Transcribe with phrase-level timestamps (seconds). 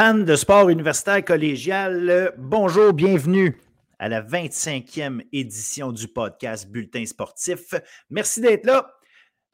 [0.00, 3.60] De sport universitaire collégial, bonjour, bienvenue
[3.98, 7.74] à la 25e édition du podcast Bulletin sportif.
[8.08, 8.94] Merci d'être là.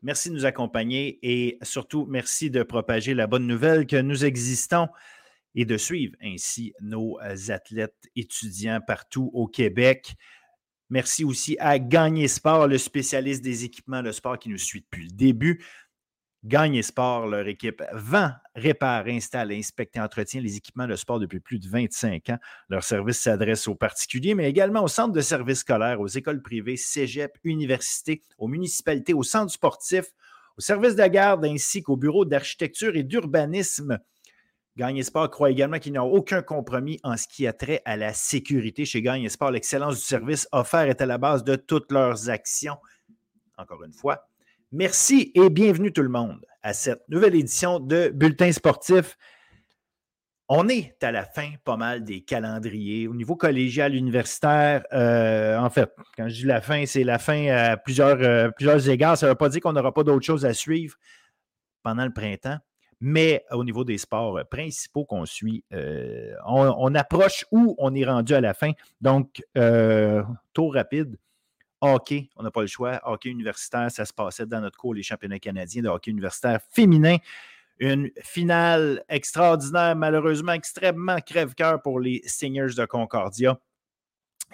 [0.03, 4.87] Merci de nous accompagner et surtout merci de propager la bonne nouvelle que nous existons
[5.57, 10.15] et de suivre ainsi nos athlètes étudiants partout au Québec.
[10.91, 15.09] Merci aussi à Gagner Sport, le spécialiste des équipements de sport qui nous suit depuis
[15.09, 15.65] le début.
[16.47, 21.41] Gagne Sport, leur équipe vend, répare, installe, inspecte et entretient les équipements de sport depuis
[21.41, 22.39] plus de 25 ans.
[22.69, 26.77] Leur service s'adresse aux particuliers, mais également aux centres de services scolaires, aux écoles privées,
[26.77, 30.13] cégep, universités, aux municipalités, aux centres sportifs,
[30.57, 33.99] aux services de garde ainsi qu'aux bureaux d'architecture et d'urbanisme.
[34.77, 37.97] Gagne Sport croit également qu'il n'y a aucun compromis en ce qui a trait à
[37.97, 38.85] la sécurité.
[38.85, 42.77] Chez Gagne Sport, l'excellence du service offert est à la base de toutes leurs actions.
[43.59, 44.29] Encore une fois,
[44.73, 49.17] Merci et bienvenue tout le monde à cette nouvelle édition de Bulletin sportif.
[50.49, 54.85] On est à la fin pas mal des calendriers au niveau collégial, universitaire.
[54.93, 58.51] Euh, en fait, quand je dis la fin, c'est la fin à plusieurs, euh,
[58.89, 59.17] égards.
[59.17, 60.97] Ça ne veut pas dire qu'on n'aura pas d'autres choses à suivre
[61.85, 62.59] pendant le printemps.
[63.01, 68.05] Mais au niveau des sports principaux qu'on suit, euh, on, on, approche où on est
[68.05, 68.73] rendu à la fin.
[69.01, 69.43] Donc,
[70.53, 71.17] tour rapide
[71.81, 73.01] hockey, on n'a pas le choix.
[73.05, 77.17] Hockey universitaire, ça se passait dans notre cours, les championnats canadiens de hockey universitaire féminin.
[77.79, 83.59] Une finale extraordinaire, malheureusement extrêmement crève-cœur pour les Singers de Concordia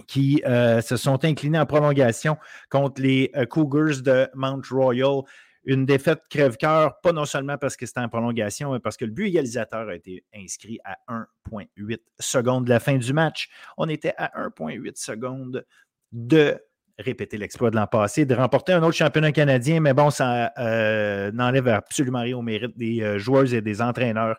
[0.06, 2.36] qui euh, se sont inclinés en prolongation
[2.70, 5.22] contre les euh, Cougars de Mount Royal.
[5.64, 9.12] Une défaite crève-cœur, pas non seulement parce que c'était en prolongation, mais parce que le
[9.12, 13.48] but égalisateur a été inscrit à 1,8 secondes de la fin du match.
[13.76, 15.64] On était à 1,8 secondes
[16.10, 16.58] de
[17.02, 21.30] répéter l'exploit de l'an passé, de remporter un autre championnat canadien, mais bon, ça euh,
[21.32, 24.38] n'enlève absolument rien au mérite des euh, joueurs et des entraîneurs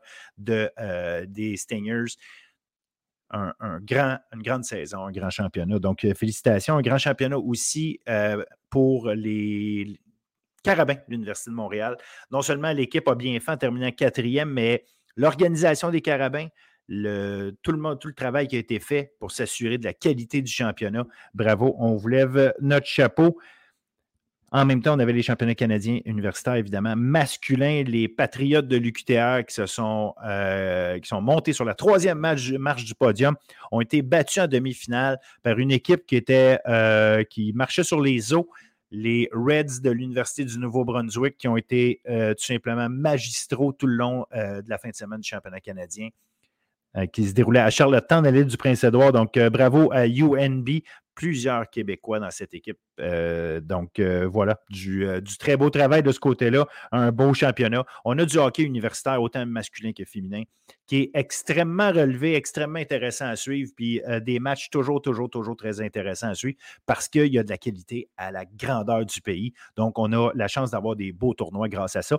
[0.49, 2.15] euh, des Stingers.
[3.31, 3.81] Une
[4.43, 5.79] grande saison, un grand championnat.
[5.79, 6.77] Donc, félicitations.
[6.77, 7.99] Un grand championnat aussi
[8.69, 9.99] pour les
[10.63, 11.97] Carabins de l'Université de Montréal.
[12.31, 14.85] Non seulement l'équipe a bien fait en terminant quatrième, mais
[15.15, 16.47] l'organisation des Carabins,
[16.87, 21.05] tout, le travail qui a été fait pour s'assurer de la qualité du championnat.
[21.33, 23.37] Bravo, on vous lève notre chapeau.
[24.55, 29.43] En même temps, on avait les championnats canadiens universitaires, évidemment, masculins, les Patriotes de l'UQTR
[29.47, 33.35] qui, se sont, euh, qui sont montés sur la troisième marche, du podium,
[33.71, 38.47] ont été battus en demi-finale par une équipe euh, qui marchait sur les eaux,
[38.91, 43.95] les Reds de l'Université du Nouveau-Brunswick, qui ont été euh, tout simplement magistraux tout le
[43.95, 46.09] long de la fin de semaine du championnat canadien.
[46.95, 49.11] Euh, qui se déroulait à Charlottetown, dans l'île du Prince-Édouard.
[49.11, 50.69] Donc, euh, bravo à UNB,
[51.15, 52.77] plusieurs Québécois dans cette équipe.
[52.99, 55.07] Euh, donc, voilà, du,
[55.39, 57.83] très beau travail de ce côté-là, un beau championnat.
[58.05, 60.43] On a du hockey universitaire, autant masculin que féminin,
[60.85, 65.81] qui est extrêmement relevé, extrêmement intéressant à suivre, puis des matchs toujours, toujours, toujours très
[65.81, 69.53] intéressants à suivre parce qu'il y a de la qualité à la grandeur du pays.
[69.77, 72.17] Donc, on a la chance d'avoir des beaux tournois grâce à ça.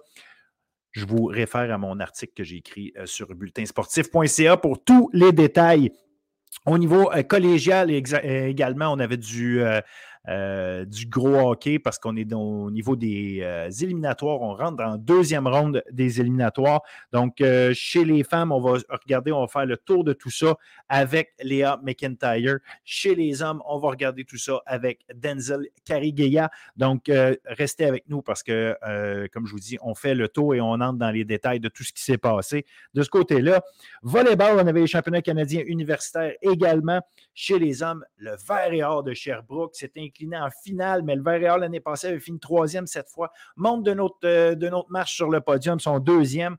[0.94, 5.32] Je vous réfère à mon article que j'ai écrit euh, sur bulletinsportif.ca pour tous les
[5.32, 5.90] détails.
[6.66, 9.60] Au niveau euh, collégial également, on avait du,
[10.28, 14.40] euh, du gros hockey parce qu'on est au niveau des euh, éliminatoires.
[14.40, 16.80] On rentre dans la deuxième ronde des éliminatoires.
[17.12, 20.30] Donc, euh, chez les femmes, on va regarder, on va faire le tour de tout
[20.30, 20.56] ça
[20.88, 22.58] avec Léa McIntyre.
[22.84, 26.50] Chez les hommes, on va regarder tout ça avec Denzel Carigueya.
[26.76, 27.10] Donc,
[27.44, 28.76] restez avec nous parce que,
[29.32, 31.68] comme je vous dis, on fait le tour et on entre dans les détails de
[31.68, 32.64] tout ce qui s'est passé.
[32.94, 33.62] De ce côté-là,
[34.02, 37.00] volleyball, on avait les championnats canadiens universitaires également.
[37.34, 41.22] Chez les hommes, le vert et or de Sherbrooke, c'était incliné en finale, mais le
[41.22, 43.32] Vert l'année passée avait fini troisième cette fois.
[43.56, 46.56] Monte de notre, euh, de notre marche sur le podium, son deuxième.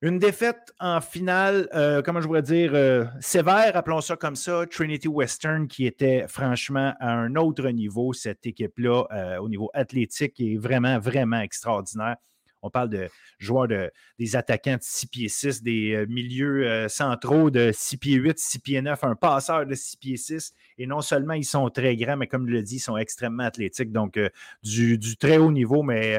[0.00, 4.66] Une défaite en finale, euh, comment je pourrais dire, euh, sévère, appelons ça comme ça.
[4.66, 10.56] Trinity Western, qui était franchement à un autre niveau, cette équipe-là, au niveau athlétique, est
[10.56, 12.16] vraiment, vraiment extraordinaire.
[12.62, 16.88] On parle de joueurs de, des attaquants de 6 pieds 6, des euh, milieux euh,
[16.88, 20.52] centraux de 6 pieds 8, 6 pieds 9, un passeur de 6 pieds 6.
[20.78, 23.44] Et non seulement ils sont très grands, mais comme je le dis, ils sont extrêmement
[23.44, 23.92] athlétiques.
[23.92, 24.28] Donc, euh,
[24.62, 25.82] du, très haut niveau.
[25.82, 26.16] Mais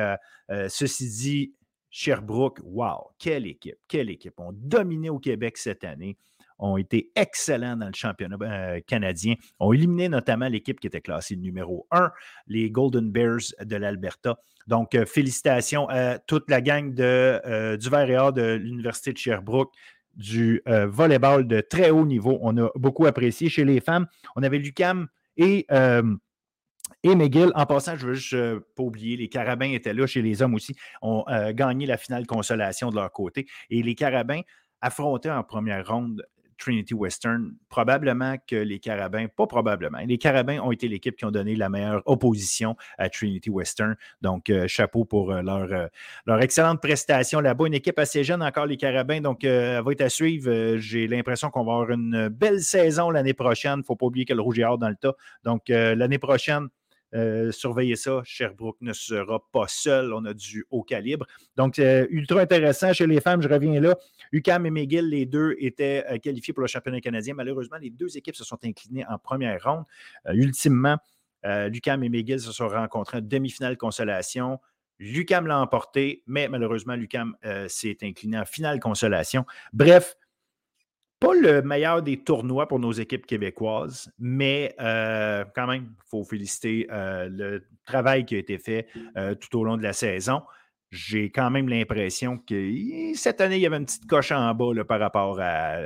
[0.68, 1.54] ceci dit,
[1.90, 4.34] Sherbrooke, wow, quelle équipe, quelle équipe.
[4.38, 6.18] On dominé au Québec cette année
[6.64, 11.88] ont été excellents dans le championnat canadien, ont éliminé notamment l'équipe qui était classée numéro
[11.92, 12.12] 1,
[12.48, 14.38] les Golden Bears de l'Alberta.
[14.68, 19.74] Donc, euh, félicitations à toute la gang de, euh, du Vert de l'Université de Sherbrooke,
[20.16, 22.40] du euh, volleyball de très haut niveau.
[22.42, 23.50] On a beaucoup apprécié.
[23.50, 24.08] Chez les femmes,
[24.38, 25.68] on avait Lucam et,
[27.04, 27.52] et McGill.
[27.56, 30.76] En passant, je veux juste pas oublier, les Carabins étaient là chez les hommes aussi,
[31.02, 33.48] ont gagné la finale consolation de leur côté.
[33.72, 34.42] Et les Carabins,
[34.84, 36.24] affronté en première ronde
[36.58, 41.32] Trinity Western, probablement que les Carabins, pas probablement, les Carabins ont été l'équipe qui ont
[41.32, 43.96] donné la meilleure opposition à Trinity Western.
[44.22, 45.88] Donc, euh, chapeau pour euh, leur, euh,
[46.26, 47.68] leur excellente prestation là-bas.
[47.68, 50.78] Une équipe assez jeune encore, les Carabins, donc elle va être à suivre.
[50.78, 53.76] J'ai l'impression qu'on va avoir une belle saison l'année prochaine.
[53.76, 55.14] Il ne faut pas oublier que le Rouge est hors dans le tas.
[55.44, 56.68] Donc, l'année prochaine,
[57.14, 58.22] euh, surveillez ça.
[58.24, 60.14] Sherbrooke ne sera pas seul.
[60.14, 61.26] On a du haut calibre.
[61.56, 63.42] Donc, euh, ultra intéressant chez les femmes.
[63.42, 63.96] Je reviens là.
[64.32, 67.34] UCAM et McGill, les deux étaient euh, qualifiés pour le championnat canadien.
[67.34, 69.84] Malheureusement, les deux équipes se sont inclinées en première ronde.
[70.34, 70.98] ultimement,
[71.44, 74.60] l'UCAM et McGill se sont rencontrés en demi-finale consolation.
[75.00, 77.36] L'UCAM l'a emporté, mais malheureusement, l'UCAM
[77.68, 79.46] s'est incliné en finale consolation.
[79.74, 80.16] Bref,
[81.24, 86.26] pas le meilleur des tournois pour nos équipes québécoises, mais euh, quand même, il faut
[86.26, 90.42] féliciter euh, le travail qui a été fait euh, tout au long de la saison.
[90.92, 94.84] J'ai quand même l'impression que cette année, il y avait une petite coche en bas
[94.84, 95.78] par rapport à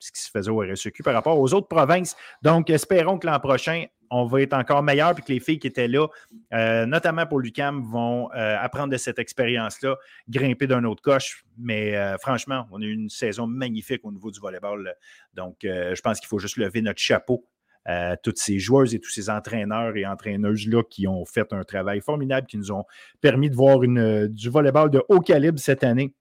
[0.00, 2.16] ce qui se faisait au RSEQ, par rapport aux autres provinces.
[2.42, 5.68] Donc, espérons que l'an prochain, on va être encore meilleur, puis que les filles qui
[5.68, 6.08] étaient là,
[6.52, 9.96] euh, notamment pour l'UCAM, vont euh, apprendre de cette expérience-là,
[10.28, 11.44] grimper d'un autre coche.
[11.58, 14.94] Mais euh, franchement, on a eu une saison magnifique au niveau du volleyball.
[15.34, 17.46] Donc, je pense qu'il faut juste lever notre chapeau
[17.84, 22.00] à toutes ces joueuses et tous ces entraîneurs et entraîneuses-là qui ont fait un travail
[22.00, 22.84] formidable, qui nous ont
[23.20, 26.14] permis de voir une, du volleyball de haut calibre cette année.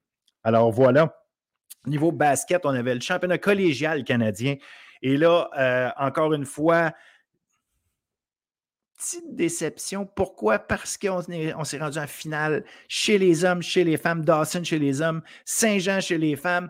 [0.44, 1.19] Alors voilà.
[1.86, 4.56] Niveau basket, on avait le championnat collégial canadien.
[5.02, 6.94] Et là, encore une fois,
[8.98, 10.06] petite déception.
[10.06, 10.60] Pourquoi?
[10.60, 11.22] Parce qu'on
[11.58, 15.22] on s'est rendu en finale chez les hommes, chez les femmes, Dawson chez les hommes,
[15.46, 16.70] Saint-Jean chez les femmes.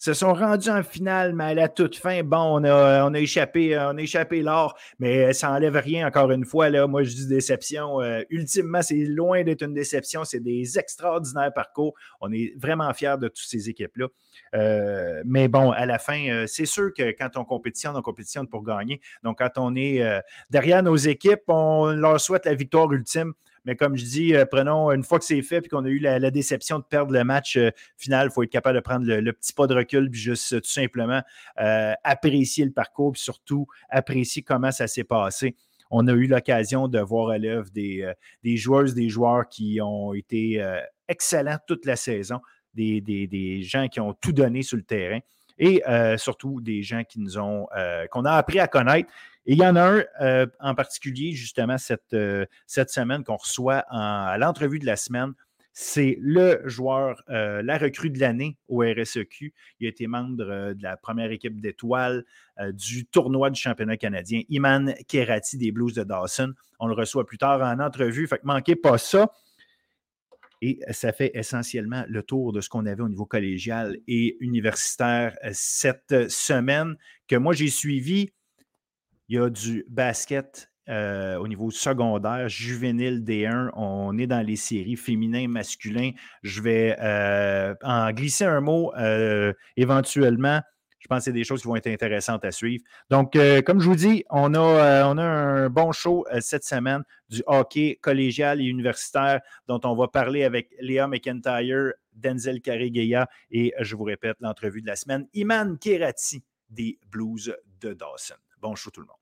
[0.00, 3.18] Se sont rendus en finale, mais à la toute fin, bon, on a, on a
[3.18, 6.70] échappé, on a échappé l'or, mais ça n'enlève rien, encore une fois.
[6.70, 8.00] Là, moi, je dis déception.
[8.00, 10.24] Euh, ultimement, c'est loin d'être une déception.
[10.24, 11.94] C'est des extraordinaires parcours.
[12.22, 14.06] On est vraiment fiers de toutes ces équipes-là.
[14.54, 18.48] Euh, mais bon, à la fin, euh, c'est sûr que quand on compétitionne, on compétitionne
[18.48, 19.02] pour gagner.
[19.22, 23.34] Donc, quand on est euh, derrière nos équipes, on leur souhaite la victoire ultime.
[23.64, 26.30] Mais comme je dis, prenons une fois que c'est fait et qu'on a eu la,
[26.30, 27.58] déception de perdre le match
[27.96, 30.68] final, il faut être capable de prendre le, petit pas de recul puis juste tout
[30.68, 31.22] simplement
[31.56, 35.56] apprécier le parcours puis surtout apprécier comment ça s'est passé
[35.90, 38.08] on a eu l'occasion de voir à l'œuvre des,
[38.44, 40.64] des, joueuses, des joueurs qui ont été
[41.08, 42.40] excellents toute la saison
[42.74, 45.20] des, gens qui ont tout donné sur le terrain
[45.58, 47.02] et euh, surtout des gens
[47.76, 49.12] euh, qu'on a appris à connaître.
[49.46, 52.16] Et il y en a un euh, en particulier, justement, cette,
[52.66, 55.32] cette semaine qu'on reçoit à l'entrevue de la semaine.
[55.72, 59.54] C'est le joueur, la recrue de l'année au RSEQ.
[59.78, 62.24] Il a été membre de la première équipe d'étoiles
[62.72, 64.42] du tournoi du championnat canadien.
[64.48, 66.52] Iman Kerati des Blues de Dawson.
[66.80, 68.26] On le reçoit plus tard en entrevue.
[68.26, 69.30] Fait que manquez pas ça.
[70.62, 75.36] Et ça fait essentiellement le tour de ce qu'on avait au niveau collégial et universitaire
[75.44, 76.96] euh, cette semaine
[77.28, 78.30] que moi j'ai suivi.
[79.30, 83.70] Il y a du basket euh, au niveau secondaire, juvénile D1.
[83.74, 86.10] On est dans les séries féminin, masculin.
[86.42, 88.92] Je vais euh, en glisser un mot
[89.76, 90.60] éventuellement
[91.00, 92.84] je pense que c'est des choses qui vont être intéressantes à suivre.
[93.08, 96.40] Donc, euh, comme je vous dis, on a, euh, on a un bon show euh,
[96.40, 102.60] cette semaine du hockey collégial et universitaire dont on va parler avec Léa McIntyre, Denzel
[102.60, 108.36] Carregueya et, je vous répète, l'entrevue de la semaine, Iman Kerati des Blues de Dawson.
[108.60, 109.19] Bon show tout le monde.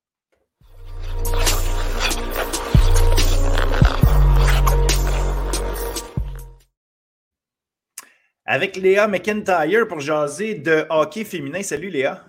[8.49, 11.62] Avec Léa McIntyre pour jaser de hockey féminin.
[11.62, 12.25] Salut Léa.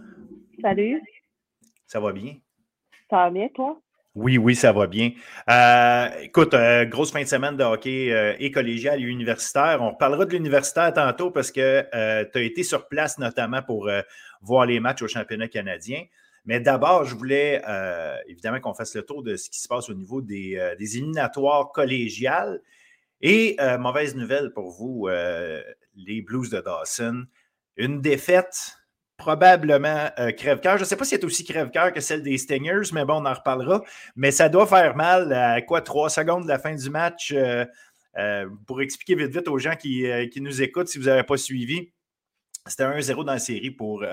[0.62, 1.02] Salut.
[1.88, 2.36] Ça va bien?
[3.10, 3.82] Ça va bien, toi?
[4.16, 5.12] Oui, oui, ça va bien.
[5.50, 9.82] Euh, écoute, euh, grosse fin de semaine de hockey euh, et collégial et universitaire.
[9.82, 11.84] On parlera de l'universitaire tantôt parce que
[12.32, 13.90] tu as été sur place notamment pour
[14.42, 16.04] voir les matchs au championnat canadien.
[16.50, 17.62] Mais d'abord, je voulais
[18.28, 21.72] évidemment qu'on fasse le tour de ce qui se passe au niveau des, des éliminatoires
[21.72, 22.60] collégiales.
[23.22, 25.08] Et mauvaise nouvelle pour vous,
[25.96, 27.26] les Blues de Dawson.
[27.78, 28.80] Une défaite
[29.20, 30.78] probablement euh, crève-cœur.
[30.78, 33.26] Je ne sais pas si c'est aussi crève-cœur que celle des Stingers, mais bon, on
[33.26, 33.84] en reparlera.
[34.16, 37.32] Mais ça doit faire mal à quoi, trois secondes de la fin du match.
[37.36, 37.66] Euh,
[38.18, 41.92] euh, pour expliquer vite vite aux gens qui, nous écoutent, si vous n'avez pas suivi,
[42.66, 44.04] c'était 1-0 dans la série pour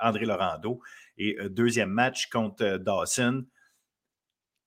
[0.00, 0.80] André Laurando.
[1.18, 3.44] Et deuxième match contre Dawson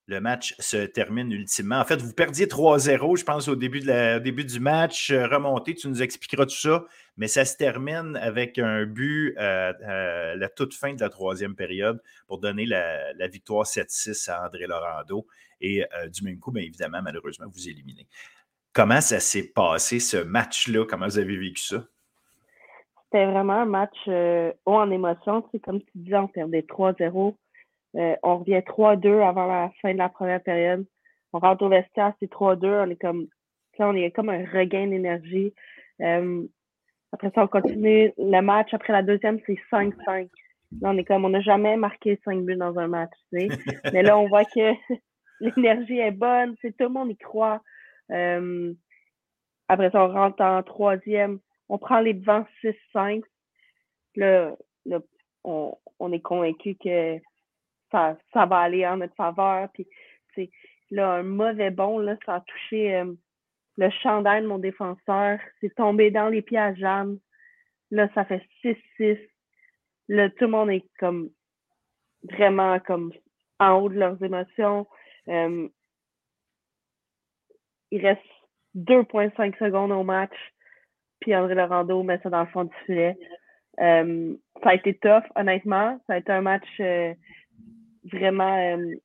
[0.10, 1.79] le match se termine ultimement.
[1.79, 5.12] En fait, vous perdiez 3-0, je pense, au début, du match.
[5.12, 6.84] Euh, remonté, tu nous expliqueras tout ça.
[7.15, 11.56] Mais ça se termine avec un but à, euh, la toute fin de la troisième
[11.56, 15.27] période pour donner la, victoire 7-6 à André Laurando.
[15.62, 18.08] Et euh, du même coup, bien évidemment, malheureusement, vous éliminez.
[18.74, 20.86] Comment ça s'est passé, ce match-là?
[20.89, 21.86] Comment vous avez vécu ça?
[23.12, 25.44] C'était vraiment un match haut en émotion.
[25.51, 27.36] C'est comme tu disais, on perdait 3-0.
[27.94, 30.86] on revient 3-2 avant la fin de la première période.
[31.34, 32.86] On rentre au vestiaire, c'est 3-2.
[32.86, 33.28] On est comme,
[33.80, 35.54] on est comme un regain d'énergie.
[36.00, 38.74] après ça, on continue le match.
[38.74, 40.30] Après la deuxième, c'est 5-5.
[40.82, 43.48] Là, on est comme, on n'a jamais marqué 5 buts dans un match, tu sais.
[43.94, 44.74] Mais là, on voit que
[45.39, 47.62] l'énergie est bonne, tout le monde y croit.
[48.12, 48.74] Euh,
[49.68, 51.39] après ça, on rentre en troisième,
[51.70, 53.24] on prend les devants 6-5.
[54.16, 55.00] Là, là
[55.44, 57.20] on, on, est convaincu que
[57.92, 59.70] ça, ça va aller en notre faveur.
[59.74, 59.88] Puis,
[60.92, 63.14] là, un mauvais bon, là, ça a touché euh,
[63.78, 65.40] le chandail de mon défenseur.
[65.62, 67.20] C'est tombé dans les pieds à Jeanne.
[67.92, 69.20] Là, ça fait 6-6.
[70.10, 71.30] Là, tout le monde est comme
[72.24, 73.14] vraiment comme
[73.60, 74.88] en haut de leurs émotions.
[75.28, 75.68] Euh,
[77.92, 78.22] il reste
[78.76, 80.36] 2,5 secondes au match.
[81.20, 83.18] Puis André Laurando met ça dans le fond du filet.
[83.80, 86.00] Euh, ça a été tough, honnêtement.
[86.08, 87.14] Ça a été un match euh,
[88.12, 88.58] vraiment.
[88.58, 88.96] Euh,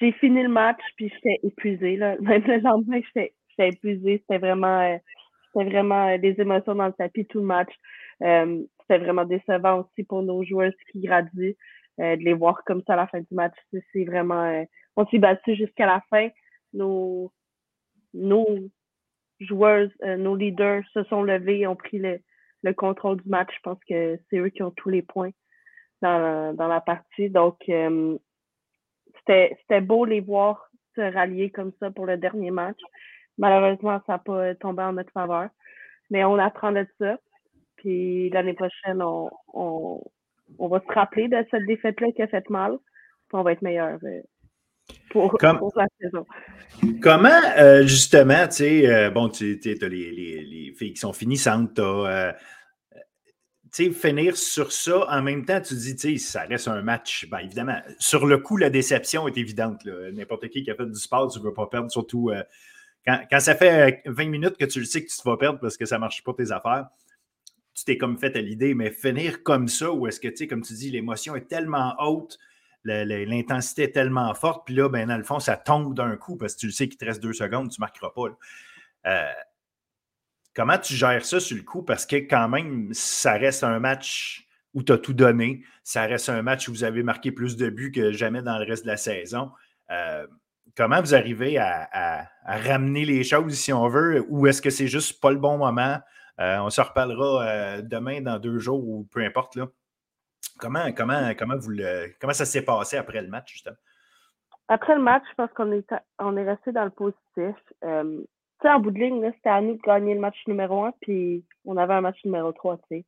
[0.00, 1.96] j'ai fini le match, puis j'étais épuisée.
[1.96, 2.16] Là.
[2.20, 4.22] Même le lendemain, j'étais épuisée.
[4.22, 4.98] C'était vraiment,
[5.46, 7.72] c'était vraiment des émotions dans le tapis tout le match.
[8.20, 11.56] c'était vraiment décevant aussi pour nos joueurs qui graduent.
[11.98, 13.54] de les voir comme ça à la fin du match.
[13.92, 14.64] C'est vraiment.
[14.96, 16.28] on s'est battu jusqu'à la fin.
[16.72, 17.32] Nos,
[18.14, 18.46] nos
[19.40, 22.20] joueuses, euh, nos leaders se sont levés et ont pris le,
[22.62, 23.50] le contrôle du match.
[23.56, 25.30] Je pense que c'est eux qui ont tous les points
[26.02, 27.30] dans la, dans la partie.
[27.30, 28.18] Donc, euh,
[29.26, 32.78] c'était beau les voir se rallier comme ça pour le dernier match.
[33.38, 35.48] Malheureusement, ça n'a pas tombé en notre faveur.
[36.10, 37.16] Mais on apprend de ça.
[37.76, 40.02] Puis l'année prochaine, on, on,
[40.58, 42.76] on, va se rappeler de cette défaite-là qui a fait mal.
[43.32, 43.98] On va être meilleur.
[44.02, 44.20] Euh,
[45.10, 45.36] pour,
[45.76, 46.26] la saison.
[47.02, 51.74] Comment, euh, justement, tu sais, euh, bon, tu as les, les, filles qui sont finissantes,
[51.74, 52.32] tu euh,
[53.72, 56.82] tu sais, finir sur ça, en même temps, tu dis, tu sais, ça reste un
[56.82, 57.28] match.
[57.28, 59.84] Bien, évidemment, sur le coup, la déception est évidente.
[60.12, 62.32] N'importe qui qui a fait du sport, tu ne veux pas perdre, surtout
[63.06, 65.58] quand, quand, ça fait 20 minutes que tu le sais que tu te vas perdre
[65.60, 66.88] parce que ça ne marche pas tes affaires.
[67.74, 70.46] Tu t'es comme fait à l'idée, mais finir comme ça, où est-ce que, tu sais,
[70.46, 72.38] comme tu dis, l'émotion est tellement haute,
[72.84, 76.54] l'intensité est tellement forte, puis là, ben, dans le fond, ça tombe d'un coup parce
[76.54, 78.22] que tu le sais qu'il te reste deux secondes, tu ne marqueras pas.
[79.06, 79.32] Euh,
[80.54, 81.82] comment tu gères ça sur le coup?
[81.82, 85.62] Parce que quand même, ça reste un match où tu as tout donné.
[85.82, 88.64] Ça reste un match où vous avez marqué plus de buts que jamais dans le
[88.64, 89.50] reste de la saison.
[89.90, 90.26] Euh,
[90.76, 95.20] comment vous arrivez à, ramener les choses, si on veut, ou est-ce que c'est juste
[95.20, 95.98] pas le bon moment?
[96.40, 99.56] Euh, on se reparlera demain, dans deux jours, ou peu importe.
[99.56, 99.68] Là.
[100.58, 101.72] Comment, comment, comment, vous
[102.20, 103.76] comment ça s'est passé après le match, justement?
[104.68, 107.56] Après le match, je pense qu'on est, on est resté dans le positif.
[107.82, 108.26] Euh, tu
[108.62, 111.44] sais, en bout de ligne, c'était à nous de gagner le match numéro un, puis
[111.64, 113.04] on avait un match numéro trois, tu sais.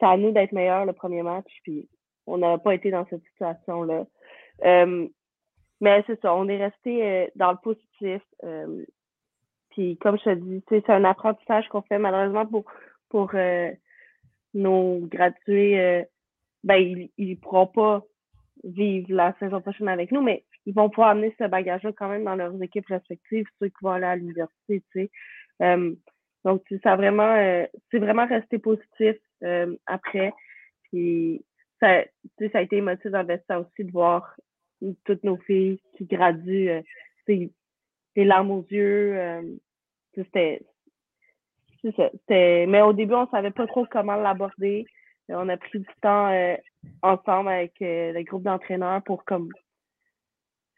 [0.00, 1.88] C'est à nous d'être meilleurs le premier match, puis
[2.26, 4.06] on n'a pas été dans cette situation-là.
[4.64, 5.08] Euh,
[5.80, 8.22] mais c'est ça, on est resté euh, dans le positif.
[9.70, 12.64] puis comme je te dis, c'est un apprentissage qu'on fait malheureusement pour,
[13.08, 13.32] pour
[14.54, 16.06] nos gradués
[16.64, 18.02] ben, ils ne pourront pas
[18.64, 22.24] vivre la saison prochaine avec nous, mais ils vont pouvoir amener ce bagage-là quand même
[22.24, 25.10] dans leurs équipes respectives, ceux qui vont aller à l'université, tu sais.
[25.62, 25.94] Euh,
[26.44, 30.32] donc, ça vraiment, euh, c'est vraiment resté positif euh, après.
[30.84, 31.42] Puis,
[31.80, 32.04] ça,
[32.52, 34.36] ça a été émotif le aussi de voir
[35.04, 36.82] toutes nos filles qui graduent,
[37.26, 37.50] des
[38.16, 39.16] larmes aux yeux.
[40.14, 40.60] c'était,
[42.66, 44.86] mais au début, on savait pas trop comment l'aborder.
[45.30, 46.56] Euh, on a pris du temps euh,
[47.02, 49.50] ensemble avec euh, le groupe d'entraîneurs pour comme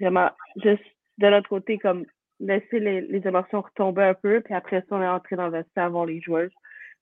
[0.01, 0.85] vraiment juste
[1.19, 2.07] de notre côté comme
[2.39, 5.53] laisser les, les, émotions retomber un peu puis après ça on est entré dans le
[5.59, 6.49] vestiaire avant les joueurs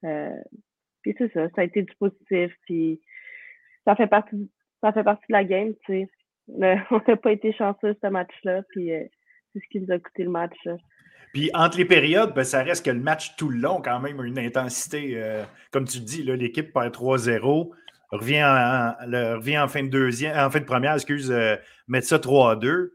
[0.02, 3.00] puis c'est ça ça a été du positif puis
[3.84, 4.50] ça fait partie
[4.80, 6.08] ça fait partie de la game tu sais.
[6.90, 10.24] On n'a pas été chanceux ce match là puis c'est ce qui nous a coûté
[10.24, 10.58] le match
[11.32, 14.20] puis entre les périodes, ben, ça reste que le match tout le long, quand même,
[14.20, 15.12] a une intensité.
[15.14, 17.70] Euh, comme tu dis, l'équipe perd 3-0,
[18.10, 18.94] revient en,
[19.36, 21.56] revient en fin de deuxième, en fin de première, excuse, euh,
[21.86, 22.90] mettre ça 3-2.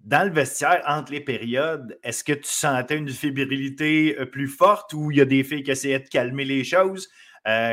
[0.00, 4.92] Dans le vestiaire, entre les périodes, est-ce que tu sentais une fébrilité euh, plus forte
[4.94, 7.08] ou il y a des filles qui essayaient de calmer les choses?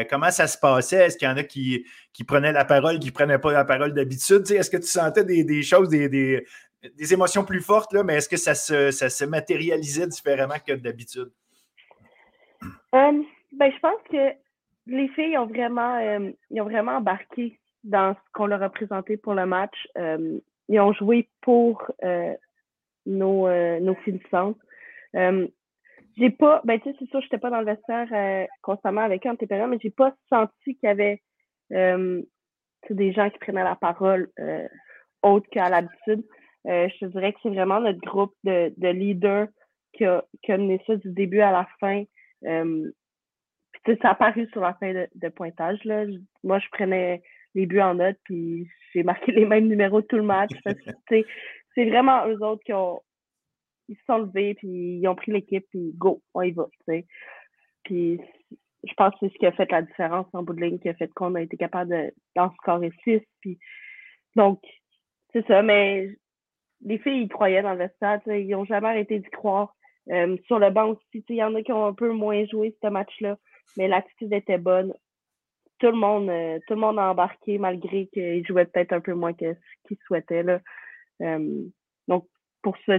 [0.10, 1.08] comment ça se passait?
[1.08, 3.66] Est-ce qu'il y en a qui, qui, prenaient la parole, qui ne prenaient pas la
[3.66, 4.50] parole d'habitude?
[4.50, 6.46] Est-ce que tu sentais des, choses, des,
[6.98, 11.32] des émotions plus fortes, là, mais est-ce que ça se, matérialisait différemment que d'habitude?
[12.64, 14.34] Euh, ben, je pense que
[14.88, 19.34] les filles ont vraiment, euh, ont vraiment embarqué dans ce qu'on leur a présenté pour
[19.34, 19.76] le match.
[19.98, 20.40] Euh,
[20.70, 21.92] ils ont joué pour
[23.06, 23.48] nos,
[23.80, 24.58] nos finissantes.
[25.14, 29.30] j'ai pas, ben tu sais, c'est sûr, j'étais pas dans le vestiaire constamment avec eux
[29.30, 31.22] en TPR, mais j'ai pas senti qu'il y avait
[31.70, 34.32] des gens qui prenaient la parole
[35.22, 36.24] autre qu'à l'habitude.
[36.68, 39.48] Euh, je te dirais que c'est vraiment notre groupe de, de leaders
[39.94, 42.04] qui a, qui a mené ça du début à la fin.
[42.46, 42.92] Euh,
[43.84, 45.84] puis, ça a paru sur la fin de, de pointage.
[45.84, 46.06] Là.
[46.44, 47.22] Moi, je prenais
[47.54, 50.52] les buts en note, puis j'ai marqué les mêmes numéros tout le match.
[51.10, 53.02] c'est vraiment eux autres qui ont,
[53.88, 56.68] ils se sont levés, puis ils ont pris l'équipe, puis go, on y va.
[56.88, 57.06] sais.
[57.84, 58.20] Puis
[58.88, 60.90] je pense que c'est ce qui a fait la différence en bout de ligne, qui
[60.90, 63.22] a fait qu'on a été capable d'en scorer 6.
[63.42, 63.58] Puis,
[64.36, 64.60] donc,
[65.34, 66.16] c'est ça, mais
[66.82, 69.76] les filles, ils croyaient dans le vestiaire, ils n'ont jamais arrêté d'y croire.
[70.12, 72.76] Euh, sur le banc aussi, il y en a qui ont un peu moins joué
[72.82, 73.38] ce match-là,
[73.78, 74.94] mais l'attitude était bonne.
[75.80, 79.14] Tout le monde, euh, tout le monde a embarqué malgré qu'ils jouaient peut-être un peu
[79.14, 80.44] moins que ce qu'ils souhaitaient.
[80.44, 80.60] Là.
[81.22, 81.64] Euh,
[82.08, 82.28] donc,
[82.62, 82.94] pour ça,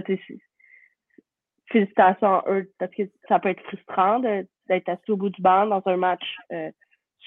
[1.71, 5.65] félicitations à eux parce que ça peut être frustrant d'être assis au bout du banc
[5.65, 6.23] dans un match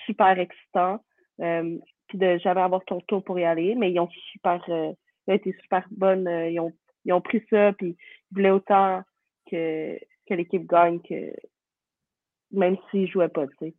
[0.07, 1.05] super excitant
[1.37, 4.65] puis de jamais avoir ton tour pour y aller mais ils ont super
[5.29, 6.73] euh, ont été super bonnes ils ont
[7.05, 7.97] ils ont pris ça puis
[8.31, 9.03] ils voulaient autant
[9.51, 9.99] que
[10.29, 11.33] que l'équipe gagne que
[12.53, 13.75] même s'ils jouaient pas tu sais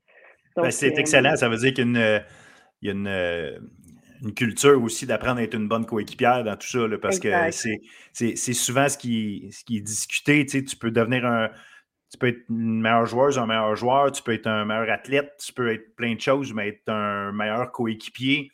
[0.55, 3.62] ben, c'est excellent ça veut dire qu'il y a a une
[4.21, 7.29] une culture aussi d'apprendre à être une bonne coéquipière dans tout ça, parce que
[8.13, 10.45] c'est souvent ce qui, ce qui est discuté.
[10.45, 11.50] Tu, sais, tu peux devenir un.
[12.12, 15.31] Tu peux être une meilleure joueuse, un meilleur joueur, tu peux être un meilleur athlète,
[15.43, 18.51] tu peux être plein de choses, mais être un meilleur coéquipier,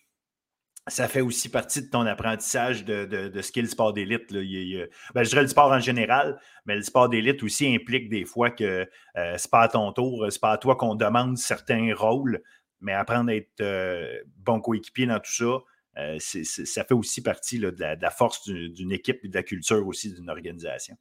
[0.87, 4.31] ça fait aussi partie de ton apprentissage de, de, ce qu'est le sport d'élite.
[4.31, 8.49] Ben, je dirais le sport en général, mais le sport d'élite aussi implique des fois
[8.49, 12.41] que euh, c'est pas à ton tour, c'est pas à toi qu'on demande certains rôles
[12.81, 15.63] mais apprendre à être euh, bon coéquipier dans tout ça,
[15.97, 20.13] euh, ça fait aussi partie de, la, force d'une équipe et de la culture aussi
[20.13, 20.95] d'une organisation.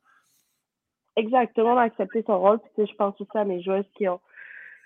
[1.16, 2.60] Exactement, a accepté son rôle.
[2.76, 4.20] je pense aussi à mes joueuses qui ont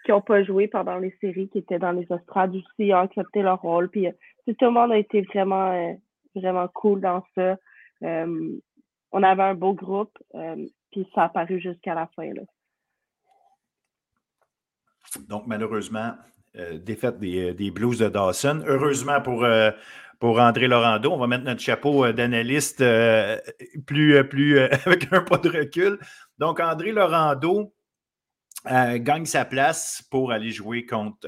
[0.05, 3.42] qui n'ont pas joué pendant les séries, qui étaient dans les estrades aussi, ont accepté
[3.42, 3.90] leur rôle.
[3.90, 4.07] Puis
[4.54, 5.98] tout le monde a été vraiment,
[6.34, 7.56] vraiment cool dans ça.
[8.02, 10.16] on avait un beau groupe,
[10.90, 12.30] puis ça a paru jusqu'à la fin.
[15.28, 16.14] Donc, malheureusement,
[16.56, 18.62] euh, défaite euh, des, Blues de Dawson.
[18.66, 19.70] Heureusement pour, euh,
[20.18, 22.84] pour André Laurando, on va mettre notre chapeau d'analyste
[23.86, 25.98] plus, plus avec un pas de recul.
[26.38, 27.72] Donc, André Laurando
[28.66, 31.26] gagne sa place pour aller jouer contre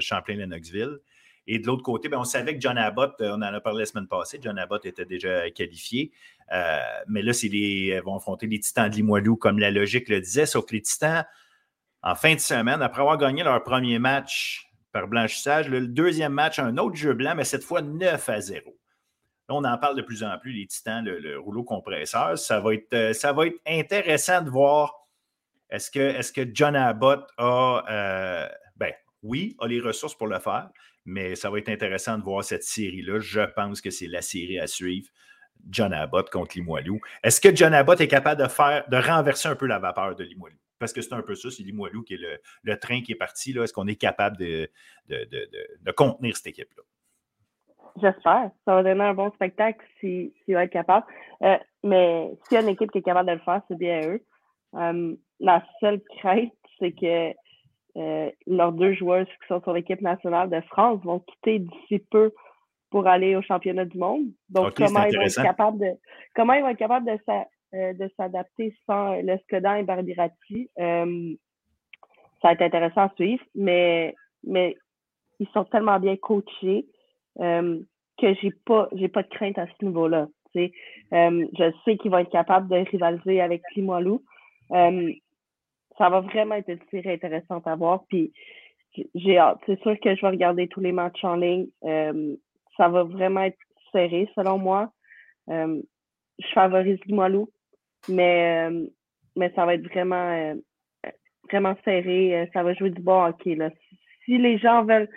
[0.00, 0.98] Champlain-Lennoxville.
[1.50, 3.86] Et de l'autre côté, ben, on savait que John Abbott, on en a parlé la
[3.86, 6.12] semaine passée, John Abbott était déjà qualifié.
[7.08, 10.46] mais là, c'est les, vont affronter les Titans de Limoilou, comme la logique le disait,
[10.46, 11.24] sauf que les Titans
[12.02, 16.58] en fin de semaine, après avoir gagné leur premier match par blanchissage, le deuxième match,
[16.58, 18.70] un autre jeu blanc, mais cette fois 9 à 0.
[19.48, 22.38] Là, on en parle de plus en plus, les Titans, le, rouleau compresseur.
[22.38, 24.94] Ça va, être, euh, ça va être intéressant de voir
[25.70, 30.38] est-ce que, est que John Abbott a, euh, ben oui, a les ressources pour le
[30.38, 30.70] faire,
[31.08, 33.18] mais ça va être intéressant de voir cette série-là.
[33.18, 35.08] Je pense que c'est la série à suivre.
[35.70, 37.00] John Abbott contre Limoilou.
[37.24, 40.24] Est-ce que John Abbott est capable de faire, de renverser un peu la vapeur de
[40.24, 40.56] Limoilou?
[40.78, 43.50] parce que c'est un peu ça, c'est Limoilou qui est le, train qui est parti.
[43.58, 44.70] Est-ce qu'on est capable de,
[45.08, 46.84] de, contenir cette équipe-là?
[48.00, 48.50] J'espère.
[48.64, 51.04] Ça va donner un bon spectacle s'ils si, va être capable.
[51.42, 54.02] Euh, mais s'il y a une équipe qui est capable de le faire, c'est bien
[54.06, 54.24] eux.
[54.74, 57.32] Euh, la seule crainte, c'est que
[57.98, 62.32] euh, leurs deux joueurs qui sont sur l'équipe nationale de France vont quitter d'ici peu
[62.90, 64.26] pour aller au championnat du monde.
[64.48, 65.90] Donc, comment, ils vont être capables de,
[66.34, 67.18] comment ils vont être capables de,
[67.74, 70.70] euh, de s'adapter sans Lescodan et Barbirati.
[70.78, 71.34] Euh,
[72.40, 74.76] ça va être intéressant à suivre, mais, mais
[75.40, 76.86] ils sont tellement bien coachés
[77.36, 80.26] que j'ai pas j'ai pas de crainte à ce niveau-là.
[80.54, 84.22] je sais qu'ils vont être capables de rivaliser avec Limoilou.
[85.98, 88.04] Ça va vraiment être une série intéressante à voir.
[88.08, 88.32] Puis
[89.14, 89.58] j'ai hâte.
[89.66, 91.66] C'est sûr que je vais regarder tous les matchs en ligne.
[91.82, 93.58] ça va vraiment être
[93.92, 94.90] serré selon moi.
[95.48, 97.48] je favorise Limoilou
[98.08, 98.86] mais, euh,
[99.36, 100.54] mais ça va être vraiment, euh,
[101.50, 102.40] vraiment serré.
[102.40, 103.54] Euh, ça va jouer du bon hockey.
[103.54, 103.70] Là.
[104.24, 105.08] Si les gens veulent,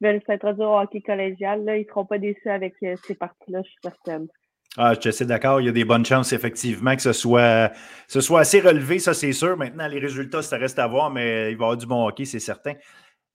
[0.00, 3.68] veulent s'introduire au hockey collégial, là, ils ne seront pas déçus avec ces parties-là, je
[3.68, 4.28] suis certaine.
[4.76, 5.60] Ah, je suis d'accord.
[5.60, 7.72] Il y a des bonnes chances, effectivement, que ce soit,
[8.08, 9.56] ce soit assez relevé, ça, c'est sûr.
[9.56, 12.24] Maintenant, les résultats, ça reste à voir, mais il va y avoir du bon hockey,
[12.24, 12.74] c'est certain.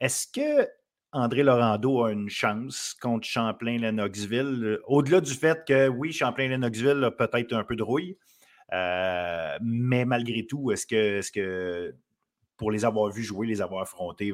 [0.01, 0.67] Est-ce que
[1.13, 4.79] André Laurando a une chance contre Champlain-Lennoxville?
[4.85, 8.17] Au-delà du fait que, oui, Champlain-Lennoxville a peut-être un peu de rouille,
[8.73, 11.95] euh, mais malgré tout, est-ce que, est que
[12.57, 14.33] pour les avoir vus jouer, les avoir affrontés,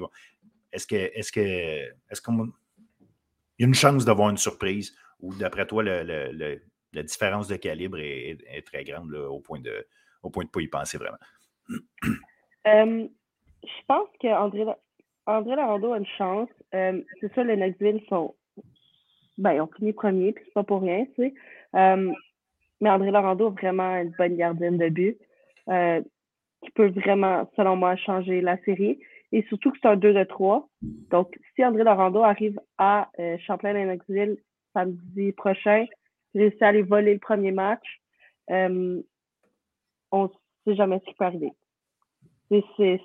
[0.72, 2.22] est-ce que est-ce que est-ce
[3.60, 5.84] y a une chance d'avoir une surprise ou d'après toi
[6.96, 9.86] la différence de calibre est, très grande au point de
[10.24, 11.18] au point de pas y penser vraiment?
[12.68, 13.08] Euh,
[13.64, 14.66] je pense qu'André
[15.28, 16.50] André Larando a une chance.
[16.74, 18.34] Euh, c'est ça, les Knoxville sont.
[19.38, 21.34] Ben, ils ont fini premier, puis c'est pas pour rien, tu sais.
[21.76, 22.12] Euh,
[22.82, 25.16] mais André Larando a vraiment une bonne gardienne de but
[25.68, 28.98] qui peut vraiment, selon moi, changer la série.
[29.32, 30.68] Et surtout que c'est un 2 de 3.
[31.12, 33.12] Donc, si André Larando arrive à
[33.46, 34.38] Champlain-Lennoxville
[34.74, 35.86] samedi prochain,
[36.40, 38.02] réussit à aller voler le premier match,
[38.50, 39.04] on
[40.12, 40.28] ne
[40.66, 41.54] sait jamais ce qui peut arriver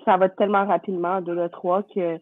[0.05, 2.19] ça va tellement rapidement, 2 le 3, que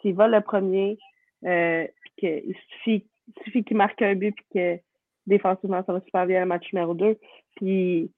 [0.00, 0.98] s'il va le premier,
[1.44, 1.86] euh,
[2.22, 4.80] il suffit, qu'il marque un but puis que
[5.26, 7.18] défensivement, ça va super bien le match numéro 2.
[7.56, 8.10] Puis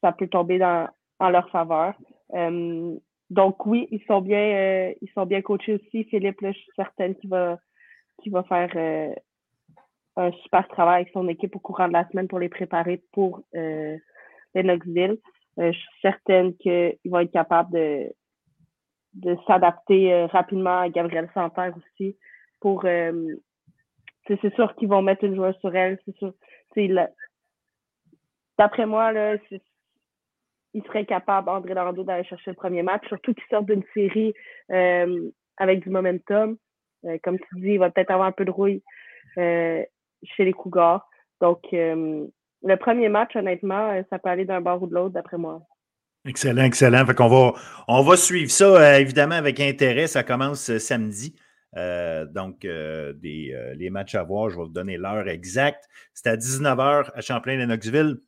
[0.00, 1.94] ça peut tomber dans, en leur faveur.
[2.34, 2.94] Euh,
[3.30, 6.04] donc oui, ils sont bien euh, ils sont bien coachés aussi.
[6.04, 7.58] Philippe, je suis certaine qu'il va
[8.22, 9.14] qu'il va faire euh,
[10.16, 13.42] un super travail avec son équipe au courant de la semaine pour les préparer pour
[13.52, 14.00] les
[14.62, 15.18] Knoxville.
[15.58, 18.12] Euh, je suis certaine qu'ils vont être capables de,
[19.14, 22.16] de s'adapter euh, rapidement à Gabriel Santerre aussi
[22.60, 23.36] pour euh,
[24.26, 26.32] c'est sûr qu'ils vont mettre une joueuse sur elle, c'est sûr.
[28.58, 29.36] D'après moi, là,
[30.74, 34.34] il serait capable, André Lando, d'aller chercher le premier match, surtout qu'il sort d'une série
[35.58, 36.58] avec du momentum.
[37.22, 38.82] comme tu dis, il va peut-être avoir un peu de rouille
[40.22, 41.08] chez les Cougars.
[41.40, 41.60] Donc,
[42.66, 45.62] le premier match, honnêtement, euh, ça peut aller d'un bord ou de l'autre, d'après moi.
[46.26, 47.06] Excellent, excellent.
[47.06, 47.52] Fait qu'on va,
[47.86, 50.06] on va suivre ça, euh, évidemment, avec intérêt.
[50.08, 51.36] Ça commence euh, samedi.
[52.34, 55.84] donc, les matchs à voir, je vais vous donner l'heure exacte.
[56.14, 58.18] C'est à 19h à Champlain-Lennoxville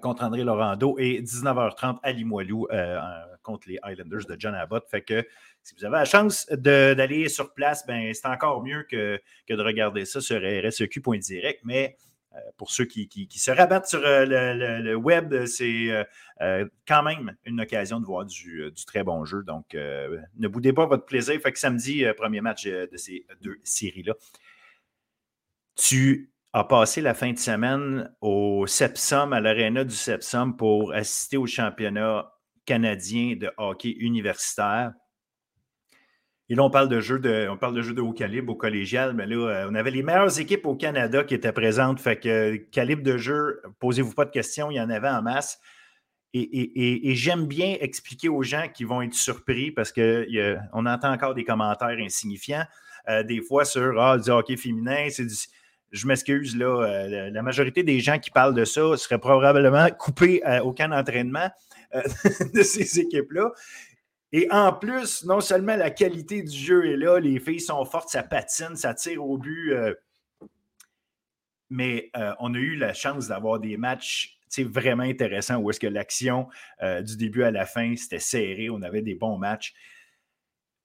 [0.00, 2.68] contre André Laurando et 19h30 à Limoilou
[3.42, 4.88] contre les Islanders de John Abbott.
[4.88, 5.26] Fait que
[5.62, 9.62] si vous avez la chance d'aller sur place, ben, c'est encore mieux que, que, de
[9.62, 11.60] regarder ça sur rseq.direct.
[11.64, 11.96] Mais
[12.34, 14.24] euh, pour ceux qui, se rabattent sur euh,
[14.80, 16.06] le, web, c'est
[16.40, 19.42] euh, quand même une occasion de voir du, très bon jeu.
[19.42, 21.38] Donc, ne boudez pas votre plaisir.
[21.40, 24.14] Fait que samedi, premier match de ces deux séries-là.
[25.76, 31.36] Tu as passé la fin de semaine au Sepsum, à l'aréna du Sepsum, pour assister
[31.36, 32.32] au championnat
[32.64, 34.92] canadien de hockey universitaire.
[36.52, 37.48] Et là, on parle de jeux de,
[38.02, 41.32] haut calibre au collégial, mais là, euh, on avait les meilleures équipes au Canada qui
[41.32, 41.98] étaient présentes.
[41.98, 45.58] Fait que calibre de jeu, posez-vous pas de questions, il y en avait en masse.
[46.34, 51.44] Et, j'aime bien expliquer aux gens qui vont être surpris parce qu'on entend encore des
[51.44, 52.64] commentaires insignifiants,
[53.08, 55.28] euh, des fois sur ah, du hockey féminin, c'est
[55.90, 60.42] je m'excuse, là, euh, la majorité des gens qui parlent de ça seraient probablement coupés
[60.62, 61.48] au camp d'entraînement
[61.94, 63.52] de ces équipes-là.
[64.32, 68.08] Et en plus, non seulement la qualité du jeu est là, les filles sont fortes,
[68.08, 69.72] ça patine, ça tire au but.
[69.72, 69.94] Euh,
[71.68, 75.86] mais euh, on a eu la chance d'avoir des matchs vraiment intéressants où est-ce que
[75.86, 76.48] l'action
[76.82, 79.74] euh, du début à la fin, c'était serré, on avait des bons matchs.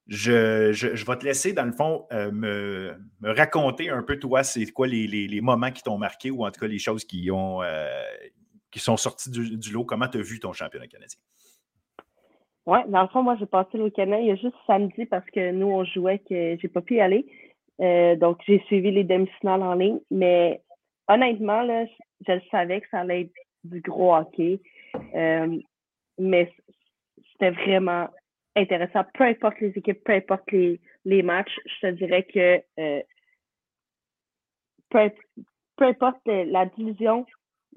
[0.08, 5.42] Je, vais te laisser, dans le fond, me, raconter un peu, toi, c'est quoi les,
[5.42, 7.60] moments qui t'ont marqué ou en tout cas les choses qui, ont,
[8.72, 9.84] qui sont sorties du, du lot.
[9.84, 11.20] Comment tu as vu ton championnat canadien?
[12.67, 14.12] Oui, dans le fond, moi, j'ai passé le week-end.
[14.19, 16.99] Il y a juste samedi parce que nous, on jouait que j'ai pas pu y
[16.99, 17.25] aller.
[17.80, 20.01] Euh, donc, j'ai suivi les demi-finales en ligne.
[20.12, 20.62] Mais
[21.08, 21.86] honnêtement, là,
[22.27, 23.32] je, savais que ça allait être
[23.63, 24.60] du gros hockey.
[25.15, 25.58] Euh,
[26.17, 26.51] mais
[27.32, 28.10] c'était vraiment
[28.58, 29.06] intéressant.
[29.13, 33.01] Peu importe les équipes, peu importe les, les matchs, je te dirais que euh,
[34.89, 35.10] peu,
[35.77, 37.25] peu, importe la division,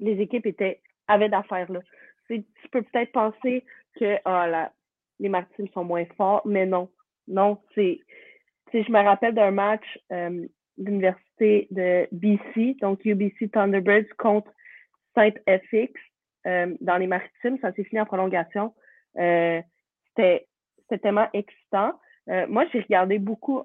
[0.01, 1.79] les équipes étaient avaient d'affaires là.
[2.27, 3.63] Tu peux peut-être penser
[3.99, 4.71] que oh, la,
[5.21, 6.89] les Martins sont moins forts, mais non.
[7.27, 7.99] Non, c'est.
[8.73, 10.45] Je me rappelle d'un match euh,
[10.77, 14.51] d'université de BC, donc UBC Thunderbirds contre
[15.15, 15.93] Saint-FX
[16.47, 17.57] euh, dans les Maritimes.
[17.61, 18.73] Ça s'est fini en prolongation.
[19.17, 19.61] Euh,
[20.15, 20.47] C'était
[21.01, 21.93] tellement excitant.
[22.29, 23.63] Euh, moi, j'ai regardé beaucoup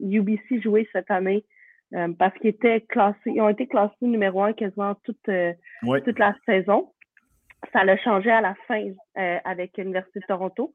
[0.00, 1.44] UBC jouer cette année
[2.18, 5.30] parce qu'ils étaient classés, ils ont été classés numéro un quasiment toute,
[6.04, 6.92] toute la saison.
[7.72, 10.74] Ça l'a changé à la fin avec l'Université de Toronto.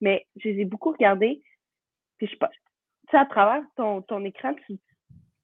[0.00, 1.42] Mais je les ai beaucoup regardés.
[2.20, 2.36] Je tu
[3.10, 4.78] sais, à travers ton, ton écran, tu,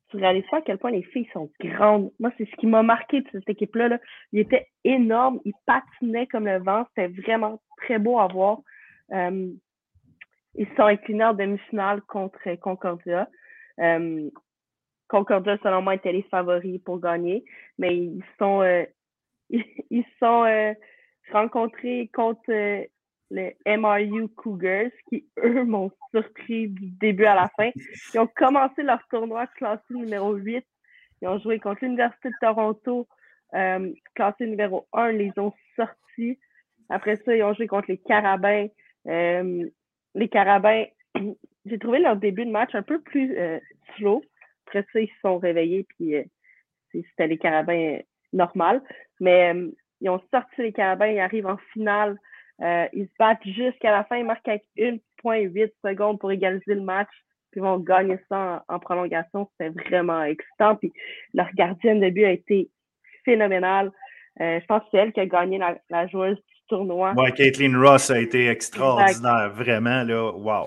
[0.08, 2.10] tu réalises pas à quel point les filles sont grandes.
[2.18, 3.88] Moi, c'est ce qui m'a marqué de cette équipe-là.
[3.88, 3.98] Là.
[4.32, 6.86] Ils étaient énormes, ils patinaient comme le vent.
[6.88, 8.58] C'était vraiment très beau à voir.
[9.12, 9.50] Euh,
[10.56, 13.28] ils sont inclinés en demi-finale contre Concordia.
[13.80, 14.30] Euh,
[15.08, 17.44] Concordia, selon moi, était les favoris pour gagner,
[17.78, 18.84] mais ils sont euh,
[19.50, 20.72] ils, sont euh,
[21.32, 22.86] rencontrés contre
[23.30, 27.70] les MRU Cougars, qui, eux, m'ont surpris du début à la fin.
[28.12, 30.64] Ils ont commencé leur tournoi classé numéro 8.
[31.22, 33.08] Ils ont joué contre l'Université de Toronto,
[33.54, 35.10] euh, classé numéro 1.
[35.12, 36.38] Ils les ont sortis.
[36.90, 38.66] Après ça, ils ont joué contre les Carabins,
[39.06, 40.84] les Carabins,
[41.66, 43.36] j'ai trouvé leur début de match un peu plus
[43.96, 44.22] slow.
[44.66, 46.14] Après ça, ils se sont réveillés, puis
[46.92, 47.98] c'était les Carabins
[48.32, 48.82] normal.
[49.20, 49.54] Mais
[50.00, 52.18] ils ont sorti les Carabins, ils arrivent en finale.
[52.60, 57.10] Ils se battent jusqu'à la fin, ils marquent avec 1,8 secondes pour égaliser le match
[57.54, 59.48] puis vont gagner ça en, prolongation.
[59.52, 60.74] C'était vraiment excitant.
[60.74, 60.92] Puis
[61.34, 62.68] leur gardienne de but a été
[63.24, 63.92] phénoménale.
[64.40, 67.14] Euh, je pense que c'est elle qui a gagné la, joueuse du tournoi.
[67.16, 70.66] Oui, Caitlin Ross a été extraordinaire, vraiment, là, wow.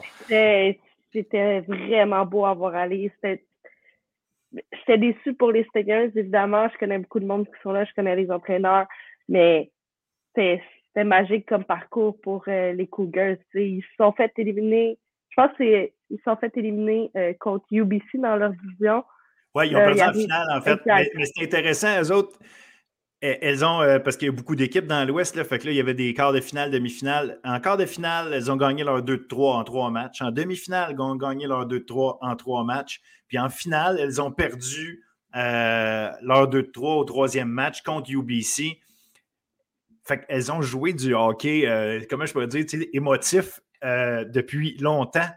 [1.12, 3.12] C'était vraiment beau à voir aller.
[3.22, 6.70] J'étais déçu pour les Stingers, évidemment.
[6.72, 8.88] Je connais beaucoup de monde qui sont là, je connais les entraîneurs,
[9.28, 9.70] mais
[10.98, 13.38] c'était magique comme parcours pour euh, les Cougars.
[13.54, 14.98] Ils se sont fait éliminer
[15.38, 19.04] je pense qu'ils se sont fait éliminer euh, contre UBC dans leur division.
[19.54, 20.80] Oui, ils ont euh, perdu en finale, en fait.
[20.86, 22.40] Mais, c'est intéressant, eux autres.
[23.22, 25.66] Eh, elles ont, euh, parce qu'il y a beaucoup d'équipes dans l'Ouest, là, fait que
[25.66, 27.40] là, il y avait des quarts de finale, demi-finale.
[27.44, 30.22] En quart de finale, elles ont gagné leur 2 3 en trois matchs.
[30.22, 33.02] En demi-finale, elles ont gagné leur 2 3 en trois matchs.
[33.28, 38.80] Puis en finale, elles ont perdu leur 2 3 au troisième match contre UBC.
[40.08, 45.30] Fait qu'elles ont joué du hockey, comment je pourrais dire, émotif euh, depuis longtemps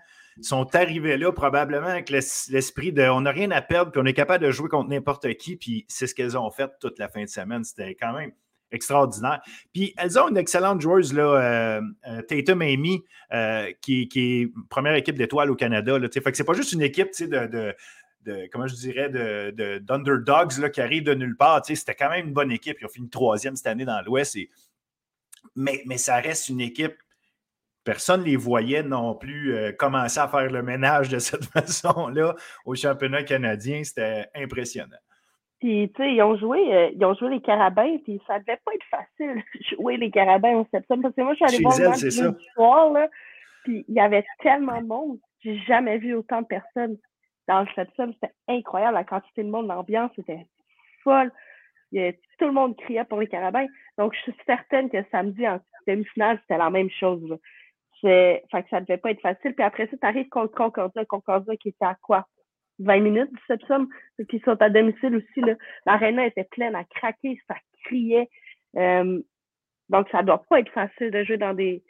[0.42, 4.14] sont arrivés là probablement avec l'esprit de on n'a rien à perdre, puis on est
[4.14, 7.22] capable de jouer contre n'importe qui, puis c'est ce qu'elles ont fait toute la fin
[7.22, 7.62] de semaine.
[7.62, 8.33] C'était quand même
[8.72, 9.42] extraordinaire.
[9.74, 13.04] Puis elles ont une excellente joueuse, là, euh, euh, Tatum Amy,
[13.83, 15.98] qui, qui, est première équipe d'étoiles au Canada.
[15.98, 17.74] Là, fait que c'est pas juste une équipe de,
[18.52, 19.09] comment je dirais,
[19.80, 21.64] d'underdogs de, qui arrivent de nulle part.
[21.64, 22.76] C'était quand même une bonne équipe.
[22.80, 24.38] Ils ont fini troisième cette année dans l'Ouest.
[25.56, 26.94] Mais, mais ça reste une équipe
[27.85, 32.35] personne ne les voyait non plus euh, commencer à faire le ménage de cette façon-là
[32.64, 33.83] au championnat canadien.
[33.85, 34.98] C'était impressionnant.
[35.61, 38.59] Puis, tu sais, ils ont joué, euh, ils ont joué les Carabins, puis ça devait
[38.64, 41.02] pas être facile jouer les Carabins au septembre.
[41.02, 43.09] Parce que moi, je suis allée voir le match soir, là,
[43.64, 45.18] puis il y avait tellement de monde.
[45.44, 46.96] J'ai jamais vu autant de personnes
[47.50, 48.14] dans le septembre.
[48.14, 50.46] C'était incroyable, la quantité de monde, l'ambiance était
[51.02, 51.32] folle.
[51.92, 53.66] tout le monde criait pour les Carabins.
[53.98, 57.36] Donc, je suis certaine que samedi, en demi-finale, c'était la même chose.
[58.00, 59.54] Fait que ça devait pas être facile.
[59.54, 61.04] Puis après ça, tu arrives contre Concordia.
[61.04, 62.26] Concordia qui était à quoi?
[62.78, 63.88] 20 minutes du septembre.
[64.16, 65.42] Puis ils sont à domicile aussi.
[65.84, 68.28] L'aréna était pleine à craquer, ça criait.
[68.76, 69.20] Euh,
[69.88, 71.82] donc, ça doit pas être facile de jouer dans des,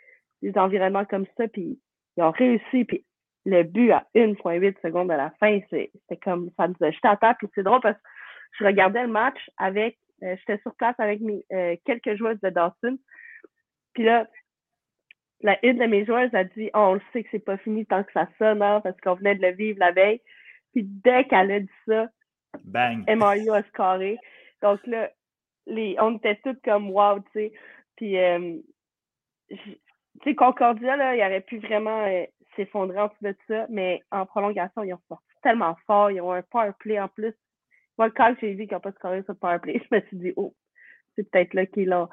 [0.42, 1.46] des environnements comme ça.
[1.48, 1.78] Puis
[2.16, 2.84] ils ont réussi.
[2.86, 3.04] Puis
[3.46, 7.16] le but à 1,8 secondes à la fin, c'était comme ça nous a jeté à
[7.16, 7.37] terre.
[7.38, 8.03] Puis c'est drôle parce que
[8.59, 12.50] je regardais le match avec, euh, j'étais sur place avec mes, euh, quelques joueuses de
[12.50, 12.98] Dawson.
[13.94, 14.26] Puis là,
[15.42, 17.87] la une de mes joueuses a dit oh, on le sait que c'est pas fini
[17.87, 20.20] tant que ça sonne, hein, parce qu'on venait de le vivre la veille.
[20.72, 22.09] Puis dès qu'elle a dit ça,
[22.64, 23.05] Bang.
[23.09, 24.18] MRU a scoré.
[24.62, 25.11] Donc là,
[25.66, 27.53] les, on était toutes comme wow, tu sais.
[27.96, 28.59] Puis, euh,
[29.48, 29.79] tu
[30.24, 32.24] sais, Concordia, là, il aurait pu vraiment euh,
[32.64, 36.10] s'effondrer en dessous de ça, mais en prolongation, ils ont sorti tellement fort.
[36.10, 37.34] Ils ont un power play en plus.
[37.98, 40.16] Moi, quand j'ai vu qu'ils n'ont pas scoré sur le power play, je me suis
[40.16, 40.54] dit, oh,
[41.16, 42.08] c'est peut-être là qu'ils l'ont.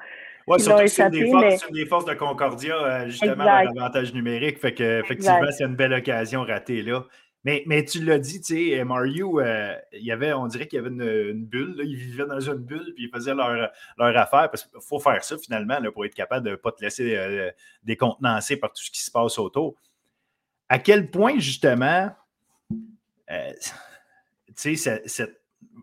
[0.46, 1.30] Oui, surtout c'est des,
[1.72, 4.58] des, forces de Concordia, euh, justement, leur avantage numérique.
[4.58, 7.04] Fait que, effectivement, c'est une belle occasion ratée là.
[7.44, 10.78] Mais, mais tu l'as dit, tu sais, Mario, euh, il y avait, on dirait qu'il
[10.78, 11.76] y avait une, bulle.
[11.76, 14.50] Là, ils vivaient dans une bulle puis ils faisaient leur, leur affaire.
[14.50, 17.16] Parce qu'il faut faire ça finalement là, pour être capable de ne pas te laisser
[17.16, 17.50] euh,
[17.84, 19.76] décontenancer par tout ce qui se passe autour.
[20.68, 22.10] À quel point, justement,
[24.58, 25.40] sais, cette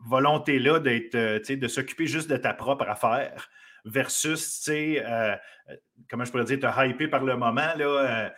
[0.07, 3.49] volonté-là euh, de s'occuper juste de ta propre affaire
[3.85, 5.35] versus, tu sais, euh,
[5.69, 5.75] euh,
[6.09, 8.31] comment je pourrais dire, te hyper par le moment, là,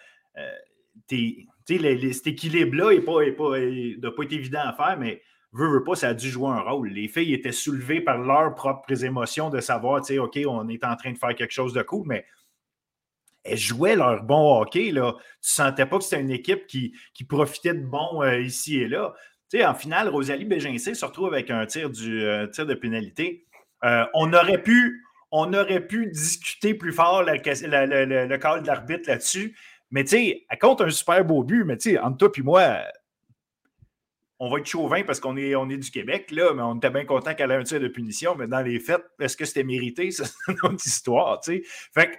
[1.08, 5.22] cet équilibre-là n'a pas, pas, pas été évident à faire, mais
[5.54, 6.90] veut, veut pas, ça a dû jouer un rôle.
[6.90, 10.84] Les filles étaient soulevées par leurs propres émotions de savoir, tu sais, OK, on est
[10.84, 12.26] en train de faire quelque chose de cool, mais
[13.48, 14.92] elles jouaient leur bon hockey.
[14.92, 15.14] Là.
[15.42, 19.14] Tu sentais pas que c'était une équipe qui, qui profitait de bon ici et là.
[19.64, 23.46] En finale, Rosalie Bégincé se retrouve avec un tir, du, euh, tir de pénalité.
[23.84, 29.58] Euh, on, aurait pu, on aurait pu discuter plus fort le call de l'arbitre là-dessus.
[29.90, 32.42] Mais tu sais, elle compte un super beau but, mais tu sais, entre toi et
[32.42, 32.78] moi,
[34.40, 36.90] on va être chauvin parce qu'on est, on est du Québec, là, mais on était
[36.90, 38.36] bien content qu'elle ait un tir de punition.
[38.36, 40.12] Mais dans les faits, est-ce que c'était mérité?
[40.12, 41.62] C'est une autre histoire, tu sais.
[41.94, 42.18] Fait que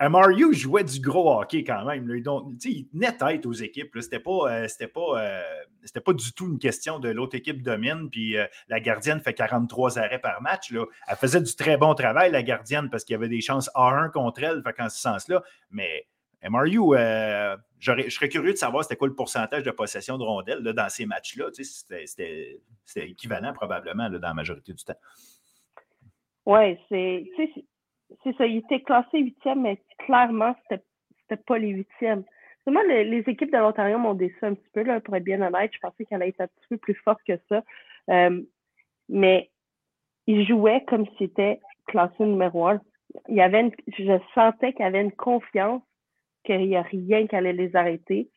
[0.00, 2.08] MRU jouait du gros hockey quand même.
[2.10, 3.96] il tenait tête aux équipes.
[4.00, 8.08] C'était pas, euh, pas, euh, pas du tout une question de l'autre équipe domine.
[8.10, 10.70] Puis euh, la gardienne fait 43 arrêts par match.
[10.70, 10.84] Là.
[11.08, 14.10] Elle faisait du très bon travail, la gardienne, parce qu'il y avait des chances A1
[14.10, 14.62] contre elle.
[14.62, 15.42] Fait en ce sens-là.
[15.70, 16.06] Mais
[16.48, 16.96] MRU,
[17.78, 21.06] je serais curieux de savoir c'était quoi le pourcentage de possession de rondelles dans ces
[21.06, 21.50] matchs-là.
[21.52, 22.60] C'était
[22.96, 24.98] équivalent probablement dans la majorité du temps.
[26.44, 27.24] Oui, c'est
[28.22, 32.24] c'est ça, il était classé huitième, mais clairement, c'était pas les huitièmes.
[32.66, 35.72] Moi, les, équipes de l'Ontario m'ont déçu un petit peu, là, pour être bien honnête.
[35.74, 37.62] Je pensais qu'elle allait être un petit peu plus forte que ça.
[38.10, 38.40] Euh,
[39.08, 39.50] mais
[40.26, 42.80] ils jouaient comme si c'était classé numéro un.
[43.28, 45.82] Il y avait je sentais qu'il y avait une confiance
[46.44, 48.30] qu'il n'y a rien qui allait les arrêter.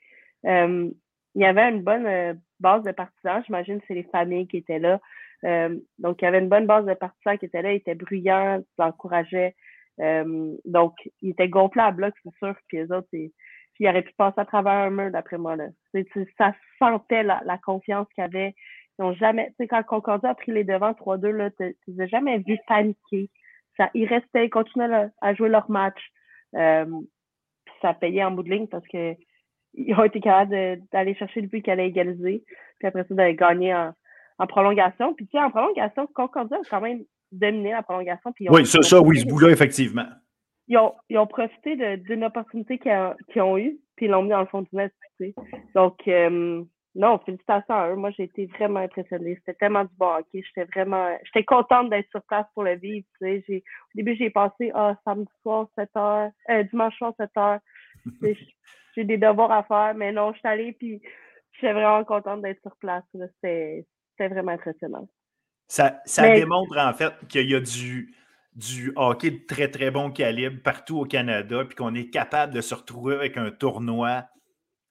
[0.46, 0.90] Euh,
[1.36, 3.44] il y avait une bonne euh, base de partisans.
[3.46, 5.00] J'imagine que c'est les familles qui étaient là.
[5.44, 7.74] Euh, donc, il y avait une bonne base de partisans qui étaient là.
[7.74, 9.56] Ils étaient bruyants, ils encourageaient.
[10.66, 12.56] donc, ils étaient gonflés à bloc, c'est sûr.
[12.68, 13.32] Puis les autres, ils,
[13.80, 15.56] ils auraient pu passer à travers un mur, d'après moi.
[15.56, 15.68] Là.
[16.38, 18.56] Ça sentait la, confiance qu'il y avait.
[18.98, 22.08] Ils n'ont jamais, tu sais, quand Concordia a pris les devants 3-2, tu les as
[22.08, 23.30] jamais vus paniquer.
[23.94, 26.00] Ils restaient, ils continuaient à jouer leur match.
[26.56, 26.86] Euh,
[27.82, 29.16] ça payait en bout de ligne parce que
[29.74, 32.46] ils ont été capables d'aller chercher le but qu'elle a égalisé.
[32.80, 33.94] Puis après ça, d'aller gagner en,
[34.48, 35.14] prolongation.
[35.14, 38.32] Puis tu sais, en prolongation, Concordia a quand même dominé la prolongation.
[38.34, 40.06] Puis oui, ça, ça, oui, ce bout-là, effectivement.
[40.68, 44.42] Ils ont, ils ont profité d'une opportunité qu'ils ont eue, puis ils l'ont mis dans
[44.42, 44.94] le fond du net.
[45.20, 45.36] Tu sais.
[45.76, 46.64] Donc, euh,
[46.96, 47.96] non, félicitations à eux.
[47.96, 49.36] Moi, j'ai été vraiment impressionnée.
[49.36, 50.42] C'était tellement du bon hockey.
[50.44, 51.16] J'étais vraiment.
[51.26, 53.06] J'étais contente d'être sur place pour le vivre.
[53.22, 53.58] Tu sais.
[53.58, 57.60] Au début, j'ai passé ah, samedi soir, 7 h, euh, dimanche soir, 7 h.
[58.96, 61.02] j'ai des devoirs à faire, mais non, je suis allée puis
[61.54, 63.04] j'étais vraiment contente d'être sur place.
[63.14, 63.86] C'était
[64.20, 65.08] vraiment impressionnant.
[65.68, 68.14] Ça, ça démontre en fait qu'il y a du,
[68.54, 72.62] du hockey de très très bon calibre partout au Canada, puis qu'on est capable de
[72.62, 74.26] se retrouver avec un tournoi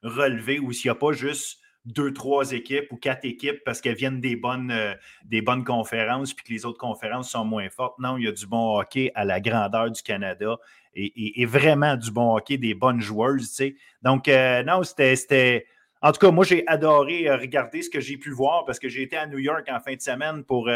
[0.03, 3.97] relevé où s'il n'y a pas juste deux, trois équipes ou quatre équipes parce qu'elles
[3.97, 7.99] viennent des bonnes, euh, des bonnes conférences puis que les autres conférences sont moins fortes.
[7.99, 10.57] Non, il y a du bon hockey à la grandeur du Canada
[10.97, 13.49] et, vraiment du bon hockey, des bonnes joueuses.
[13.49, 13.77] Tu sais.
[14.03, 15.67] Donc, euh, non, c'était.
[16.05, 18.89] En tout cas, moi, j'ai adoré euh, regarder ce que j'ai pu voir parce que
[18.89, 20.69] j'ai été à New York en fin de semaine pour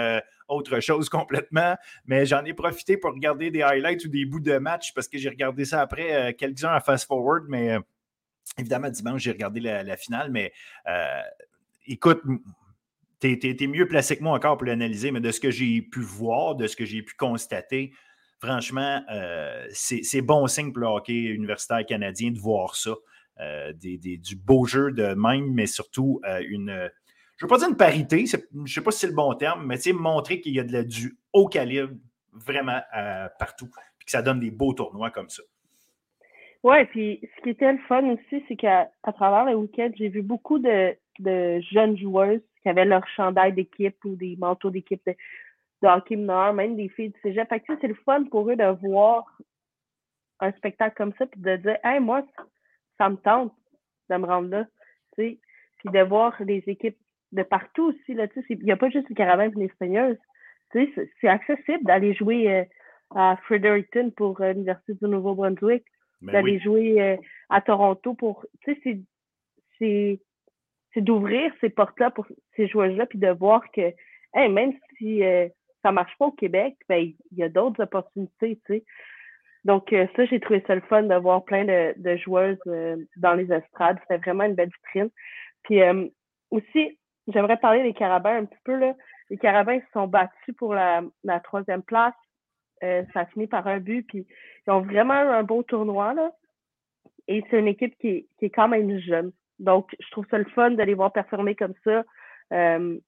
[0.49, 4.59] autre chose complètement, mais j'en ai profité pour regarder des highlights ou des bouts de
[4.59, 7.79] match parce que j'ai regardé ça après, quelques-uns à fast-forward, mais
[8.57, 10.53] Évidemment, dimanche, j'ai regardé la, finale, mais
[10.89, 11.21] euh,
[11.87, 12.23] écoute,
[13.21, 16.01] tu es, mieux placé que moi encore pour l'analyser, mais de ce que j'ai pu
[16.01, 17.93] voir, de ce que j'ai pu constater,
[18.41, 22.95] franchement, euh, c'est bon signe pour le hockey universitaire canadien de voir ça.
[23.41, 26.91] Euh, du beau jeu de même, mais surtout une.
[27.37, 29.33] Je ne veux pas dire une parité, je ne sais pas si c'est le bon
[29.35, 31.95] terme, mais montrer qu'il y a de la, du haut calibre
[32.33, 32.81] vraiment
[33.39, 35.45] partout, puis que ça donne des beaux tournois comme ça.
[36.65, 40.23] Ouais, puis ce qui était le fun aussi, c'est qu'à travers le week-end, j'ai vu
[40.23, 45.15] beaucoup de, de jeunes joueuses qui avaient leur chandail d'équipe ou des manteaux d'équipe de,
[45.83, 47.49] de, hockey mineur, même des filles du cégep.
[47.49, 49.25] Fait que c'est le fun pour eux de voir
[50.41, 52.23] un spectacle comme ça puis de dire Hey, moi,
[52.99, 53.55] ça me tente
[54.11, 54.67] de me rendre là.
[55.17, 55.39] Tu sais.
[55.79, 56.99] Puis de voir les équipes
[57.33, 58.15] de partout aussi.
[58.15, 59.73] Là, tu sais, il n'y a pas juste les Caravans et les
[60.73, 62.65] sais, c'est accessible d'aller jouer euh,
[63.15, 65.85] à Fredericton pour euh, l'Université du Nouveau-Brunswick
[66.21, 67.17] ben d'aller jouer euh,
[67.49, 68.45] à Toronto pour.
[68.65, 69.01] Tu sais,
[69.79, 73.93] c'est d'ouvrir ces portes-là pour ces joueurs-là, puis de voir que
[74.35, 75.21] même si
[75.83, 78.85] ça ne marche pas au Québec, ben, il y a d'autres opportunités, tu sais.
[79.69, 82.57] Donc, euh, ça, j'ai trouvé ça le fun de voir plein de, joueuses
[83.17, 83.99] dans les estrades.
[84.01, 85.11] C'était vraiment une belle vitrine.
[85.63, 85.83] Puis
[86.51, 88.79] aussi, j'aimerais parler des Carabins un petit peu.
[88.79, 88.95] Là.
[89.29, 91.03] Les Carabins se sont battus pour la,
[91.45, 92.15] troisième place.
[92.83, 94.07] Euh, ça a fini par un but.
[94.07, 94.27] Puis
[94.67, 96.15] ils ont vraiment un beau tournoi.
[96.15, 96.33] Là.
[97.27, 99.33] Et c'est une équipe qui est, qui est, quand même jeune.
[99.59, 102.05] Donc, je trouve ça le fun de les voir performer comme ça.
[102.55, 102.99] Euh,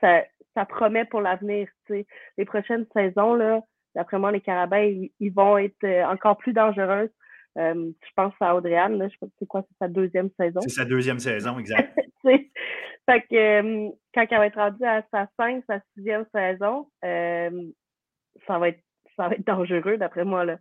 [0.00, 0.22] ça,
[0.54, 1.68] ça promet pour l'avenir.
[1.88, 3.62] Les prochaines saisons, là,
[3.96, 7.10] d'après moi, les Carabins, ils, vont être euh, encore plus dangereuses.
[7.56, 10.60] je pense à Audrey-Anne, je sais pas c'est quoi, c'est sa deuxième saison?
[10.60, 11.98] C'est sa deuxième saison, exact.
[12.22, 18.68] fait que quand elle va être rendue à sa cinq, sa sixième saison, ça va
[18.68, 18.80] être
[19.16, 20.58] ça va être dangereux d'après moi là.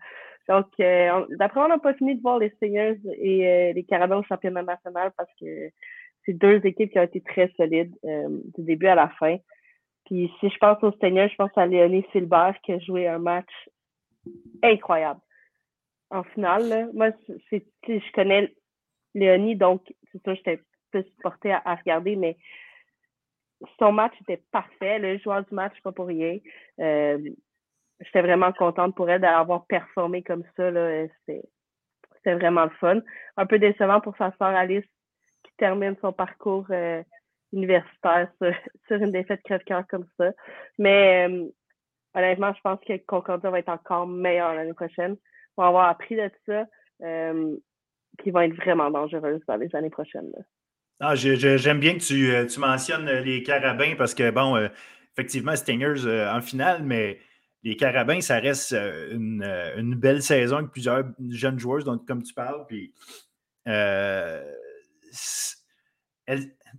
[0.47, 3.83] Donc euh, d'après moi on n'a pas fini de voir les Seigneurs et euh, les
[3.83, 5.69] Carabins au championnat national parce que
[6.25, 8.27] c'est deux équipes qui ont été très solides euh,
[8.57, 9.37] du début à la fin.
[10.05, 13.19] Puis si je pense aux Seigneurs, je pense à Léonie Silbert qui a joué un
[13.19, 13.49] match
[14.63, 15.19] incroyable.
[16.11, 17.09] En finale, moi
[17.49, 18.53] c'est je connais
[19.13, 19.81] Léonie donc
[20.11, 20.59] c'est ça j'étais
[20.91, 22.37] plus portée à, à, regarder mais
[23.79, 24.99] son match était parfait.
[24.99, 26.39] Le joueur du match, pas pour rien
[27.99, 30.71] j'étais vraiment contente pour elle d'avoir performé comme ça.
[31.25, 32.99] C'était vraiment le fun.
[33.37, 34.85] Un peu décevant pour sa sœur Alice
[35.43, 37.03] qui termine son parcours euh,
[37.55, 38.29] universitaire
[38.87, 40.31] sur, une défaite crève-cœur comme ça.
[40.77, 41.45] Mais euh,
[42.13, 45.13] honnêtement, je pense que Concordia va être encore meilleur l'année prochaine.
[45.13, 46.65] Ils vont avoir appris de ça.
[47.01, 47.55] Euh,
[48.23, 50.31] ils vont être vraiment dangereux dans les années prochaines.
[51.01, 54.55] Ah, j'aime bien que tu, tu, mentionnes les carabins parce que, bon,
[55.11, 57.19] effectivement, Stingers en finale, mais
[57.63, 58.73] les Carabins, ça reste
[59.11, 62.65] une, belle saison avec plusieurs jeunes joueurs, donc, comme tu parles.
[62.67, 62.93] Puis,
[63.65, 64.45] elles,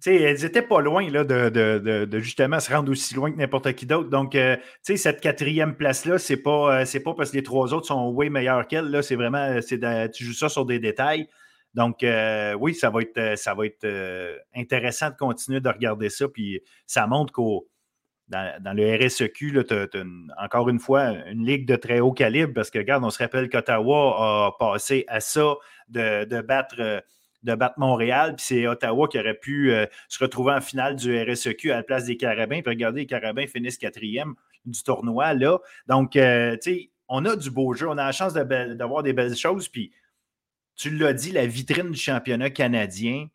[0.04, 4.10] elles étaient pas loin là, de, justement se rendre aussi loin que n'importe qui d'autre.
[4.10, 8.10] Donc, euh, cette quatrième place-là, c'est pas, euh, pas parce que les trois autres sont
[8.10, 9.02] way meilleurs qu'elle.
[9.02, 11.28] C'est vraiment, tu joues ça sur des détails.
[11.74, 13.86] Donc, euh, oui, ça va être, ça va être
[14.54, 16.26] intéressant de continuer de regarder ça.
[16.28, 17.68] Puis, ça montre qu'au
[18.28, 22.78] dans, le RSEQ, as, encore une fois une ligue de très haut calibre parce que,
[22.78, 25.54] regarde, on se rappelle qu'Ottawa a passé à ça
[25.88, 27.04] de, de battre
[27.46, 31.16] de battre Montréal, puis c'est Ottawa qui aurait pu euh, se retrouver en finale du
[31.22, 32.60] RSEQ à la place des Carabins.
[32.60, 34.34] Puis regardez, les Carabins finissent quatrième
[34.64, 35.58] du tournoi là.
[35.86, 39.12] Donc, euh, tu sais, on a du beau jeu, on a la chance d'avoir des
[39.12, 39.68] belles choses.
[39.68, 39.92] Puis,
[40.74, 43.28] tu l'as dit, la vitrine du championnat canadien,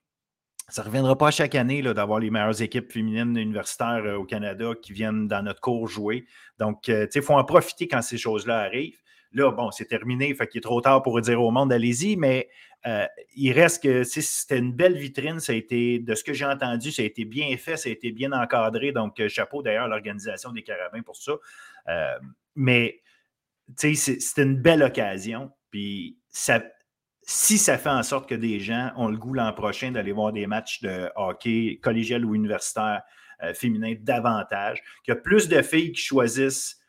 [0.67, 4.73] ça ne reviendra pas chaque année d'avoir les meilleures équipes féminines universitaires euh, au Canada
[4.79, 6.25] qui viennent dans notre cours jouer.
[6.59, 8.99] Donc, tu sais, il faut en profiter quand ces choses-là arrivent.
[9.33, 12.49] Là, bon, c'est terminé, fait qu'il est trop tard pour dire au monde, allez-y, mais
[12.87, 13.05] euh,
[13.35, 15.39] il reste que c'était une belle vitrine.
[15.39, 17.91] Ça a été, de ce que j'ai entendu, ça a été bien fait, ça a
[17.91, 18.91] été bien encadré.
[18.91, 21.33] Donc, euh, chapeau d'ailleurs à l'organisation des Carabins pour ça.
[21.89, 22.17] Euh,
[22.55, 23.01] mais,
[23.77, 25.51] c'était une belle occasion.
[25.69, 26.17] Puis,
[27.23, 30.33] si ça fait en sorte que des gens ont le goût l'an prochain d'aller voir
[30.33, 33.01] des matchs de hockey collégial ou universitaire
[33.55, 36.79] féminin davantage, qu'il y a plus de filles qui choisissent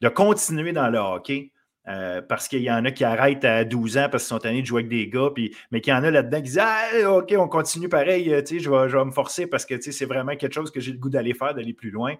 [0.00, 1.52] de continuer dans le hockey
[1.86, 4.62] euh, parce qu'il y en a qui arrêtent à 12 ans parce qu'ils sont tannés
[4.62, 7.18] de jouer avec des gars, puis, mais qu'il y en a là-dedans qui disent ah,
[7.18, 10.34] OK, on continue pareil, euh, je vais, je vais me forcer parce que c'est vraiment
[10.34, 12.14] quelque chose que j'ai le goût d'aller faire, d'aller plus loin.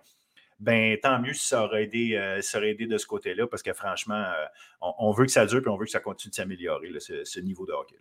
[0.60, 3.62] Ben, tant mieux si ça aurait aidé, euh, ça aurait aidé de ce côté-là, parce
[3.62, 4.22] que franchement,
[4.80, 7.66] on, veut que ça dure, puis on veut que ça continue de s'améliorer, ce, niveau
[7.66, 7.96] de hockey.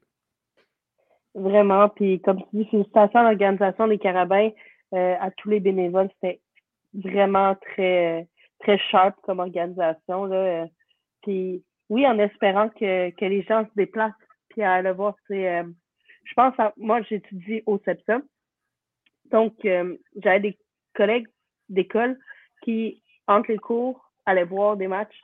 [1.34, 4.50] Vraiment, puis comme tu dis, félicitations à l'organisation des Carabins,
[4.92, 6.42] à tous les bénévoles, c'était
[6.94, 8.28] vraiment très,
[8.60, 10.26] très sharp comme organisation.
[10.26, 10.68] Là
[11.24, 14.14] puis oui, en espérant que, que les gens se déplacent
[14.50, 15.16] puis à le voir.
[15.28, 15.64] C'est, euh,
[16.24, 18.22] je pense à moi, j'étudie au CEPSA.
[19.32, 20.58] Donc, euh, j'avais des
[20.96, 21.28] collègues
[21.70, 22.18] d'école
[22.62, 25.20] qui, entre les cours, allaient voir des matchs.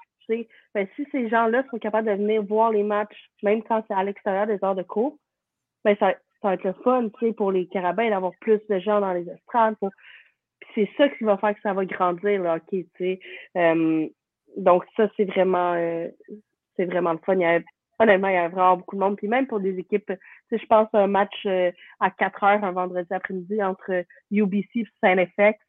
[0.76, 4.04] Ben, si ces gens-là sont capables de venir voir les matchs, même quand c'est à
[4.04, 5.18] l'extérieur des heures de cours,
[5.84, 9.14] ben, ça, ça va être le fun pour les carabins d'avoir plus de gens dans
[9.14, 9.76] les estrades.
[10.76, 12.44] c'est ça qui va faire que ça va grandir.
[12.70, 13.20] Tu sais.
[13.58, 14.08] Euh,
[14.58, 16.08] donc, ça, c'est vraiment, euh,
[16.76, 17.36] c'est vraiment le fun.
[17.36, 17.60] Il y a,
[18.00, 19.18] honnêtement, il y a vraiment beaucoup de monde.
[19.18, 20.12] Puis même pour des équipes,
[20.50, 24.70] si je pense à un match euh, à 4 heures un vendredi après-midi entre UBC
[24.76, 25.60] et Saint-FX,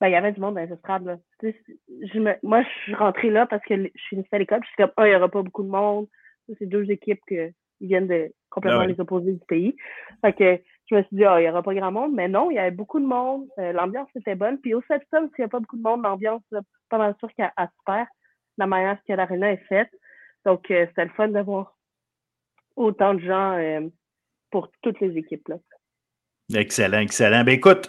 [0.00, 1.20] ben, il y avait du monde dans les estrades.
[1.42, 4.60] Je me, moi, je suis rentrée là parce que je suis à l'école.
[4.62, 6.08] Je suis comme, ah, il n'y aura pas beaucoup de monde.
[6.58, 7.36] C'est deux équipes qui
[7.80, 9.76] viennent de complètement ah les opposés du pays.
[10.20, 10.60] Fait que
[10.90, 12.12] je me suis dit, ah, il n'y aura pas grand monde.
[12.14, 13.46] Mais non, il y avait beaucoup de monde.
[13.60, 14.58] Euh, l'ambiance était bonne.
[14.58, 16.42] Puis au septembre, s'il n'y a pas beaucoup de monde, l'ambiance,
[16.92, 18.06] pas mal sûr qu'elle super.
[18.58, 19.90] La manière que l'aréna est faite.
[20.44, 21.74] Donc, euh, c'était le fun d'avoir
[22.76, 23.88] autant de gens euh,
[24.50, 25.48] pour toutes les équipes.
[25.48, 25.56] Là.
[26.54, 27.44] Excellent, excellent.
[27.44, 27.88] Ben écoute,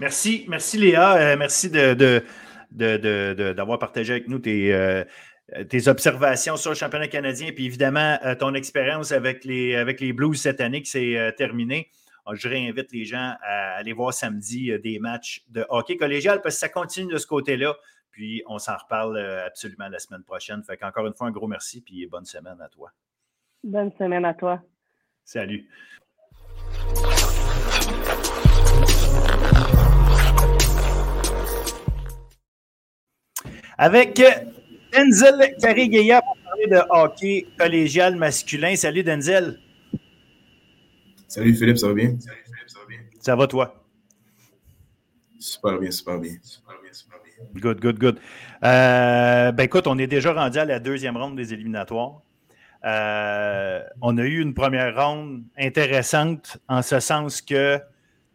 [0.00, 1.36] merci, merci Léa.
[1.36, 2.24] merci de,
[3.52, 5.04] d'avoir partagé avec nous tes,
[5.68, 10.40] tes observations sur le championnat canadien, puis évidemment ton expérience avec les, avec les Blues
[10.40, 11.90] cette année qui s'est terminée.
[12.24, 16.40] Ah, je réinvite les gens à aller voir samedi euh, des matchs de hockey collégial
[16.40, 17.74] parce que ça continue de ce côté-là.
[18.12, 20.62] Puis on s'en reparle euh, absolument la semaine prochaine.
[20.62, 22.92] Fait qu'encore une fois, un gros merci puis bonne semaine à toi.
[23.64, 24.62] Bonne semaine à toi.
[25.24, 25.66] Salut.
[33.78, 34.22] Avec
[34.92, 38.76] Denzel Carigueya pour parler de hockey collégial masculin.
[38.76, 39.58] Salut Denzel.
[41.26, 42.18] Salut Philippe, ça va bien?
[43.20, 43.82] Ça va toi?
[45.38, 46.34] Super bien, super bien.
[47.54, 48.20] Good, good, good.
[48.64, 52.22] Euh, ben écoute, on est déjà rendu à la deuxième ronde des éliminatoires.
[52.84, 57.80] Euh, on a eu une première ronde intéressante en ce sens que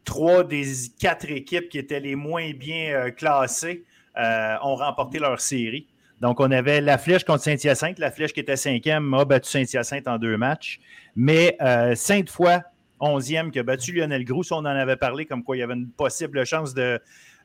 [0.06, 0.66] trois des
[1.00, 3.84] quatre équipes qui étaient les moins bien euh, classées
[4.16, 5.88] ont remporté leur série.
[6.22, 8.00] Donc, on avait la Flèche contre Saint-Hyacinthe.
[8.00, 10.80] La Flèche qui était cinquième a battu Saint-Hyacinthe en deux matchs.
[11.16, 11.56] Mais
[11.94, 12.62] Sainte-Foy
[13.00, 14.52] 11e qui a battu Lionel Grousse.
[14.52, 17.00] On en avait parlé comme quoi il y avait une possible chance de,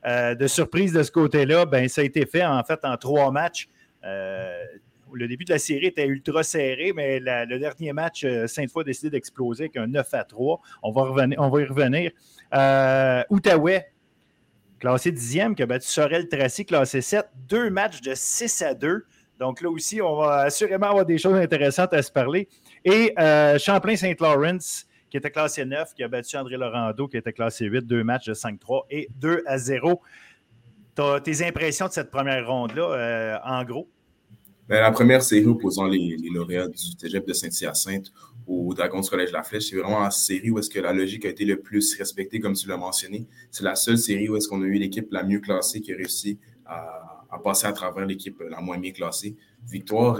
[0.06, 1.66] euh, surprise de ce côté-là.
[1.66, 3.68] Ben, ça a été fait en fait en trois matchs.
[4.04, 4.64] Euh,
[5.12, 8.84] le début de la série était ultra serré, mais le dernier match, euh, Sainte-Foy a
[8.84, 10.60] décidé d'exploser avec un 9 à 3.
[10.82, 12.10] On va, on va y revenir.
[13.30, 13.92] Outaouais,
[14.80, 17.26] classé 10e, qui a battu Sorel-Tracy, classé 7.
[17.46, 19.04] Deux matchs de 6 à 2.
[19.38, 22.48] Donc là aussi, on va assurément avoir des choses intéressantes à se parler.
[22.84, 23.14] Et
[23.58, 28.02] Champlain-Saint-Lawrence, qui était classé 9, qui a battu André Laurando, qui était classé 8, deux
[28.02, 30.00] matchs de 5-3 et 2 à 0.
[31.22, 33.90] tes impressions de cette première ronde-là, en gros?
[34.70, 38.10] Ben, la première série opposant les, lauréats du Cégep de Saint-Hyacinthe
[38.46, 41.26] au Dragons du Collège La Flèche, c'est vraiment la série où est-ce que la logique
[41.26, 43.26] a été le plus respectée, comme tu l'as mentionné.
[43.50, 45.96] C'est la seule série où est-ce qu'on a eu l'équipe la mieux classée qui a
[45.96, 49.36] réussi à, à passer à travers l'équipe la moins bien classée.
[49.68, 50.18] Victoire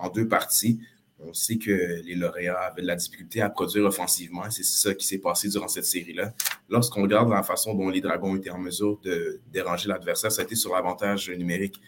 [0.00, 0.80] en deux parties
[1.20, 4.42] on sait que les lauréats avaient de la difficulté à produire offensivement.
[4.50, 6.34] C'est ça qui s'est passé durant cette série-là.
[6.68, 10.44] Lorsqu'on regarde la façon dont les Dragons étaient en mesure de déranger l'adversaire, ça a
[10.44, 11.80] été sur l'avantage numérique.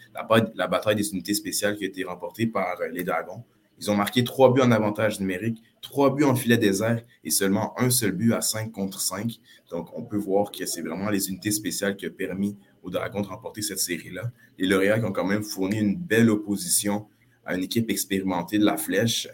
[0.55, 3.43] La, bataille des unités spéciales qui a été remportée par les Dragons.
[3.79, 7.79] Ils ont marqué trois buts en avantage numérique, trois buts en filet désert et seulement
[7.79, 9.39] un seul but à 5 contre 5.
[9.69, 13.21] Donc, on peut voir que c'est vraiment les unités spéciales qui ont permis aux Dragons
[13.21, 14.31] de remporter cette série-là.
[14.57, 17.07] Les lauréats qui ont quand même fourni une belle opposition
[17.55, 19.27] une équipe expérimentée de la Flèche.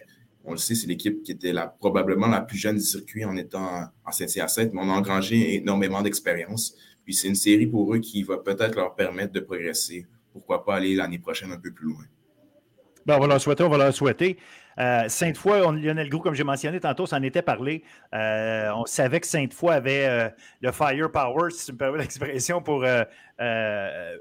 [0.43, 3.85] On le sait, c'est l'équipe qui était probablement la plus jeune du circuit en étant
[4.05, 6.75] en Saint-Hyacinthe, mais on a engrangé énormément d'expérience.
[7.03, 10.05] Puis c'est une série pour eux qui va peut-être leur permettre de progresser.
[10.31, 12.03] Pourquoi pas aller l'année prochaine un peu plus loin.
[13.05, 14.37] Ben, on va leur souhaiter, on va leur souhaiter.
[14.79, 17.83] Euh, Sainte-Foy, Lionel Gros, comme j'ai mentionné tantôt, ça en était parlé.
[18.13, 20.29] Euh, on savait que Sainte-Foy avait euh,
[20.61, 24.17] le firepower, si tu me permets l'expression, pour se,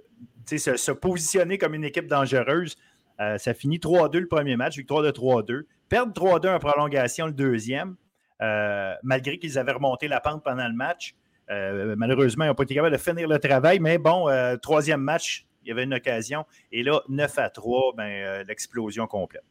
[0.56, 2.76] se, positionner comme une équipe dangereuse.
[3.20, 5.62] Euh, ça finit 3-2 le premier match, victoire de 3-2.
[5.88, 7.96] Perdre 3-2 en prolongation le deuxième,
[8.42, 11.14] euh, malgré qu'ils avaient remonté la pente pendant le match.
[11.50, 14.26] Euh, malheureusement, ils n'ont pas été capables de finir le travail, mais bon,
[14.62, 16.44] troisième match, il y avait une occasion.
[16.72, 19.44] Et là, 9 à 3, ben, l'explosion complète.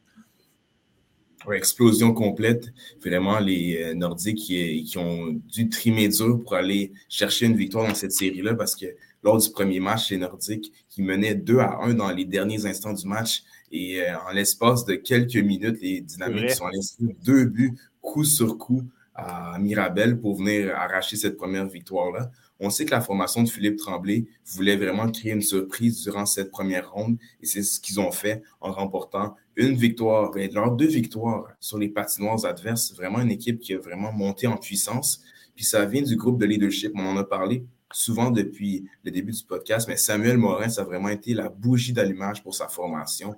[1.52, 2.72] Explosion complète.
[3.04, 7.94] Vraiment, les Nordiques qui, qui, ont dû trimer dur pour aller chercher une victoire dans
[7.94, 8.86] cette série-là parce que
[9.24, 12.92] lors du premier match, les Nordiques qui menaient 2 à 1 dans les derniers instants
[12.92, 13.42] du match.
[13.76, 16.78] Et euh, en l'espace de quelques minutes, les Dynamiques sont allés
[17.24, 18.84] deux buts coup sur coup
[19.16, 22.30] à Mirabel pour venir arracher cette première victoire-là.
[22.60, 26.52] On sait que la formation de Philippe Tremblay voulait vraiment créer une surprise durant cette
[26.52, 30.86] première ronde et c'est ce qu'ils ont fait en remportant une victoire, ben, leurs deux
[30.86, 32.94] victoires sur les patinoires adverses.
[32.94, 35.20] Vraiment une équipe qui a vraiment monté en puissance.
[35.56, 39.32] Puis ça vient du groupe de leadership, on en a parlé souvent depuis le début
[39.32, 43.36] du podcast, mais Samuel Morin, ça a vraiment été la bougie d'allumage pour sa formation.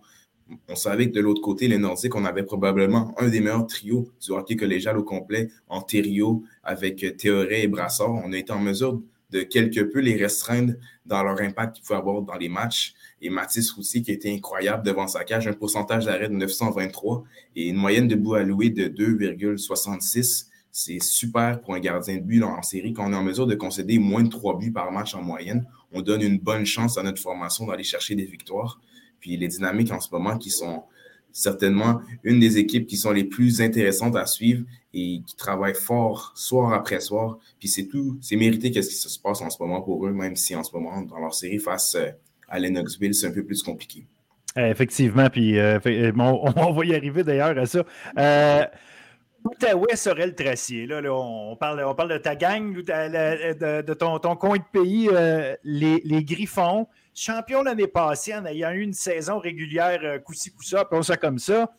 [0.69, 4.09] On savait que de l'autre côté, les Nordiques, on avait probablement un des meilleurs trios
[4.21, 8.13] du hockey collégial au complet, en trio, avec Théoré et Brassard.
[8.13, 10.75] On a été en mesure de quelque peu les restreindre
[11.05, 12.95] dans leur impact qu'ils pouvaient avoir dans les matchs.
[13.21, 17.25] Et Mathis Roussy, qui était incroyable devant sa cage, un pourcentage d'arrêt de 923
[17.57, 20.47] et une moyenne de bout alloué de 2,66
[20.79, 22.93] c'est super pour un gardien de but en série.
[22.93, 25.67] Quand on est en mesure de concéder moins de trois buts par match en moyenne,
[25.91, 28.79] on donne une bonne chance à notre formation d'aller chercher des victoires.
[29.21, 30.85] Puis les dynamiques en ce moment qui sont
[31.33, 34.65] certainement une des équipes qui sont les plus intéressantes à suivre
[34.95, 37.39] et qui travaillent fort soir après soir.
[37.59, 40.37] Puis c'est tout, c'est mérité qu'est-ce qui se passe en ce moment pour eux, même
[40.37, 42.11] si en ce moment, dans leur série face euh,
[42.49, 44.07] à Lennoxville, c'est un peu plus compliqué.
[44.57, 45.79] Effectivement, puis euh,
[46.19, 47.85] on, va y arriver d'ailleurs à ça.
[48.19, 48.65] Euh,
[49.45, 50.87] L'Outaouais serait le tracier.
[50.87, 56.25] Là, on, parle, on parle de ta gang, de, ton, coin de pays, euh, les,
[56.25, 56.87] Griffons,
[57.17, 61.39] champions l'année passée en ayant eu une saison régulière euh, coup-ci, coup-ça, puis ça comme
[61.39, 61.73] ça,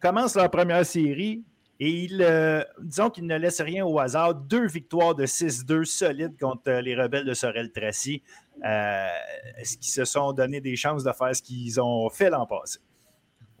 [0.00, 1.44] commencent leur première série
[1.78, 4.34] et ils, euh, disons qu'ils ne laissent rien au hasard.
[4.34, 8.22] Deux victoires de 6-2 solides contre les rebelles de Sorel-Tracy.
[8.62, 12.80] Est-ce qu'ils se sont donné des chances de faire ce qu'ils ont fait l'an passé?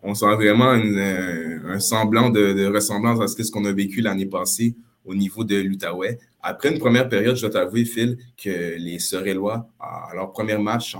[0.02, 4.74] on sent vraiment un semblant de, ressemblance à ce qu'on a vécu l'année passée
[5.04, 6.18] au niveau de l'Outaouais.
[6.42, 10.96] Après une première période, je dois t'avouer, Phil, que les Sorellois, à leur premier match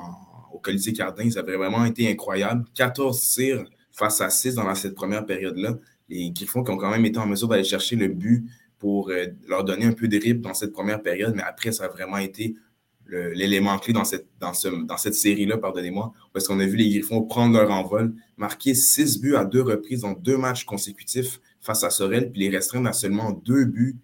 [0.52, 2.64] au Colisée Cardin, ils avaient vraiment été incroyables.
[2.74, 5.76] 14 tirs face à 6 dans cette première période-là.
[6.08, 8.44] Les Griffons qui ont quand même été en mesure d'aller chercher le but
[8.78, 11.84] pour euh, leur donner un peu de rythme dans cette première période, mais après, ça
[11.84, 12.56] a vraiment été
[13.10, 17.58] l'élément clé dans cette, dans cette série-là, pardonnez-moi, parce qu'on a vu les Griffons prendre
[17.58, 22.30] leur envol, marquer six buts à deux reprises dans deux matchs consécutifs face à Sorel,
[22.30, 23.96] puis les restreindre à seulement deux buts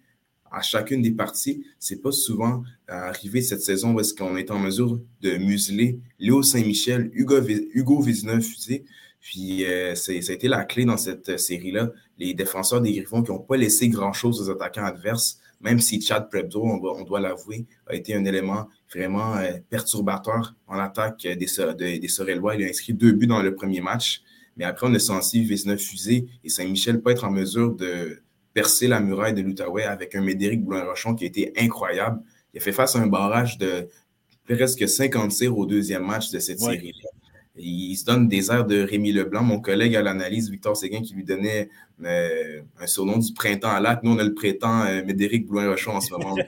[0.51, 1.63] à chacune des parties.
[1.79, 6.41] C'est pas souvent arrivé cette saison où est-ce qu'on est en mesure de museler Léo
[6.41, 7.41] Saint-Michel, Hugo,
[7.73, 8.85] Hugo Vézineux-Fusé.
[9.19, 11.91] Puis euh, ça a été la clé dans cette série-là.
[12.17, 16.29] Les défenseurs des Griffons qui n'ont pas laissé grand-chose aux attaquants adverses même si Chad
[16.29, 21.47] Prebdo, on, doit l'avouer, a été un élément vraiment euh, perturbateur en attaque des,
[21.77, 22.55] des, des Sorellois.
[22.55, 24.21] Il a inscrit deux buts dans le premier match,
[24.57, 28.21] mais après, on a senti Vézina fusée et Saint-Michel pas être en mesure de
[28.53, 32.21] percer la muraille de l'Outaouais avec un Médéric Boulin-Rochon qui a été incroyable.
[32.53, 33.87] Il a fait face à un barrage de
[34.45, 37.09] presque 50 tirs au deuxième match de cette série-là.
[37.57, 39.43] Il se donne des airs de Rémi Leblanc.
[39.43, 41.69] Mon collègue à l'analyse, Victor Séguin, qui lui donnait
[42.05, 44.03] euh, un surnom du printemps à lac.
[44.03, 46.35] Nous, on a le printemps euh, Médéric Blouin-Rochon en ce moment.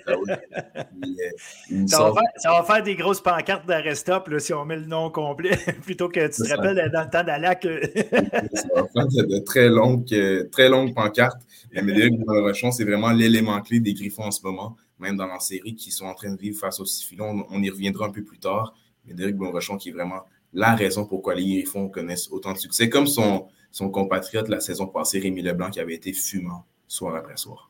[1.72, 6.10] Euh, ça, va faire, des grosses pancartes d'Arrestop si on met le nom complet, plutôt
[6.10, 7.64] que tu te rappelles dans le temps d'Alac.
[8.54, 10.06] ça va faire de, très, longues,
[10.52, 11.42] très longues pancartes.
[11.72, 15.76] Médéric Blouin-Rochon, c'est vraiment l'élément clé des Griffons en ce moment, même dans la série
[15.76, 17.46] qui sont en train de vivre face au Siphilon.
[17.50, 18.74] On, y reviendra un peu plus tard.
[19.06, 20.24] Médéric Blouin-Rochon qui est vraiment
[20.54, 23.48] la raison pourquoi les Griffons connaissent autant de succès, comme son,
[23.92, 27.70] compatriote la saison passée, Rémi Leblanc, qui avait été fumant soir après soir.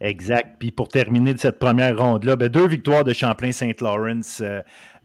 [0.00, 0.56] Exact.
[0.58, 4.42] Puis pour terminer de cette première ronde-là, ben, deux victoires de Champlain-Saint-Lawrence,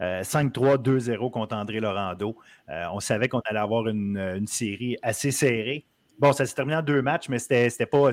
[0.00, 2.36] euh, 2-0 euh, contre André Laurando.
[2.68, 5.86] Euh, on savait qu'on allait avoir une, série assez serrée.
[6.18, 8.10] Bon, ça s'est terminé en deux matchs, mais c'était c'est pas,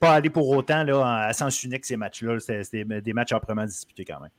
[0.00, 2.40] pas allé pour autant là, à sens unique ces matchs-là.
[2.40, 4.30] C'était des matchs âprement disputés quand même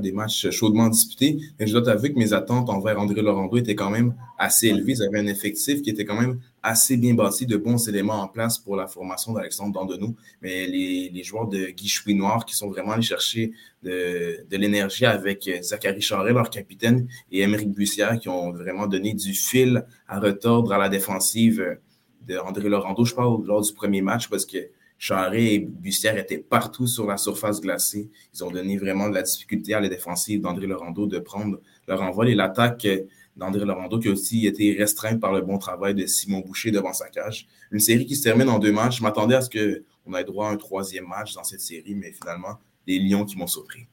[0.00, 1.40] des matchs chaudement disputés.
[1.58, 4.92] Mais je dois t'avouer que mes attentes envers André Laurando étaient quand même assez élevées.
[4.92, 8.28] Ils avaient un effectif qui était quand même assez bien bâti, de bons éléments en
[8.28, 10.14] place pour la formation d'Alexandre Dandenou.
[10.42, 13.52] Mais les, joueurs de Guy Chouinoir qui sont vraiment allés chercher
[13.82, 19.32] de, l'énergie avec Zachary Charret, leur capitaine, et Émeric Bussière qui ont vraiment donné du
[19.32, 21.78] fil à retordre à la défensive
[22.26, 23.04] de André Laurando.
[23.04, 24.58] Je parle lors du premier match parce que
[25.00, 28.10] Charret et Bussière étaient partout sur la surface glacée.
[28.34, 32.02] Ils ont donné vraiment de la difficulté à la défensive d'André Laurando de prendre leur
[32.02, 32.86] envol et l'attaque
[33.34, 36.92] d'André Laurando qui a aussi été restreinte par le bon travail de Simon Boucher devant
[36.92, 37.48] sa cage.
[37.70, 38.98] Une série qui se termine en deux matchs.
[38.98, 42.12] Je m'attendais à ce qu'on ait droit à un troisième match dans cette série, mais
[42.12, 43.86] finalement, les Lions qui m'ont surpris.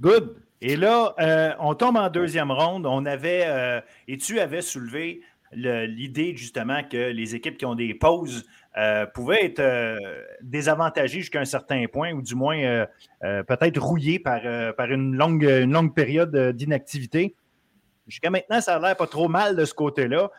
[0.00, 0.34] Good.
[0.62, 2.86] Et là, euh, on tombe en deuxième ronde.
[2.86, 5.20] On avait, euh, et tu avais soulevé
[5.54, 8.46] l'idée justement que les équipes qui ont des pauses
[8.78, 9.98] euh, pouvaient être euh,
[10.40, 16.34] désavantagées jusqu'à un certain point, ou du moins euh, peut-être rouillées par, une, longue, période
[16.56, 17.36] d'inactivité.
[18.08, 20.30] Jusqu'à maintenant, ça a l'air pas trop mal de ce côté-là.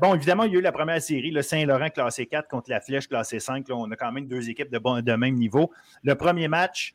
[0.00, 2.80] bon, évidemment, il y a eu la première série, le Saint-Laurent classé 4 contre la
[2.80, 3.66] Flèche classé 5.
[3.70, 5.70] on a quand même deux équipes de, même niveau.
[6.02, 6.94] Le premier match,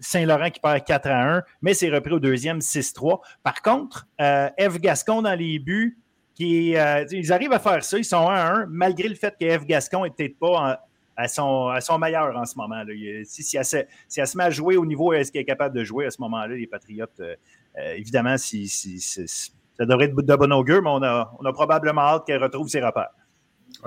[0.00, 3.20] Saint-Laurent qui perd 4 à 1, mais c'est repris au deuxième 6-3.
[3.42, 4.80] Par contre, F.
[4.80, 5.98] Gascon dans les buts,
[6.34, 7.98] qui, euh, ils arrivent à faire ça.
[7.98, 9.64] Ils sont 1 à 1, malgré le fait que F.
[9.64, 10.80] Gascon n'est peut-être pas
[11.16, 12.82] à, son, à, son, meilleur en ce moment.
[12.82, 12.92] Là.
[13.24, 13.76] Si, si, elle se,
[14.08, 16.10] si, elle se, met à jouer au niveau est-ce qu'elle est capable de jouer à
[16.10, 17.36] ce moment-là, les Patriotes, euh,
[17.78, 22.02] euh, évidemment, si, ça devrait être de bon augure, mais on a, on a probablement
[22.02, 23.10] hâte qu'elle retrouve ses repères.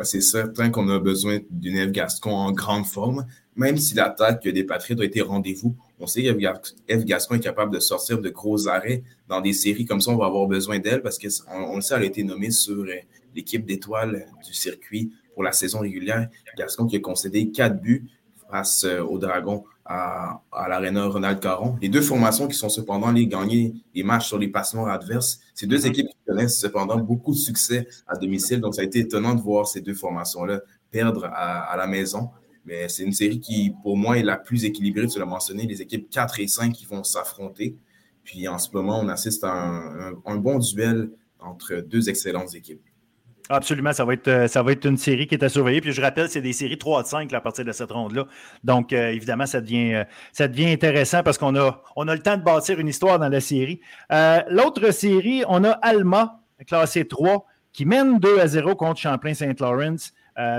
[0.03, 1.91] c'est certain qu'on a besoin d'une F.
[1.91, 3.25] Gascon en grande forme,
[3.55, 5.75] même si l'attaque des Patriotes a été rendez-vous.
[5.99, 7.05] On sait que F.
[7.05, 10.11] Gascon est capable de sortir de gros arrêts dans des séries comme ça.
[10.11, 12.75] On va avoir besoin d'elle parce qu'on on le sait, elle a été nommée sur
[12.75, 12.93] euh,
[13.35, 16.29] l'équipe d'étoiles du circuit pour la saison régulière.
[16.57, 18.07] Gascon qui a concédé quatre buts
[18.49, 21.77] face euh, aux Dragons à, à l'Arena Ronald Caron.
[21.81, 25.39] Les deux formations qui sont cependant allées gagner des matchs sur les passements adverses.
[25.55, 25.87] Ces deux mm-hmm.
[25.87, 28.61] équipes qui connaissent cependant beaucoup de succès à domicile.
[28.61, 32.29] Donc, ça a été étonnant de voir ces deux formations-là perdre à la maison.
[32.67, 35.07] Mais c'est une série qui, pour moi, est la plus équilibrée.
[35.07, 37.77] Tu l'as mentionné, les équipes 4 et 5 qui vont s'affronter.
[38.25, 41.09] Puis en ce moment, on assiste à un, bon duel
[41.39, 42.81] entre deux excellentes équipes.
[43.49, 45.79] Absolument, ça va, être, euh, ça va être une série qui est à surveiller.
[45.79, 48.27] Puis je rappelle, c'est des séries 3 à 5 à partir de cette ronde-là.
[48.65, 50.03] Donc, euh, évidemment, ça devient, euh,
[50.33, 53.29] ça devient intéressant parce qu'on a, on a le temps de bâtir une histoire dans
[53.29, 53.79] la série.
[54.49, 60.11] L'autre série, on a Alma, classé 3, qui mène 2 à 0 contre Champlain-Saint-Lawrence.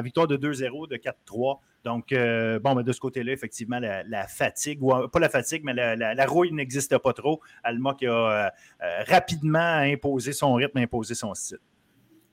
[0.03, 1.59] victoire de 2-0, de 4-3.
[1.85, 5.75] Donc, euh, bon, mais de ce côté-là, effectivement, la, fatigue, ou pas la fatigue, mais
[5.75, 7.41] la, rouille n'existe pas trop.
[7.63, 8.49] Alma qui a euh,
[8.83, 11.59] euh, rapidement imposé son rythme, imposé son style.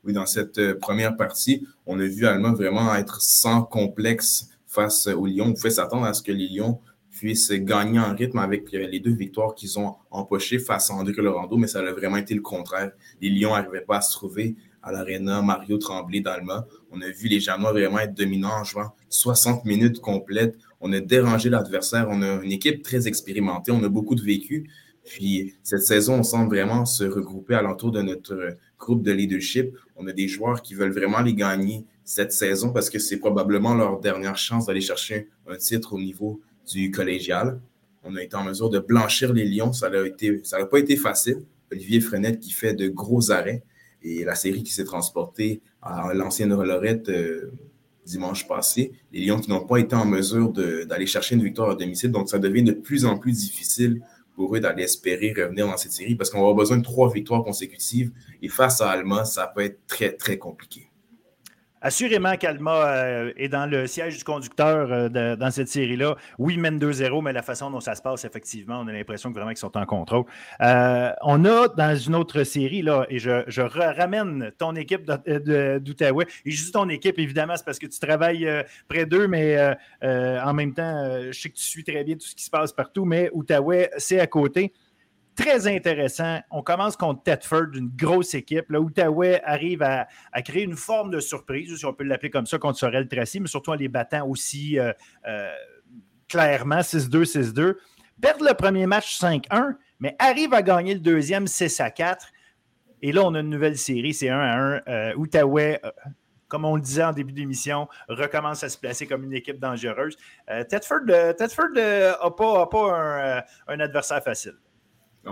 [0.04, 5.26] Oui, dans cette première partie, on a vu Alma vraiment être sans complexe face aux
[5.26, 5.48] Lions.
[5.48, 6.80] On pouvait s'attendre à ce que les Lions
[7.10, 11.56] puissent gagner en rythme avec les deux victoires qu'ils ont empochées face à André Lorando,
[11.56, 12.92] mais ça a vraiment été le contraire.
[13.22, 14.56] Les Lions n'arrivaient pas à se trouver
[14.86, 16.66] à l'Arena Mario Tremblay d'Alma.
[16.92, 20.56] On a vu les Janois vraiment être dominants en jouant 60 minutes complètes.
[20.80, 22.08] On a dérangé l'adversaire.
[22.10, 23.72] On a une équipe très expérimentée.
[23.72, 24.70] On a beaucoup de vécu.
[25.04, 29.76] Puis cette saison, on semble vraiment se regrouper alentour de notre groupe de leadership.
[29.96, 33.74] On a des joueurs qui veulent vraiment les gagner cette saison parce que c'est probablement
[33.74, 37.60] leur dernière chance d'aller chercher un titre au niveau du collégial.
[38.04, 39.74] On a été en mesure de blanchir les Lions.
[39.74, 41.38] Ça n'a pas été facile.
[41.72, 43.64] Olivier Frenette qui fait de gros arrêts
[44.06, 47.52] et la série qui s'est transportée à l'ancienne Lorette euh,
[48.06, 48.92] dimanche passé.
[49.12, 52.12] Les Lions qui n'ont pas été en mesure d'aller chercher une victoire à domicile.
[52.12, 54.02] Donc, ça devient de plus en plus difficile
[54.36, 57.44] pour eux d'aller espérer revenir dans cette série parce qu'on avoir besoin de trois victoires
[57.44, 58.12] consécutives.
[58.44, 60.92] Et face à Alma, ça peut être très, très compliqué.
[61.86, 66.16] Assurément qu'Alma euh, est dans le siège du conducteur euh, dans cette série-là.
[66.40, 69.36] Oui, mène 2-0, mais la façon dont ça se passe, effectivement, on a l'impression que
[69.36, 70.26] vraiment qu'ils sont en contrôle.
[70.62, 76.26] Euh, on a dans une autre série, là, et je, ramène ton équipe d'Outaouais.
[76.46, 78.50] Et je dis ton équipe, évidemment, c'est parce que tu travailles
[78.88, 82.36] près d'eux, mais en même temps, je sais que tu suis très bien tout ce
[82.36, 84.74] qui se passe partout, mais Outaouais, c'est à côté
[85.36, 86.40] très intéressant.
[86.50, 88.66] On commence contre Tedford, une grosse équipe.
[88.70, 90.08] L'Outaouais arrive à,
[90.44, 93.48] créer une forme de surprise, si on peut l'appeler comme ça, contre Sorel Tracy, mais
[93.48, 94.94] surtout en les battant aussi euh,
[95.28, 95.52] euh,
[96.28, 97.76] clairement 6-2, 6-2.
[98.22, 102.28] Perdre le premier match 5-1, mais arrive à gagner le deuxième 6 4.
[103.02, 104.82] Et là, on a une nouvelle série, c'est 1 1.
[104.88, 105.82] Euh, Outaouais,
[106.48, 110.16] comme on le disait en début d'émission, recommence à se placer comme une équipe dangereuse.
[110.70, 114.56] Tedford n'a pas, un adversaire facile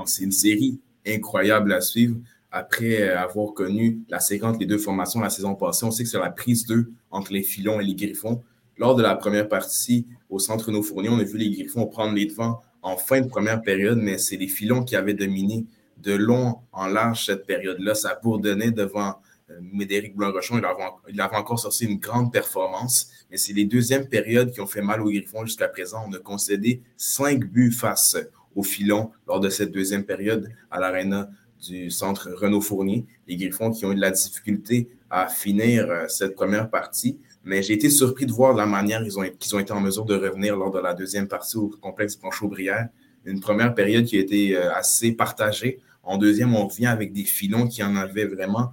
[0.05, 2.17] c'est une série incroyable à suivre.
[2.51, 6.09] Après euh, avoir connu la séquence les deux formations la saison passée, on sait que
[6.09, 8.43] c'est la prise 2 entre les filons et les griffons.
[8.77, 12.13] Lors de la première partie au centre nos fourniers, on a vu les griffons prendre
[12.13, 15.65] les devants en fin de première période, mais c'est les filons qui avaient dominé
[15.97, 17.95] de long en large cette période-là.
[17.95, 19.15] Ça bourdonnait devant
[19.49, 20.57] euh, Médéric Blanc-Rochon.
[20.57, 24.67] Il, il, avait encore sorti une grande performance, mais c'est les deuxièmes périodes qui ont
[24.67, 26.03] fait mal aux Griffons jusqu'à présent.
[26.07, 28.17] On a concédé cinq buts face
[28.55, 31.29] au filon lors de cette deuxième période à l'aréna
[31.67, 33.05] du centre Renault Fournier.
[33.27, 37.19] Les Griffons qui ont eu de la difficulté à finir euh, cette première partie.
[37.45, 40.15] Mais j'ai été surpris de voir la manière qu'ils ont, ont été en mesure de
[40.15, 42.89] revenir lors de la deuxième partie au complexe Pancho-Brière.
[43.25, 45.79] Une première période qui a été euh, assez partagée.
[46.03, 48.71] En deuxième, on revient avec des filons qui en avaient vraiment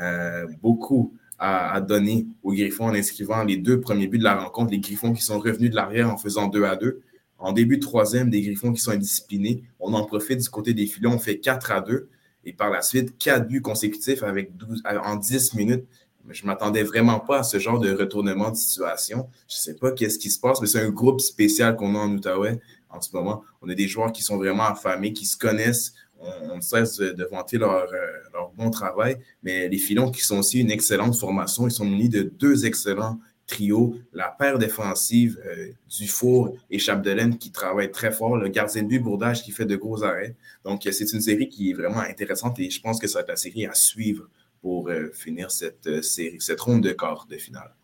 [0.00, 4.36] euh, beaucoup à, à, donner aux Griffons en inscrivant les deux premiers buts de la
[4.36, 4.70] rencontre.
[4.70, 7.00] Les Griffons qui sont revenus de l'arrière en faisant 2 à 2.
[7.42, 9.64] En début de troisième, des Griffons qui sont indisciplinés.
[9.80, 11.14] On en profite du côté des filons.
[11.14, 12.08] On fait 4 à 2.
[12.44, 15.84] Et par la suite, 4 buts consécutifs avec 12, en 10 minutes.
[16.30, 19.28] Je ne m'attendais vraiment pas à ce genre de retournement de situation.
[19.48, 21.98] Je ne sais pas qu'est-ce qui se passe, mais c'est un groupe spécial qu'on a
[21.98, 23.42] en Outaouais en ce moment.
[23.60, 25.94] On a des joueurs qui sont vraiment affamés, qui se connaissent.
[26.20, 30.60] On, cesse de, vanter leur, euh, leur, bon travail, mais les filons qui sont aussi
[30.60, 36.56] une excellente formation, ils sont munis de deux excellents trio, la paire défensive euh, Dufour
[36.70, 40.02] et Chapdelaine qui travaillent très fort, le gardien de but Bourdage qui fait de gros
[40.04, 40.34] arrêts.
[40.64, 43.22] Donc, euh, c'est une série qui est vraiment intéressante et je pense que ça va
[43.22, 44.28] être la série à suivre
[44.60, 47.74] pour euh, finir cette série, cette ronde de quart de finale.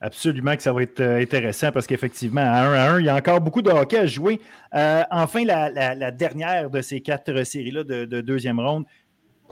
[0.00, 3.16] Absolument que ça va être intéressant parce qu'effectivement, à 1 à 1, il y a
[3.16, 4.38] encore beaucoup de hockey à jouer.
[4.72, 8.84] enfin, la, dernière de ces quatre séries-là de, deuxième ronde,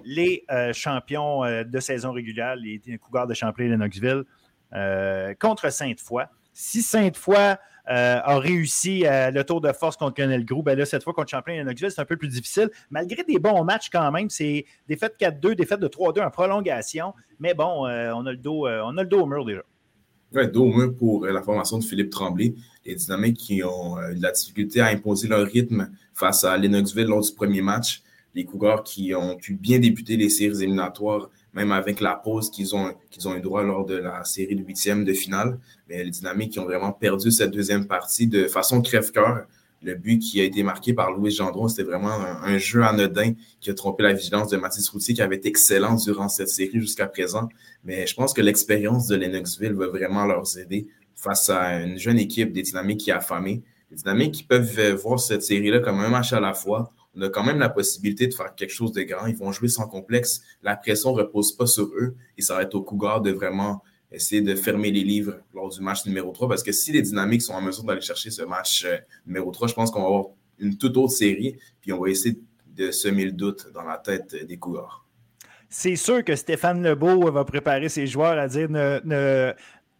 [0.04, 0.44] les
[0.74, 4.24] champions de saison régulière, les Cougars de Champlain et Knoxville, euh,
[5.40, 6.24] contre Sainte-Foy.
[6.52, 7.56] Si Sainte-Foy
[7.90, 11.12] euh, a réussi euh, le tour de force contre Lionel Gros, ben là, cette fois
[11.12, 12.70] contre Champlain et c'est un peu plus difficile.
[12.90, 17.12] Malgré des bons matchs quand même, c'est défaite 4-2, défaite de 3-2 en prolongation.
[17.40, 19.62] Mais bon, on, a le dos, on a le dos au mur déjà.
[20.34, 22.54] Oui, dos au mur pour la formation de Philippe Tremblay.
[22.86, 27.06] Les dynamiques qui ont eu de la difficulté à imposer leur rythme face à Lennoxville
[27.06, 28.02] lors du premier match.
[28.34, 32.74] Les Cougars qui ont pu bien débuter les séries éliminatoires même avec la pause qu'ils
[32.74, 35.58] ont, qu'ils ont eu droit lors de la série de huitième de finale.
[35.88, 39.46] Mais les Dynamiques qui ont vraiment perdu cette deuxième partie de façon crève-cœur.
[39.84, 43.68] Le but qui a été marqué par Louis Gendron, c'était vraiment un, jeu anodin qui
[43.68, 47.06] a trompé la vigilance de Mathis Routier, qui avait été excellent durant cette série jusqu'à
[47.06, 47.48] présent.
[47.84, 50.86] Mais je pense que l'expérience de Lennoxville va vraiment leur aider
[51.16, 53.62] face à une jeune équipe des Dynamiques qui a affamé.
[53.90, 57.28] Les Dynamiques qui peuvent voir cette série-là comme un match à la fois on a
[57.28, 59.26] quand même la possibilité de faire quelque chose de grand.
[59.26, 60.42] Ils vont jouer sans complexe.
[60.62, 63.82] La pression ne repose pas sur eux et ça va être au Cougar de vraiment
[64.10, 67.42] essayer de fermer les livres lors du match numéro 3 parce que si les dynamiques
[67.42, 70.24] sont en mesure d'aller chercher ce match euh, numéro 3, je pense qu'on va avoir
[70.58, 74.34] une toute autre série puis on va essayer de semer le doute dans la tête
[74.46, 75.06] des Cougars.
[75.68, 79.52] C'est sûr que Stéphane Lebeau va préparer ses joueurs à dire ne, ne,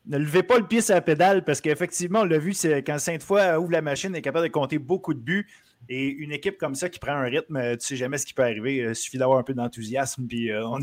[0.06, 2.98] ne levez pas le pied sur la pédale parce qu'effectivement, on l'a vu, c'est quand
[2.98, 5.48] Sainte-Foy ouvre la machine, est capable de compter beaucoup de buts.
[5.88, 8.34] Et une équipe comme ça qui prend un rythme, euh, tu sais jamais ce qui
[8.34, 8.76] peut arriver.
[8.76, 10.26] Il suffit d'avoir un peu d'enthousiasme.
[10.26, 10.78] Puis euh, on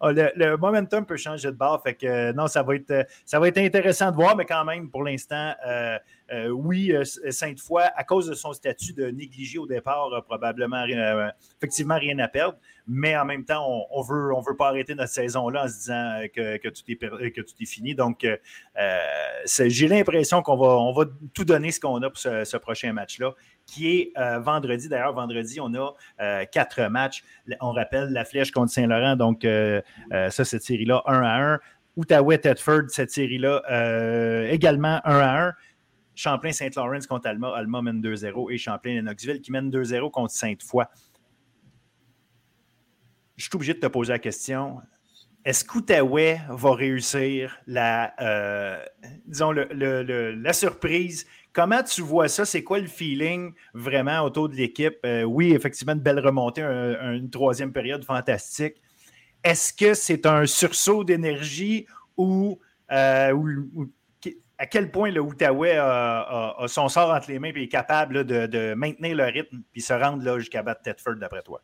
[0.00, 1.82] oh, le, momentum peut changer de barre.
[1.82, 4.64] Fait que euh, non, ça va, être, ça va être intéressant de voir, mais quand
[4.64, 5.54] même, pour l'instant,
[6.50, 6.92] oui,
[7.30, 10.84] Sainte-Foy, à cause de son statut de négligé au départ, probablement
[11.58, 12.58] effectivement rien à perdre.
[12.88, 15.74] Mais en même temps, on ne veut, on veut pas arrêter notre saison-là en se
[15.74, 16.96] disant que, que, tout, est,
[17.32, 17.94] que est fini.
[17.94, 18.26] Donc,
[19.46, 23.34] j'ai l'impression qu'on va, on va tout donner ce qu'on a pour ce prochain match-là
[23.66, 24.88] qui est euh, vendredi.
[24.88, 27.24] D'ailleurs, vendredi, on a euh, quatre matchs.
[27.60, 29.16] On rappelle la flèche contre Saint-Laurent.
[29.16, 31.60] Donc, euh, ça, cette série-là, 1 à 1.
[31.96, 33.62] Outaouais-Tedford, cette série-là,
[34.50, 35.52] également 1 à 1.
[36.14, 37.52] Champlain-Saint-Laurent contre Alma.
[37.54, 40.84] Alma mène 2-0 et Champlain-Knoxville qui mène 2-0 contre Sainte-Foy.
[43.36, 44.80] Je suis obligé de te poser la question.
[45.44, 48.78] est-ce qu'Outaouais va réussir euh,
[49.28, 51.26] la surprise?
[51.56, 52.44] Comment tu vois ça?
[52.44, 54.98] C'est quoi le feeling vraiment autour de l'équipe?
[55.06, 58.74] Euh, oui, effectivement, une belle remontée, une troisième période fantastique.
[59.42, 61.86] Est-ce que c'est un sursaut d'énergie
[62.18, 62.58] ou,
[62.92, 63.32] euh,
[64.58, 68.74] à quel point le Outaouais a, son sort entre les mains et est capable de,
[68.74, 71.62] maintenir le rythme et se rendre jusqu'à battre Tedford d'après toi?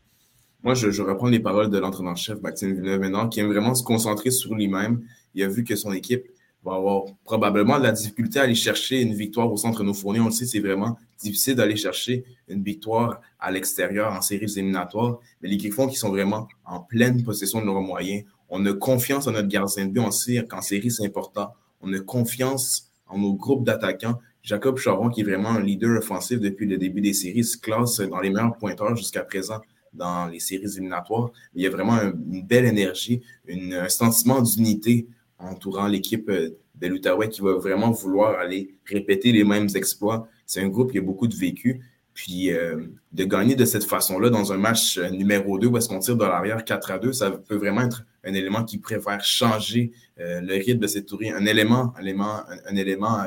[0.63, 4.31] Moi, je, reprends les paroles de l'entraîneur-chef Maxime Villeneuve maintenant, qui aime vraiment se concentrer
[4.31, 5.03] sur lui-même.
[5.35, 6.25] Il a vu que son équipe
[6.65, 10.21] va avoir probablement de la difficulté à aller chercher une victoire au centre nos fournis.
[10.21, 15.19] On le sait, c'est vraiment difficile d'aller chercher une victoire à l'extérieur en séries éliminatoires.
[15.41, 19.27] Mais les Griffons qui sont vraiment en pleine possession de leurs moyens, on a confiance
[19.27, 20.01] en notre gardien de but.
[20.01, 21.55] On sait qu'en série, c'est important.
[21.81, 24.19] On a confiance en nos groupes d'attaquants.
[24.43, 28.01] Jacob Charon, qui est vraiment un leader offensif depuis le début des séries, se classe
[28.01, 29.61] dans les meilleurs pointeurs jusqu'à présent
[29.93, 31.31] dans les séries éliminatoires.
[31.55, 35.07] Il y a vraiment une belle énergie, un sentiment d'unité
[35.43, 40.29] entourant l'équipe euh, de l'Outaouais qui va vraiment vouloir aller répéter les mêmes exploits.
[40.47, 41.81] C'est un groupe qui a beaucoup de vécu.
[42.15, 45.89] Puis euh, de gagner de cette façon-là dans un match euh, numéro 2 où est-ce
[45.89, 49.25] qu'on tire de l'arrière 4 à 2, ça peut vraiment être un élément qui préfère
[49.25, 53.25] changer le rythme de cette tournée, un élément, élément, un, élément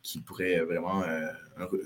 [0.00, 1.02] qui pourrait vraiment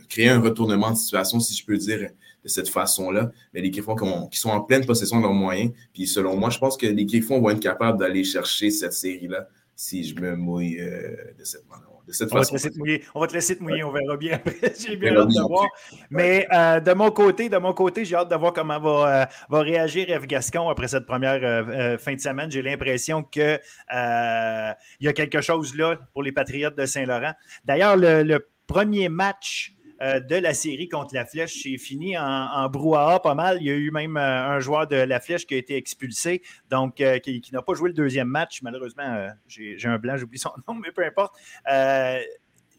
[0.09, 2.11] créer un retournement de situation, si je peux dire,
[2.49, 3.31] de cette façon-là.
[3.53, 3.95] Mais les Griffons
[4.31, 5.71] qui, sont en pleine possession de leurs moyens.
[5.93, 9.47] Puis selon moi, je pense que les Griffons vont être capables d'aller chercher cette série-là
[9.77, 11.87] si je me mouille euh, de cette manière.
[12.07, 12.57] De cette on, façon.
[12.57, 14.73] Va on va te laisser te mouiller, on verra bien après.
[14.81, 15.69] J'ai bien hâte de voir.
[16.09, 19.27] Mais euh, de mon côté, de mon côté, j'ai hâte de voir comment va, euh,
[19.51, 20.27] va réagir F.
[20.27, 21.69] Gascon après cette première
[22.01, 22.51] fin de semaine.
[22.51, 27.35] J'ai l'impression qu'il y a quelque chose là pour les Patriotes de Saint-Laurent.
[27.67, 28.39] D'ailleurs, le,
[28.69, 31.63] premier match euh, de la série contre la Flèche.
[31.63, 33.59] C'est fini en, brouhaha pas mal.
[33.61, 36.43] Il y a eu même euh, un joueur de la Flèche qui a été expulsé,
[36.71, 38.63] donc euh, qui, n'a pas joué le deuxième match.
[38.63, 41.37] Malheureusement, j'ai un blanc, j'oublie son nom, mais peu importe.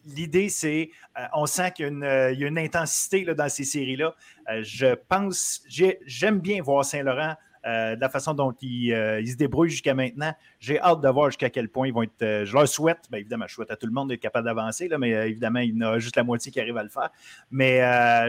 [0.06, 0.92] L'idée, c'est,
[1.34, 4.16] on sent qu'il y, a une intensité là, dans ces séries-là.
[4.62, 7.36] je pense, j'aime bien voir Saint-Laurent
[7.66, 10.34] euh, de la façon dont euh, ils, se débrouillent jusqu'à maintenant.
[10.60, 12.22] J'ai hâte de voir jusqu'à quel point ils vont être.
[12.22, 14.90] Euh, je leur souhaite, bien évidemment, je souhaite à tout le monde d'être capable d'avancer,
[14.98, 17.10] mais évidemment, il y en a juste la moitié qui arrive à le faire.
[17.52, 17.80] Mais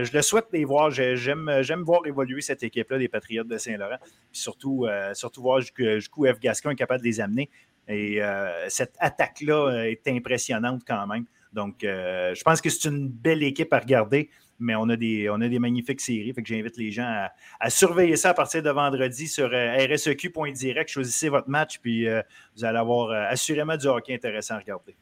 [0.05, 0.91] je le souhaite les voir.
[0.91, 3.99] J'aime voir évoluer cette équipe-là des Patriotes de Saint-Laurent.
[4.01, 6.41] Puis surtout, surtout voir jusqu'où F.
[6.41, 7.49] Gascon est capable de les amener.
[7.89, 8.21] Et
[8.69, 11.25] cette attaque-là est impressionnante quand même.
[11.53, 15.41] Donc, je pense que c'est une belle équipe à regarder mais on a des, on
[15.41, 16.33] a des magnifiques séries.
[16.33, 17.27] Fait que j'invite les gens
[17.59, 20.89] à, surveiller ça à partir de vendredi sur euh, rseq.direct.
[20.89, 22.23] Choisissez votre match, puis euh,
[22.57, 24.97] vous allez avoir euh, assurément du hockey intéressant à regarder.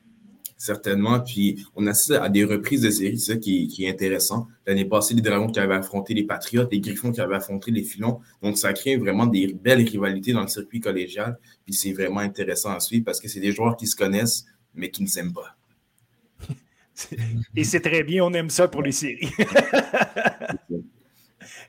[0.56, 1.20] Certainement.
[1.20, 4.48] Puis on assiste à des reprises de séries, c'est ça qui, est intéressant.
[4.66, 7.84] L'année passée, les Dragons qui avaient affronté les Patriotes, les Griffons qui avaient affronté les
[7.84, 8.20] Filons.
[8.42, 11.38] Donc ça crée vraiment des belles rivalités dans le circuit collégial.
[11.64, 14.90] Puis c'est vraiment intéressant à suivre parce que c'est des joueurs qui se connaissent, mais
[14.90, 15.57] qui ne s'aiment pas.
[17.56, 19.32] Et c'est très bien, on aime ça pour les séries.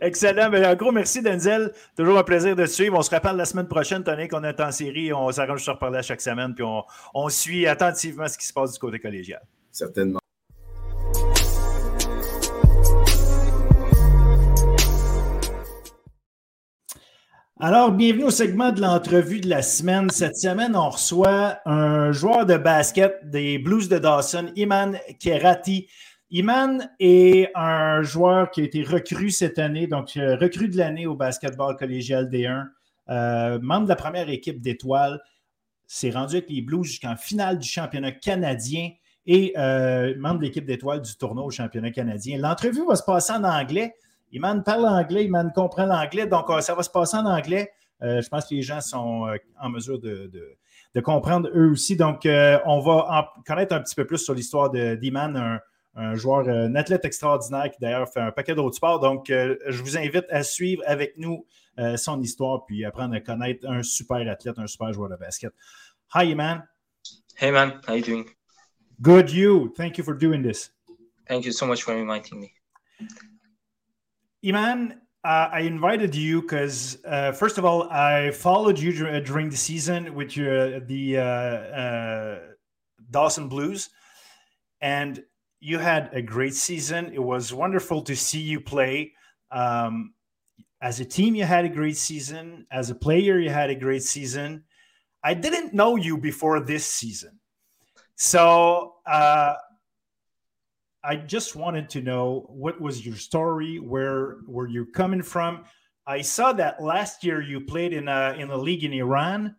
[0.01, 0.49] Excellent.
[0.49, 1.73] Ben, un gros merci, Denzel.
[1.95, 2.97] Toujours un plaisir de te suivre.
[2.97, 5.11] On se rappelle la semaine prochaine, Tony, qu'on est en série.
[5.11, 6.55] On s'arrange de se reparler à chaque semaine.
[6.55, 9.41] Puis on, on suit attentivement ce qui se passe du côté collégial.
[9.71, 10.19] Certainement.
[17.61, 20.09] Alors, bienvenue au segment de l'entrevue de la semaine.
[20.11, 25.89] Cette semaine, on reçoit un joueur de basket des Blues de Dawson, Iman Kerati.
[26.31, 31.05] Iman est un joueur qui a été recru cette année, donc euh, recru de l'année
[31.05, 32.65] au basketball collégial D1,
[33.09, 35.19] euh, membre de la première équipe d'étoiles,
[35.85, 38.91] s'est rendu avec les Blues jusqu'en finale du championnat canadien
[39.25, 42.37] et euh, membre de l'équipe d'étoiles du tournoi au championnat canadien.
[42.37, 43.95] L'entrevue va se passer en anglais.
[44.31, 47.71] Iman parle anglais, Iman comprend l'anglais, donc euh, ça va se passer en anglais.
[48.01, 50.31] Euh, je pense que les gens sont euh, en mesure de,
[51.03, 51.95] comprendre eux aussi.
[51.95, 55.59] Donc, on va en connaître un petit peu plus sur l'histoire d'Iman,
[55.95, 58.99] un, joueur, un athlète extraordinaire qui d'ailleurs fait un paquet d'autres sports.
[58.99, 61.45] Donc, je vous invite à suivre avec nous
[61.95, 65.53] son histoire puis apprendre à connaître un super athlète, un super joueur de basket.
[66.15, 66.63] Hi, Iman.
[67.37, 67.79] Hey, man.
[67.87, 68.25] How you doing?
[69.01, 69.73] Good, you.
[69.77, 70.71] Thank you for doing this.
[71.25, 72.51] Thank you so much for inviting me.
[74.45, 79.49] Iman, uh, I invited you because, uh, first of all, I followed you uh, during
[79.49, 82.39] the season with your the uh, uh,
[83.11, 83.89] Dawson Blues,
[84.79, 85.21] and
[85.59, 87.11] you had a great season.
[87.13, 89.13] It was wonderful to see you play.
[89.51, 90.13] Um,
[90.81, 92.65] as a team, you had a great season.
[92.71, 94.63] As a player, you had a great season.
[95.21, 97.41] I didn't know you before this season,
[98.15, 99.55] so uh,
[101.03, 105.65] I just wanted to know what was your story, where were you coming from?
[106.05, 109.55] I saw that last year you played in a in a league in Iran.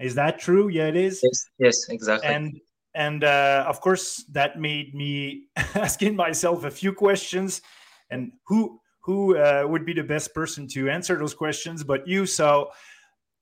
[0.00, 0.68] Is that true?
[0.68, 1.20] Yeah, it is.
[1.22, 2.28] Yes, yes, exactly.
[2.28, 2.60] And
[2.94, 7.62] and uh, of course that made me asking myself a few questions.
[8.10, 11.84] And who who uh, would be the best person to answer those questions?
[11.84, 12.26] But you.
[12.26, 12.70] So,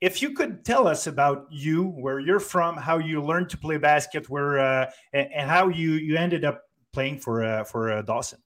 [0.00, 3.78] if you could tell us about you, where you're from, how you learned to play
[3.78, 6.62] basket, where uh, and, and, how you you ended up
[6.93, 8.38] playing for uh, for uh, Dawson.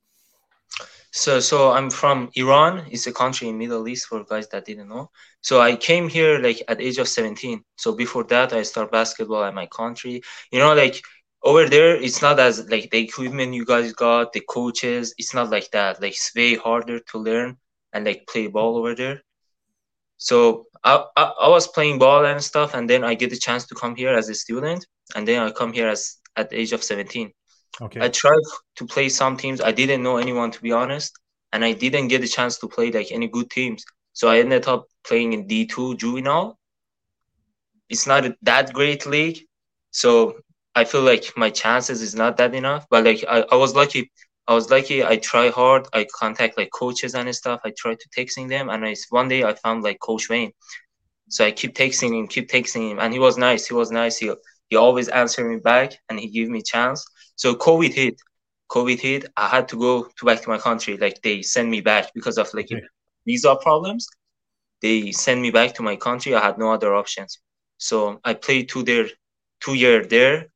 [1.12, 2.84] So, so I'm from Iran.
[2.90, 5.10] It's a country in Middle East for guys that didn't know.
[5.40, 7.62] So I came here like at age of 17.
[7.76, 10.20] So before that, I started basketball at my country.
[10.52, 11.00] You know, like
[11.42, 15.14] over there, it's not as like the equipment you guys got, the coaches.
[15.16, 16.02] It's not like that.
[16.02, 17.56] Like it's way harder to learn
[17.94, 19.22] and like play ball over there.
[20.18, 23.66] So I, I, I was playing ball and stuff, and then I get the chance
[23.66, 26.72] to come here as a student, and then I come here as at the age
[26.72, 27.32] of 17.
[27.80, 28.00] Okay.
[28.00, 28.42] I tried
[28.76, 29.60] to play some teams.
[29.60, 31.18] I didn't know anyone to be honest,
[31.52, 33.84] and I didn't get a chance to play like any good teams.
[34.12, 36.58] So I ended up playing in D2 juvenile.
[37.88, 39.40] It's not that great league,
[39.90, 40.36] so
[40.74, 42.86] I feel like my chances is not that enough.
[42.90, 44.10] But like I, I was lucky.
[44.48, 45.04] I was lucky.
[45.04, 45.86] I try hard.
[45.92, 47.60] I contact like coaches and stuff.
[47.64, 50.52] I try to texting them, and I one day I found like Coach Wayne.
[51.28, 53.66] So I keep texting him, keep texting him, and he was nice.
[53.66, 54.16] He was nice.
[54.18, 54.32] He
[54.70, 57.04] he always answered me back, and he gave me chance.
[57.36, 58.20] So COVID hit.
[58.70, 59.26] COVID hit.
[59.36, 60.96] I had to go to back to my country.
[60.96, 62.82] Like they sent me back because of like okay.
[63.24, 64.08] visa problems.
[64.82, 66.34] They sent me back to my country.
[66.34, 67.38] I had no other options.
[67.78, 69.08] So I played two there,
[69.60, 70.48] two year there.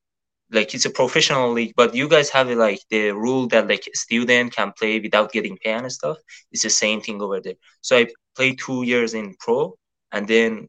[0.50, 3.96] Like it's a professional league, but you guys have like the rule that like a
[3.96, 6.16] student can play without getting paid and stuff.
[6.50, 7.54] It's the same thing over there.
[7.82, 9.76] So I played two years in pro,
[10.10, 10.68] and then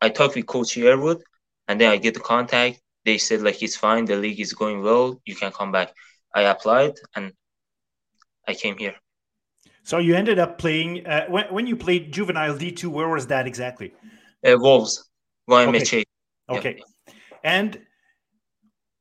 [0.00, 1.20] I talked with Coach Yearwood,
[1.68, 4.82] and then I get the contact they said like it's fine the league is going
[4.82, 5.92] well you can come back.
[6.34, 7.32] I applied and
[8.48, 8.94] i came here.
[9.84, 13.46] So you ended up playing uh, when, when you played juvenile d2 where was that
[13.46, 13.92] exactly?
[14.46, 15.08] Uh, wolves
[15.48, 16.04] okay,
[16.48, 16.82] okay.
[17.44, 17.80] and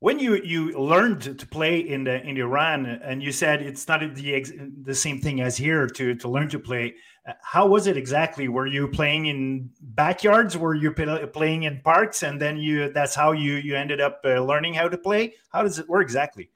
[0.02, 4.02] when you you learned to play in the in Iran and you said it's not
[4.16, 4.44] the
[4.84, 6.96] the same thing as here to to learn to play
[7.44, 8.48] how was it exactly?
[8.48, 10.58] Were you playing in backyards?
[10.58, 12.24] Were you playing in parks?
[12.24, 15.36] And then you that's how you you ended up uh, learning how to play?
[15.54, 16.50] How does it work exactly?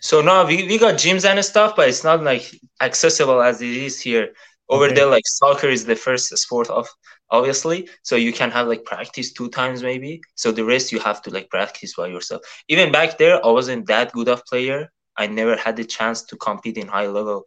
[0.00, 3.68] So now we, we got gyms and stuff but it's not like accessible as it
[3.68, 4.32] is here.
[4.70, 4.94] Over okay.
[4.94, 6.88] there like soccer is the first sport of
[7.34, 7.88] obviously.
[8.02, 10.20] So you can have like practice two times maybe.
[10.34, 12.42] So the rest you have to like practice by yourself.
[12.68, 14.80] Even back there i wasn't that good of player.
[15.16, 17.44] I never had the chance to compete in high level.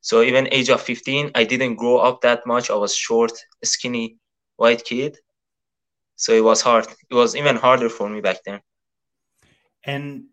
[0.00, 2.70] So even age of 15 i didn't grow up that much.
[2.70, 3.32] I was short
[3.64, 4.16] skinny
[4.56, 5.18] white kid.
[6.16, 6.86] So it was hard.
[7.10, 8.60] It was even harder for me back then.
[9.84, 10.24] And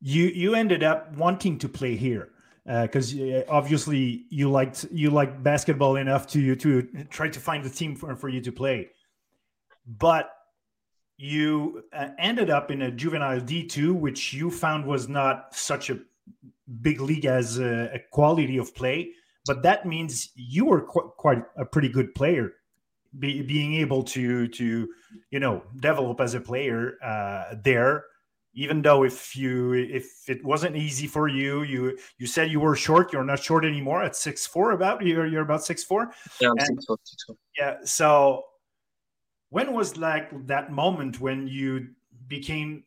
[0.00, 2.31] you you ended up wanting to play here
[2.64, 7.70] because uh, obviously you liked you liked basketball enough to to try to find a
[7.70, 8.88] team for, for you to play.
[9.86, 10.30] But
[11.16, 15.98] you uh, ended up in a juvenile d2 which you found was not such a
[16.80, 19.10] big league as a, a quality of play.
[19.44, 22.52] But that means you were qu- quite a pretty good player
[23.18, 24.88] be, being able to to
[25.30, 28.04] you know develop as a player uh, there
[28.54, 32.76] even though if you if it wasn't easy for you you you said you were
[32.76, 36.12] short you're not short anymore at six four about you're, you're about six four.
[36.40, 37.36] Yeah I'm six four, six four.
[37.58, 38.44] yeah so
[39.50, 41.88] when was like that moment when you
[42.28, 42.84] became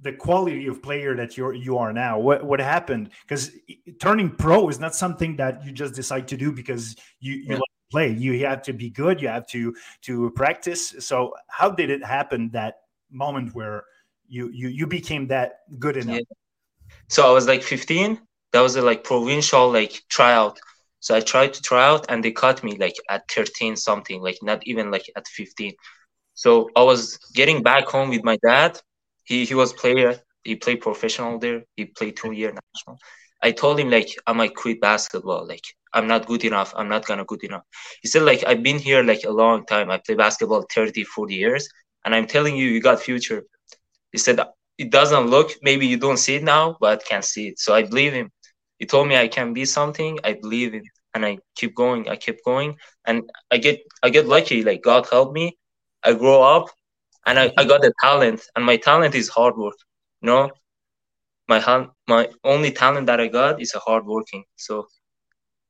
[0.00, 2.18] the quality of player that you're you are now?
[2.18, 3.10] What what happened?
[3.22, 3.50] Because
[4.00, 7.54] turning pro is not something that you just decide to do because you you yeah.
[7.54, 8.08] like to play.
[8.10, 10.94] You have to be good you have to to practice.
[11.00, 13.84] So how did it happen that moment where
[14.28, 16.16] you you you became that good enough.
[16.16, 16.36] Yeah.
[17.08, 18.20] so i was like 15
[18.52, 20.58] that was a like provincial like tryout.
[21.00, 24.38] So i tried to try out and they cut me like at 13 something like
[24.42, 25.74] not even like at 15
[26.34, 28.80] so i was getting back home with my dad.
[29.24, 30.12] He he was player.
[30.44, 31.62] He played professional there.
[31.76, 32.98] He played two year national.
[33.42, 35.46] I told him like i might quit basketball.
[35.46, 35.64] Like
[35.94, 36.72] i'm not good enough.
[36.76, 37.64] I'm not gonna good enough.
[38.02, 39.90] He said like i've been here like a long time.
[39.90, 41.68] I play basketball 30 40 years.
[42.04, 43.42] And i'm telling you you got future
[44.12, 44.40] he said
[44.78, 47.58] it doesn't look maybe you don't see it now but can see it.
[47.58, 48.30] So i believe him.
[48.78, 50.18] He told me i can be something.
[50.24, 50.84] I believe him
[51.14, 52.76] and i keep going i keep going.
[53.06, 55.56] And i get i get lucky like god help me.
[56.02, 56.66] I grow up
[57.26, 59.76] and i, I got the talent and my talent is hard work
[60.22, 60.50] you know?
[61.48, 64.86] My hand my only talent that i got is a hard working so.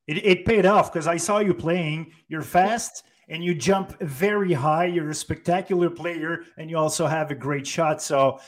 [0.06, 2.12] It, it paid off because i saw you playing.
[2.28, 4.86] You're fast and you jump very high.
[4.86, 8.00] You're a spectacular player, and you also have a great shot.
[8.02, 8.40] So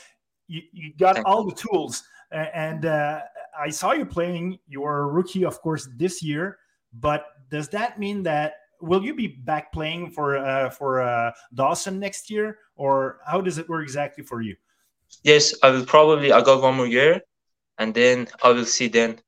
[0.47, 1.51] you, you got Thank all you.
[1.51, 2.03] the tools.
[2.31, 3.21] And uh,
[3.59, 4.59] I saw you playing.
[4.67, 6.57] You were a rookie, of course, this year.
[6.93, 11.99] But does that mean that will you be back playing for uh, for uh, Dawson
[11.99, 14.55] next year, or how does it work exactly for you?
[15.23, 16.31] Yes, I will probably.
[16.31, 17.21] I got one more year,
[17.77, 18.87] and then I will see.
[18.87, 19.19] Then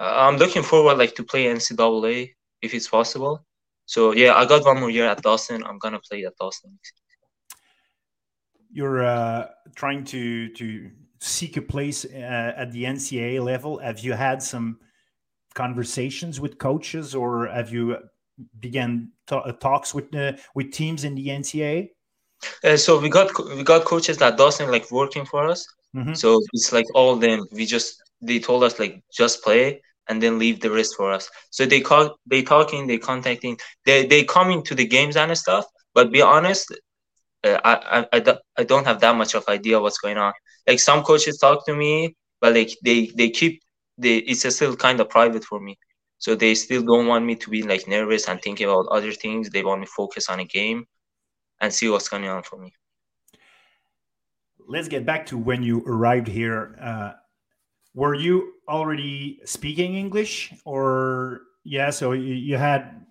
[0.00, 3.44] uh, I'm looking forward like to play NCAA if it's possible.
[3.86, 5.62] So yeah, I got one more year at Dawson.
[5.64, 6.78] I'm gonna play at Dawson.
[8.70, 13.78] You're uh, trying to to seek a place uh, at the NCAA level.
[13.78, 14.78] Have you had some
[15.54, 17.98] conversations with coaches, or have you
[18.60, 21.90] began talks with uh, with teams in the NCAA?
[22.62, 25.66] Uh, so we got we got coaches that Dawson like working for us.
[25.94, 26.14] Mm-hmm.
[26.14, 27.46] So it's like all them.
[27.52, 31.28] We just they told us like just play and then leave the rest for us.
[31.50, 35.66] So they call they talking, they contacting, they they coming to the games and stuff.
[35.94, 36.72] But be honest,
[37.44, 40.32] uh, I, I I I don't have that much of idea what's going on.
[40.66, 43.62] Like some coaches talk to me, but like they they keep
[43.98, 45.78] they it's still kind of private for me.
[46.18, 49.50] So they still don't want me to be like nervous and thinking about other things.
[49.50, 50.86] They want me to focus on a game
[51.60, 52.72] and see what's going on for me.
[54.66, 56.78] Let's get back to when you arrived here.
[56.80, 57.12] Uh,
[57.94, 61.90] were you already speaking English, or yeah?
[61.90, 63.06] So you, you had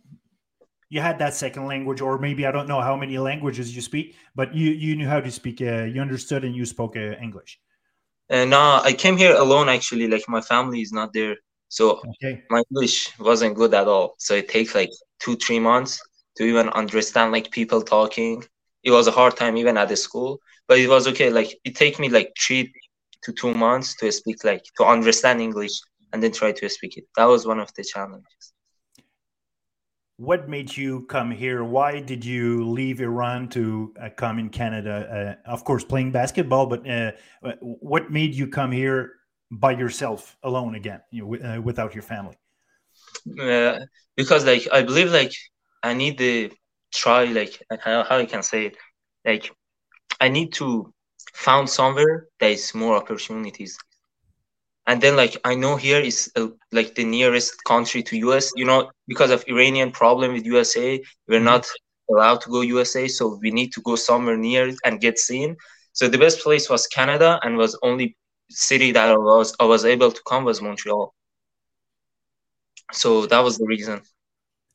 [0.90, 4.16] you had that second language, or maybe I don't know how many languages you speak,
[4.36, 5.62] but you you knew how to speak.
[5.62, 7.60] Uh, you understood and you spoke uh, English.
[8.30, 9.70] Uh, no, I came here alone.
[9.70, 11.38] Actually, like my family is not there,
[11.70, 12.44] so okay.
[12.50, 14.16] my English wasn't good at all.
[14.20, 16.00] So it takes like two three months
[16.38, 18.44] to even understand like people talking.
[18.84, 21.30] It was a hard time even at the school, but it was okay.
[21.30, 22.74] Like it take me like three
[23.24, 27.06] to two months to speak like to understand English and then try to speak it.
[27.16, 28.54] That was one of the challenges
[30.18, 31.64] what made you come here?
[31.64, 35.38] Why did you leave Iran to uh, come in Canada?
[35.46, 37.12] Uh, of course, playing basketball, but uh,
[37.60, 39.14] what made you come here
[39.52, 42.38] by yourself, alone again, you know, uh, without your family?
[43.40, 43.80] Uh,
[44.16, 45.34] because, like, I believe, like,
[45.82, 46.52] I need to
[46.94, 48.78] try, like, how, how I can say it,
[49.26, 49.52] like,
[50.22, 50.93] I need to
[51.34, 53.78] found somewhere there is more opportunities.
[54.86, 58.66] And then like i know here is uh, like the nearest country to us you
[58.66, 61.46] know because of iranian problem with usa we're mm-hmm.
[61.46, 61.66] not
[62.12, 65.56] allowed to go usa so we need to go somewhere near and get seen.
[65.94, 68.18] So the best place was canada and was only
[68.50, 71.14] city that i was i was able to come was montreal.
[72.92, 74.02] So that was the reason.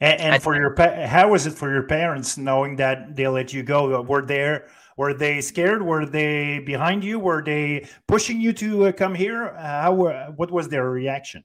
[0.01, 0.75] And, and for your
[1.07, 4.01] how was it for your parents knowing that they let you go?
[4.03, 4.69] Were there
[4.99, 5.81] were they scared?
[5.81, 7.19] Were they behind you?
[7.21, 9.55] Were they pushing you to uh, come here?
[9.57, 10.07] Uh, how?
[10.07, 11.45] Uh, what was their reaction?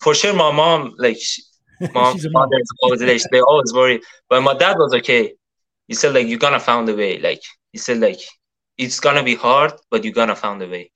[0.00, 1.18] For sure, my mom, like,
[1.94, 4.00] mom, mother, always, like, they always worry.
[4.30, 5.34] But my dad was okay.
[5.86, 7.20] He said, like, you're gonna find a way.
[7.20, 7.42] Like,
[7.72, 8.20] he said, like,
[8.78, 10.90] it's gonna be hard, but you're gonna find a way.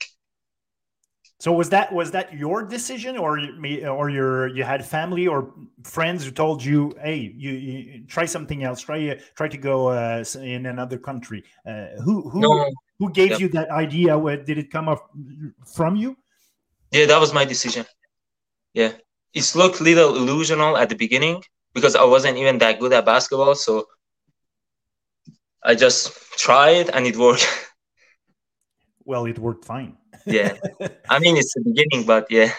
[1.40, 5.54] So was that was that your decision, or me, or your you had family or
[5.84, 10.22] friends who told you, "Hey, you, you try something else, try try to go uh,
[10.42, 12.70] in another country." Uh, who who no.
[12.98, 13.40] who gave yep.
[13.40, 14.18] you that idea?
[14.18, 15.08] Where Did it come up
[15.64, 16.14] from you?
[16.92, 17.86] Yeah, that was my decision.
[18.74, 18.92] Yeah,
[19.32, 23.06] it looked a little illusional at the beginning because I wasn't even that good at
[23.06, 23.86] basketball, so
[25.64, 27.48] I just tried and it worked.
[29.06, 29.96] Well, it worked fine
[30.26, 30.54] yeah
[31.08, 32.52] i mean it's the beginning but yeah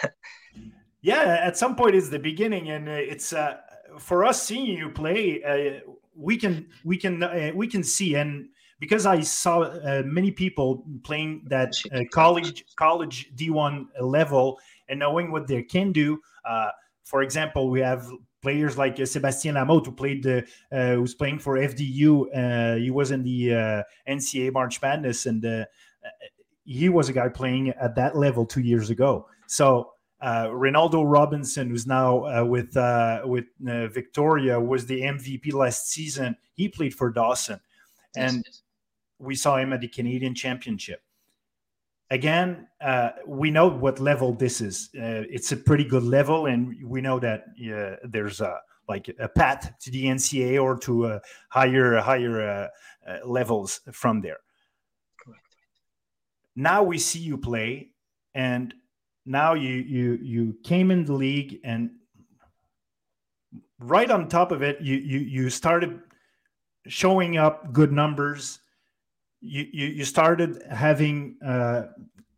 [1.01, 3.57] yeah at some point it's the beginning and uh, it's uh,
[3.97, 5.79] for us seeing you play uh,
[6.15, 8.47] we can we can uh, we can see and
[8.79, 14.59] because i saw uh, many people playing that uh, college college d1 level
[14.89, 16.19] and knowing what they can do
[17.03, 18.07] for example we have
[18.41, 22.25] players like Sebastien Lamotte, who played, the, uh, who's playing for FDU.
[22.33, 25.43] Uh, he was in the uh, NCAA March Madness, and
[26.71, 29.27] he was a guy playing at that level two years ago.
[29.47, 29.91] So
[30.21, 35.89] uh, Renaldo Robinson, who's now uh, with uh, with uh, Victoria, was the MVP last
[35.89, 36.37] season.
[36.53, 37.59] He played for Dawson,
[38.15, 38.61] and yes.
[39.19, 41.01] we saw him at the Canadian Championship.
[42.11, 44.89] Again, uh, we know what level this is.
[44.95, 47.45] Uh, it's a pretty good level, and we know that
[48.03, 51.19] there's a like a path to the NCA or to
[51.49, 52.69] higher higher
[53.25, 54.37] levels from there
[56.55, 57.89] now we see you play
[58.33, 58.73] and
[59.25, 61.91] now you you you came in the league and
[63.79, 65.99] right on top of it you you you started
[66.87, 68.59] showing up good numbers.
[69.41, 71.83] You you, you started having uh,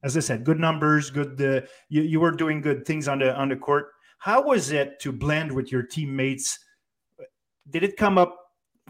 [0.03, 3.35] as i said good numbers good uh, you, you were doing good things on the
[3.35, 3.87] on the court.
[4.19, 6.59] How was it to blend with your teammates?
[7.69, 8.39] Did it come up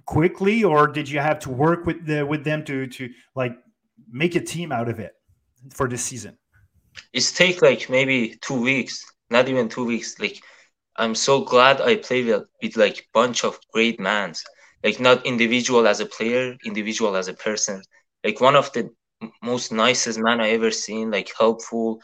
[0.05, 3.55] quickly or did you have to work with the with them to to like
[4.13, 5.13] make a team out of it
[5.73, 6.37] for this season?
[7.11, 10.19] It's take like maybe two weeks, not even two weeks.
[10.19, 10.39] Like
[10.97, 14.43] I'm so glad I played with, with like bunch of great mans,
[14.83, 17.81] like not individual as a player, individual as a person.
[18.23, 18.89] Like one of the
[19.41, 21.99] most nicest man I ever seen, like helpful,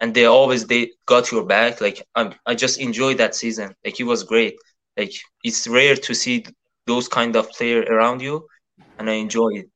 [0.00, 1.80] and they always they got your back.
[1.80, 3.74] Like I I just enjoyed that season.
[3.84, 4.56] Like it was great.
[4.96, 5.12] Like
[5.42, 6.44] it's rare to see
[6.86, 8.46] those kind of player around you,
[8.98, 9.70] and I enjoy it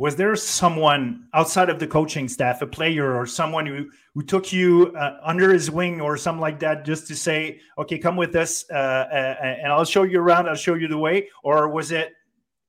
[0.00, 4.50] was there someone outside of the coaching staff, a player or someone who, who took
[4.50, 8.34] you uh, under his wing or something like that, just to say, okay, come with
[8.34, 11.28] us uh, uh, and I'll show you around, I'll show you the way?
[11.44, 12.14] Or was it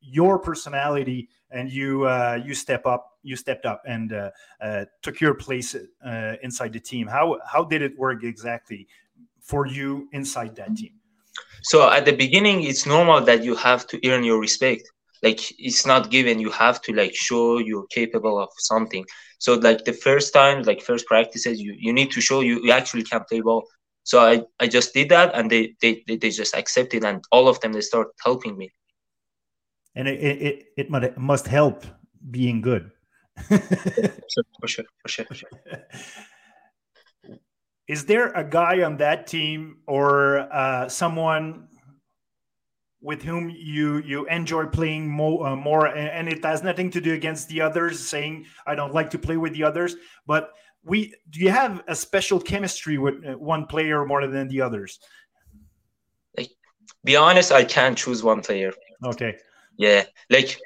[0.01, 5.21] your personality and you uh, you step up, you stepped up and uh, uh, took
[5.21, 5.73] your place
[6.43, 7.07] inside the team?
[7.07, 8.89] How, how did it work exactly
[9.39, 10.95] for you inside that team?
[11.63, 14.83] So at the beginning, it's normal that you have to earn your respect
[15.23, 19.05] like it's not given you have to like show you're capable of something.
[19.39, 22.71] So like the first time like first practices you you need to show you, you
[22.71, 23.67] actually can play ball.
[24.03, 27.59] So i i just did that and they they they, just accepted and all of
[27.59, 28.71] them they start helping me.
[29.95, 31.85] And it it, it must help
[32.29, 32.91] being good.
[33.47, 35.49] For sure for sure for sure.
[37.87, 41.67] Is there a guy on that team or uh, someone
[43.01, 47.13] with whom you you enjoy playing more, uh, more and it has nothing to do
[47.13, 49.95] against the others saying i don't like to play with the others.
[50.27, 50.51] But
[50.83, 54.99] we do you have a special chemistry with uh, one player more than the others?
[56.37, 56.51] Like
[57.03, 58.71] be honest i can't choose one player.
[59.03, 59.35] Okay.
[59.77, 60.59] Yeah like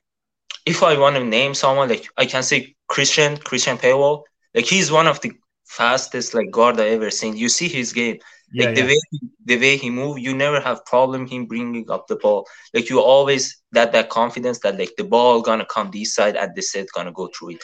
[0.66, 4.24] if i want to name someone like i can say christian christian paywall.
[4.54, 5.32] Like he's one of the
[5.66, 7.38] fastest like guard i ever seen.
[7.38, 8.20] You see his game
[8.56, 8.88] yeah, like the yeah.
[8.88, 12.48] way he, the way he move, you never have problem him bringing up the ball.
[12.74, 16.56] Like you always that that confidence that like the ball gonna come this side and
[16.56, 17.64] the set gonna go through it.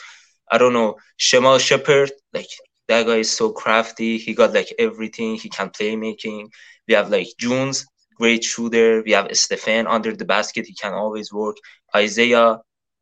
[0.50, 2.48] I don't know Shemal Shepherd, like
[2.88, 4.18] that guy is so crafty.
[4.18, 5.36] He got like everything.
[5.36, 6.50] He can play making.
[6.86, 7.86] We have like Jones,
[8.16, 9.02] great shooter.
[9.02, 10.66] We have Stefan under the basket.
[10.66, 11.56] He can always work.
[11.96, 12.58] Isaiah,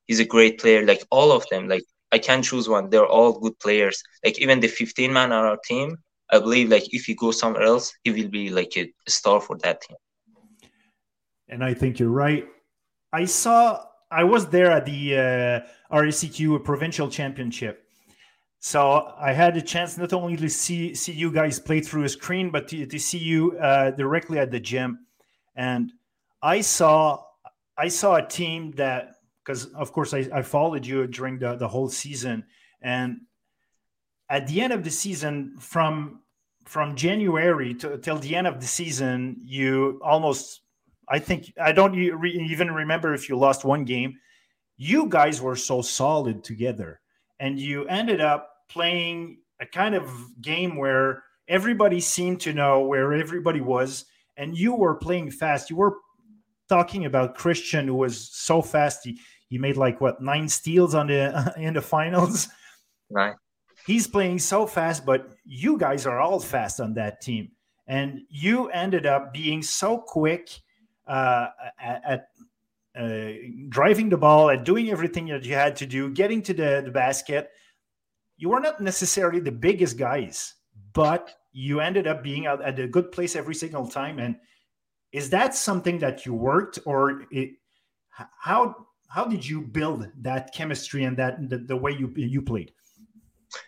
[0.07, 0.87] he's a great player.
[0.87, 2.89] Like all of them, like I can't choose one.
[2.91, 4.01] They're all good players.
[4.25, 5.97] Like even the 15 man on our team,
[6.33, 9.57] I believe like if he goes somewhere else, he will be like a star for
[9.59, 9.97] that team.
[11.49, 12.47] And I think you're right.
[13.13, 17.85] I saw I was there at the uh, provincial championship.
[18.61, 22.09] So I had a chance not only to see see you guys play through a
[22.09, 25.07] screen, but to, to see you uh, directly at the gym.
[25.57, 25.93] And
[26.43, 27.25] I saw
[27.79, 31.69] I saw a team that because of course I, I followed you during the, the
[31.69, 32.45] whole season.
[32.83, 33.23] And
[34.31, 36.21] at the end of the season, from
[36.65, 40.61] from January to, till the end of the season, you almost,
[41.09, 44.15] I think, I don't even remember if you lost one game.
[44.77, 47.01] You guys were so solid together,
[47.41, 50.09] and you ended up playing a kind of
[50.41, 54.05] game where everybody seemed to know where everybody was,
[54.37, 55.71] and you were playing fast.
[55.71, 55.97] You were
[56.69, 59.01] talking about Christian, who was so fast.
[59.05, 62.49] He, he made like what nine steals on the in the finals.
[63.11, 63.35] Right
[63.87, 67.53] he's playing so fast, but you guys are all fast on that team.
[67.87, 70.51] And you ended up being so quick
[71.07, 71.49] uh,
[71.81, 72.29] at, at
[72.97, 73.33] uh,
[73.69, 76.91] driving the ball, at doing everything that you had to do, getting to the, the
[76.91, 77.51] basket.
[78.37, 80.55] You were not necessarily the biggest guys,
[80.93, 84.19] but you ended up being at, at a good place every single time.
[84.19, 84.37] And
[85.13, 87.51] is that something that you worked, or it,
[88.11, 92.73] how how did you build that chemistry and that the, the way you you played?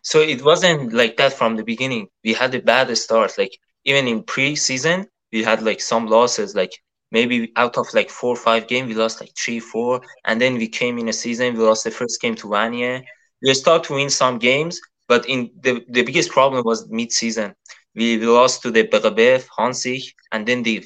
[0.02, 2.08] So it wasn't like that from the beginning.
[2.24, 3.36] We had a bad start.
[3.38, 6.54] Like even in preseason, we had like some losses.
[6.54, 6.72] Like
[7.10, 10.54] maybe out of like four or five games, we lost like three, four, and then
[10.54, 11.54] we came in a season.
[11.54, 13.02] We lost the first game to Vanier.
[13.42, 17.54] We started to win some games, but in the the biggest problem was mid season.
[17.94, 20.84] We, we lost to the Berebev, Hansich, and then the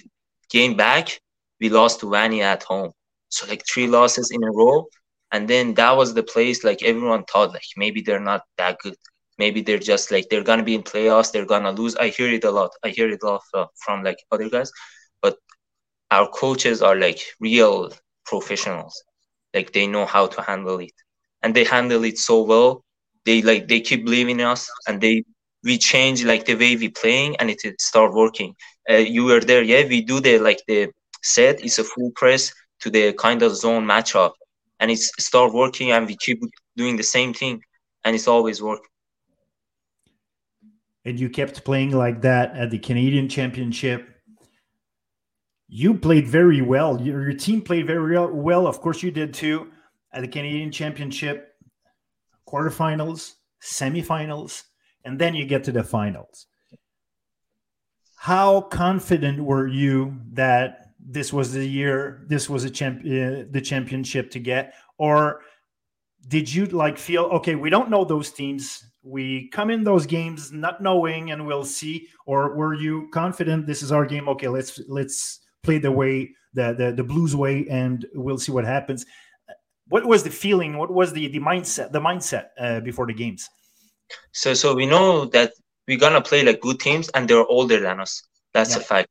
[0.50, 1.20] game back,
[1.60, 2.92] we lost to Vanier at home.
[3.28, 4.86] So like three losses in a row
[5.32, 8.96] and then that was the place like everyone thought like maybe they're not that good.
[9.38, 11.96] Maybe they're just like they're gonna be in playoffs they're gonna lose.
[11.96, 12.70] I hear it a lot.
[12.84, 14.70] I hear it a lot uh, from like other guys.
[15.22, 15.36] But
[16.10, 17.92] our coaches are like real
[18.26, 19.02] professionals.
[19.54, 20.92] Like they know how to handle it.
[21.42, 22.84] And they handle it so well.
[23.24, 25.24] They like they keep believing in us and they
[25.64, 28.54] we change like the way we playing and it, it start working.
[28.88, 29.84] Uh, you were there yeah?
[29.86, 30.88] We do the like the
[31.22, 31.64] set.
[31.64, 34.32] Is a full press to the kind of zone matchup
[34.80, 36.40] and it's start working and we keep
[36.76, 37.62] doing the same thing
[38.04, 38.82] and it's always work.
[41.04, 44.08] And you kept playing like that at the canadian championship.
[45.68, 47.00] You played very well.
[47.00, 48.66] Your, your team played very well.
[48.66, 49.70] Of course you did too
[50.12, 51.54] at the canadian championship
[52.48, 54.62] quarterfinals semifinals
[55.04, 56.46] and then you get to the finals.
[58.16, 63.62] How confident were you that this was the year, this was a champ, uh, the
[63.62, 65.42] championship to get, or
[66.28, 67.54] did you like feel okay?
[67.54, 68.84] We don't know those teams.
[69.02, 72.08] We come in those games not knowing, and we'll see.
[72.26, 74.28] Or were you confident this is our game?
[74.30, 78.64] Okay, let's let's play the way the the, the Blues way, and we'll see what
[78.64, 79.06] happens.
[79.88, 80.76] What was the feeling?
[80.76, 81.92] What was the the mindset?
[81.92, 83.48] The mindset uh, before the games.
[84.32, 85.52] So so we know that
[85.86, 88.22] we're gonna play like good teams, and they're older than us.
[88.52, 88.82] That's yeah.
[88.82, 89.08] a fact.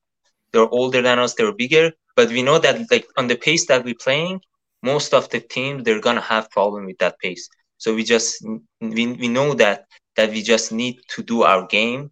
[0.55, 1.33] They're older than us.
[1.33, 4.39] They're bigger, but we know that like on the pace that we're playing,
[4.81, 7.49] most of the teams they're gonna have problem with that pace.
[7.77, 8.41] So we just
[8.79, 9.83] we, we know that
[10.15, 12.09] that we just need to do our game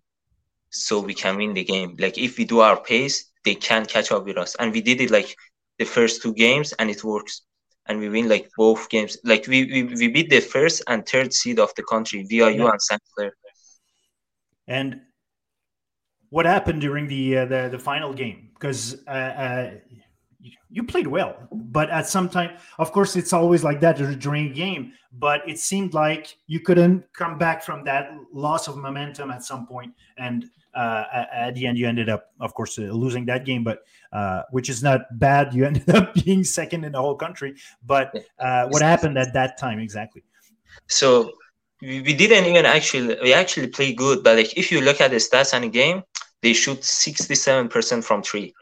[0.71, 1.95] so we can win the game.
[1.97, 4.55] Like if we do our pace, they can't catch up with us.
[4.59, 5.33] And we did it like
[5.79, 7.43] the first two games and it works.
[7.85, 9.17] And we win like both games.
[9.23, 12.71] Like we we, we beat the first and third seed of the country, VIU yeah.
[12.71, 13.01] and St.
[13.15, 13.31] Clair.
[14.67, 14.99] And
[16.33, 18.49] what happened during the uh, the the final game?
[18.55, 19.71] Because uh, uh,
[20.71, 24.53] you played well, but at some time, of course, it's always like that during a
[24.53, 24.93] game.
[25.11, 29.67] But it seemed like you couldn't come back from that loss of momentum at some
[29.67, 33.63] point, and uh, at the end, you ended up, of course, uh, losing that game.
[33.63, 35.53] But uh, which is not bad.
[35.53, 37.53] You ended up being second in the whole country.
[37.85, 40.23] But uh, what happened at that time exactly?
[40.87, 41.31] So
[41.83, 45.11] we, we didn't even actually we actually play good, but like if you look at
[45.11, 46.01] the stats in the game,
[46.43, 48.53] they shoot sixty seven percent from three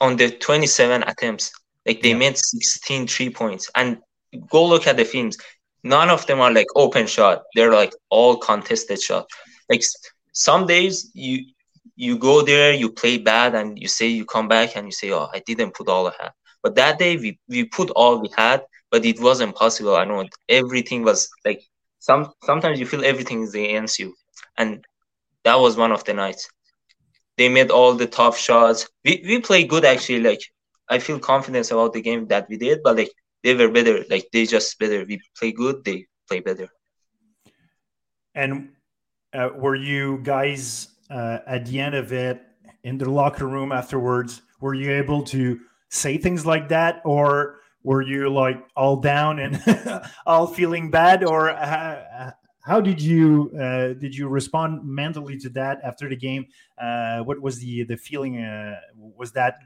[0.00, 1.52] on the 27 attempts.
[1.86, 2.16] Like they yeah.
[2.16, 3.70] made 16 three points.
[3.74, 3.98] And
[4.50, 5.36] go look at the films.
[5.82, 7.44] None of them are like open shot.
[7.54, 9.26] They're like all contested shot.
[9.70, 9.82] Like
[10.32, 11.46] some days you
[11.98, 15.12] you go there, you play bad, and you say you come back and you say,
[15.12, 18.28] "Oh, I didn't put all I had." But that day we we put all we
[18.36, 19.96] had, but it wasn't possible.
[19.96, 21.62] I know everything was like
[22.00, 24.14] some sometimes you feel everything is against you,
[24.58, 24.84] and
[25.44, 26.50] that was one of the nights.
[27.36, 28.88] They made all the tough shots.
[29.04, 30.20] We we play good actually.
[30.20, 30.40] Like
[30.88, 34.04] I feel confidence about the game that we did, but like they were better.
[34.08, 35.04] Like they just better.
[35.04, 35.84] We play good.
[35.84, 36.68] They play better.
[38.34, 38.70] And
[39.32, 42.42] uh, were you guys uh, at the end of it
[42.84, 44.42] in the locker room afterwards?
[44.60, 49.62] Were you able to say things like that, or were you like all down and
[50.26, 52.32] all feeling bad, or uh,
[52.66, 56.46] how did you uh, did you respond mentally to that after the game?
[56.76, 58.38] Uh, what was the the feeling?
[58.38, 59.58] Uh, was that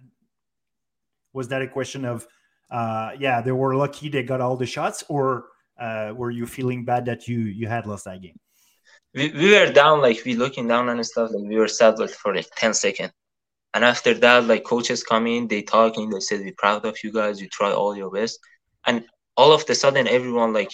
[1.33, 2.27] was that a question of
[2.71, 5.47] uh, yeah they were lucky they got all the shots, or
[5.81, 8.39] uh, were you feeling bad that you you had lost that game?
[9.15, 12.11] We, we were down like we looking down and stuff like we were sad like
[12.11, 13.13] for like 10 seconds
[13.75, 17.13] and after that like coaches come in they talking they said we're proud of you
[17.13, 18.39] guys you try all your best
[18.87, 19.05] and
[19.37, 20.71] all of the sudden everyone like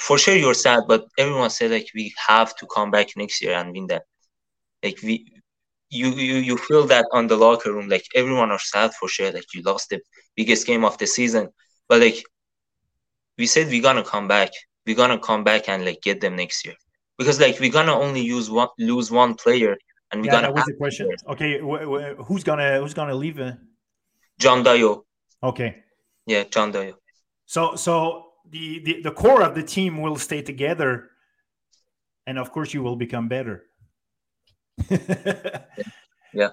[0.00, 3.54] for sure you're sad, but everyone said like we have to come back next year
[3.54, 4.02] and win that.
[4.82, 5.32] Like we,
[5.90, 7.88] you you you feel that on the locker room.
[7.88, 9.32] Like everyone are sad for sure.
[9.32, 10.00] Like you lost the
[10.34, 11.48] biggest game of the season,
[11.88, 12.22] but like
[13.38, 14.50] we said we're gonna come back.
[14.86, 16.74] We're gonna come back and like get them next year
[17.18, 19.76] because like we're gonna only use one lose one player
[20.10, 20.46] and we're yeah, gonna.
[20.48, 21.10] That was the question.
[21.28, 21.60] Okay,
[22.24, 23.40] who's gonna who's gonna leave?
[23.40, 23.52] Uh?
[24.38, 25.02] John Dayo.
[25.42, 25.82] Okay.
[26.26, 26.94] Yeah, John Dayo.
[27.46, 31.10] So so the, the the core of the team will stay together.
[32.26, 33.64] And of course you will become better.
[36.36, 36.50] Yeah.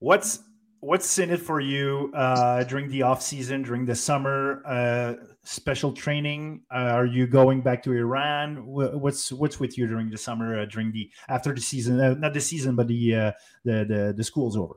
[0.00, 0.40] What's
[0.80, 5.14] what's in it for you uh, during the off season during the summer uh,
[5.44, 6.62] special training?
[6.74, 8.66] Uh, are you going back to iran?
[8.66, 12.34] What's what's with you during the summer uh, during the after the season uh, not
[12.34, 13.32] the season but the, uh,
[13.64, 14.74] the the the school's over?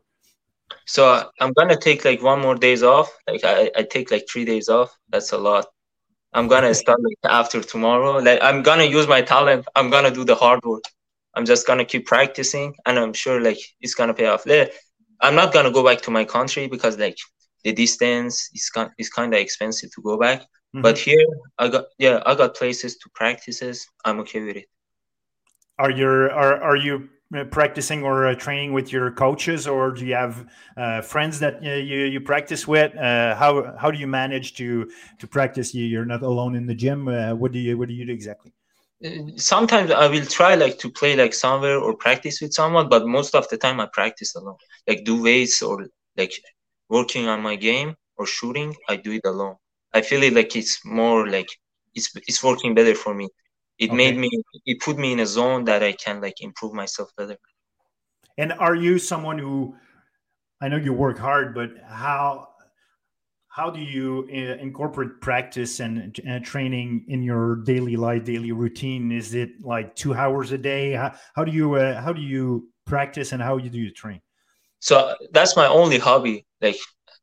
[0.85, 3.09] So i'm gonna take like one more days off.
[3.27, 4.95] Like I, I take like three days off.
[5.09, 5.65] That's a lot
[6.33, 8.17] I'm gonna start like after tomorrow.
[8.17, 9.67] Like I'm gonna use my talent.
[9.75, 10.83] I'm gonna do the hard work.
[11.35, 14.45] I'm just gonna keep practicing, and I'm sure like it's gonna pay off.
[15.21, 17.17] I'm not gonna go back to my country because like
[17.63, 20.41] the distance is kind is kind of expensive to go back.
[20.41, 20.81] Mm-hmm.
[20.81, 21.25] But here,
[21.57, 23.87] I got yeah, I got places to practices.
[24.05, 24.65] I'm okay with it.
[25.77, 27.09] Are you are are you
[27.51, 30.45] practicing or uh, training with your coaches, or do you have
[30.77, 32.95] uh, friends that uh, you you practice with?
[32.95, 34.89] Uh, how how do you manage to
[35.19, 35.73] to practice?
[35.73, 37.07] You're not alone in the gym.
[37.07, 38.53] Uh, what do you what do you do exactly?
[39.35, 43.35] Sometimes I will try like to play like somewhere or practice with someone, but most
[43.35, 44.57] of the time I practice alone.
[44.87, 46.33] Like do weights or like
[46.89, 49.55] working on my game or shooting, I do it alone.
[49.93, 51.49] I feel it like it's more like
[51.95, 53.27] it's it's working better for me
[53.83, 53.95] it okay.
[53.95, 54.29] made me
[54.65, 57.37] it put me in a zone that i can like improve myself better
[58.37, 59.75] and are you someone who
[60.61, 62.47] i know you work hard but how
[63.49, 69.11] how do you uh, incorporate practice and, and, training in your daily life daily routine
[69.11, 72.67] is it like two hours a day how, how do you uh, how do you
[72.85, 74.21] practice and how you do you train
[74.79, 76.45] So that's my only hobby.
[76.61, 76.77] Like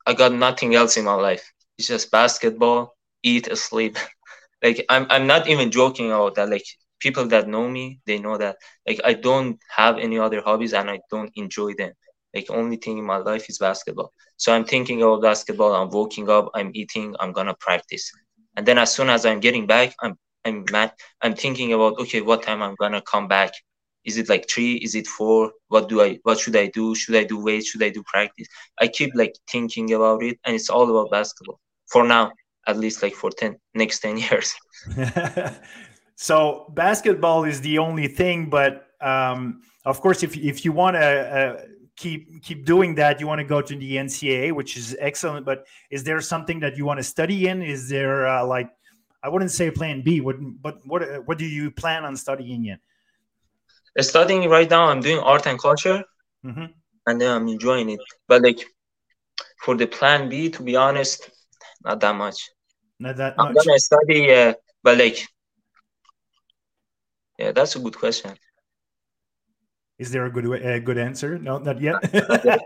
[0.07, 1.45] I got nothing else in my life.
[1.77, 3.99] It's just basketball, eat, sleep.
[4.63, 6.49] like I'm I'm not even joking about that.
[6.51, 6.65] Like
[7.01, 8.57] people that know me, they know that
[8.87, 11.93] like I don't have any other hobbies and I don't enjoy them.
[12.35, 14.13] Like only thing in my life is basketball.
[14.37, 15.75] So I'm thinking about basketball.
[15.75, 16.51] I'm waking up.
[16.55, 17.15] I'm eating.
[17.21, 18.11] I'm gonna practice.
[18.57, 20.93] And then as soon as I'm getting back, I'm I'm mad.
[21.23, 23.53] I'm thinking about okay, what time I'm gonna come back.
[24.05, 24.75] Is it like three?
[24.77, 25.53] Is it four?
[25.69, 26.19] What do I?
[26.23, 26.95] What should I do?
[26.95, 27.65] Should I do weight?
[27.65, 28.47] Should I do practice?
[28.81, 31.61] I keep like thinking about it, and it's all about basketball
[31.91, 32.33] for now,
[32.71, 34.55] at least like for ten next ten years.
[36.17, 41.07] so basketball is the only thing, but um, of course, if if you want to.
[41.39, 41.63] Uh,
[42.01, 45.67] keep keep doing that you want to go to the ncaa which is excellent but
[45.91, 48.71] is there something that you want to study in is there uh, like
[49.23, 52.79] i wouldn't say plan b what, but what what do you plan on studying in
[54.03, 56.03] studying right now i'm doing art and culture
[56.45, 56.67] mm-hmm.
[57.07, 58.61] and then i'm enjoying it but like
[59.65, 61.31] for the plan b to be honest
[61.85, 62.39] not that much
[63.01, 64.55] not that i'm gonna study uh,
[64.85, 65.27] like
[67.39, 68.37] yeah that's a good question
[70.01, 71.39] is there a good a good answer?
[71.39, 72.01] No, not yet.
[72.15, 72.59] not yet.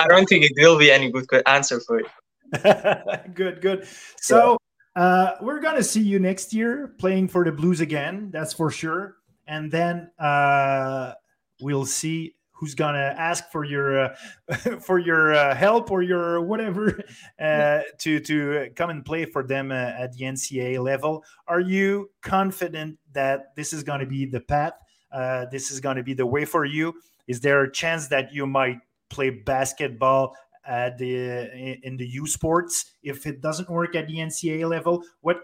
[0.00, 2.06] I don't think it will be any good answer for it.
[3.34, 3.86] good, good.
[4.16, 4.56] So
[4.96, 8.30] uh, we're gonna see you next year playing for the Blues again.
[8.32, 9.16] That's for sure.
[9.46, 11.12] And then uh,
[11.60, 12.34] we'll see
[12.64, 14.16] who's gonna ask for your uh,
[14.80, 16.98] for your uh, help or your whatever
[17.38, 21.22] uh, to to come and play for them uh, at the NCAA level.
[21.46, 24.72] Are you confident that this is going to be the path
[25.14, 26.94] uh, this is going to be the way for you?
[27.28, 28.78] Is there a chance that you might
[29.10, 30.34] play basketball
[30.66, 35.04] at the in the U Sports if it doesn't work at the NCAA level?
[35.20, 35.42] What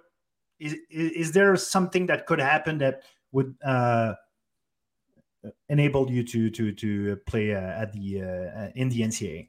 [0.58, 3.02] is is there something that could happen that
[3.32, 4.14] would uh,
[5.68, 9.48] enable you to to to play uh, at the uh, in the NCAA?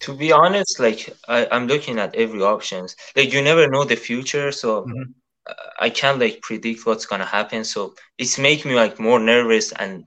[0.00, 2.96] To be honest, like I, am looking at every options.
[3.16, 5.10] Like you never know the future, so mm-hmm.
[5.80, 7.64] I can't like predict what's gonna happen.
[7.64, 10.04] So it's making me like more nervous and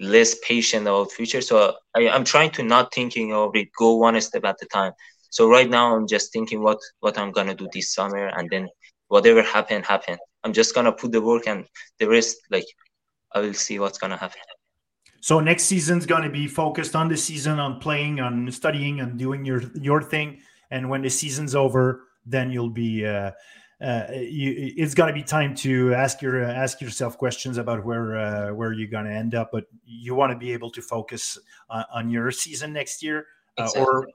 [0.00, 1.40] less patient about future.
[1.40, 4.92] So I, I'm trying to not thinking of it, go one step at a time.
[5.30, 8.68] So right now I'm just thinking what what I'm gonna do this summer, and then
[9.08, 10.18] whatever happen, happen.
[10.44, 11.64] I'm just gonna put the work, and
[11.98, 12.66] the rest, like
[13.34, 14.40] I will see what's gonna happen.
[15.20, 19.44] So next season's gonna be focused on the season, on playing, on studying, and doing
[19.44, 20.40] your your thing.
[20.70, 23.06] And when the season's over, then you'll be.
[23.06, 23.32] Uh,
[23.82, 27.84] uh, you, it's going to be time to ask your uh, ask yourself questions about
[27.84, 29.50] where uh, where you're going to end up.
[29.52, 31.38] But you want to be able to focus
[31.68, 33.26] on, on your season next year,
[33.58, 33.82] uh, exactly.
[33.82, 34.08] or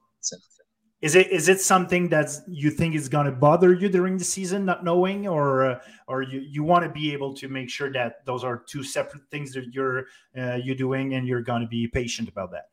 [1.01, 4.23] is it is it something that you think is going to bother you during the
[4.23, 7.91] season, not knowing, or uh, or you, you want to be able to make sure
[7.93, 10.07] that those are two separate things that you're
[10.37, 12.65] uh, you're doing, and you're going to be patient about that.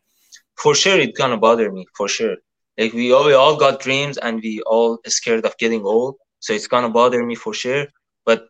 [0.55, 1.87] For sure, it's gonna bother me.
[1.97, 2.37] For sure,
[2.77, 6.53] like we all we all got dreams, and we all scared of getting old so
[6.53, 7.87] it's gonna bother me for sure
[8.25, 8.49] but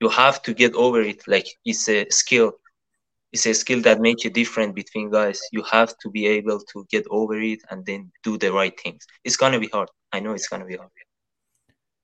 [0.00, 2.52] you have to get over it like it's a skill
[3.32, 6.86] it's a skill that makes you different between guys you have to be able to
[6.90, 10.32] get over it and then do the right things it's gonna be hard i know
[10.32, 10.90] it's gonna be hard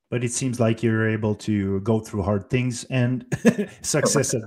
[0.09, 3.25] but it seems like you're able to go through hard things and
[3.81, 4.33] success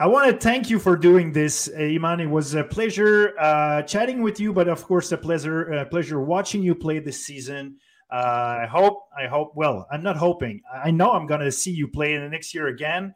[0.00, 2.18] I want to thank you for doing this, Iman.
[2.18, 6.20] It was a pleasure uh, chatting with you, but of course, a pleasure, uh, pleasure
[6.20, 7.76] watching you play this season.
[8.12, 9.52] Uh, I hope, I hope.
[9.54, 10.62] Well, I'm not hoping.
[10.82, 13.14] I know I'm going to see you play in the next year again.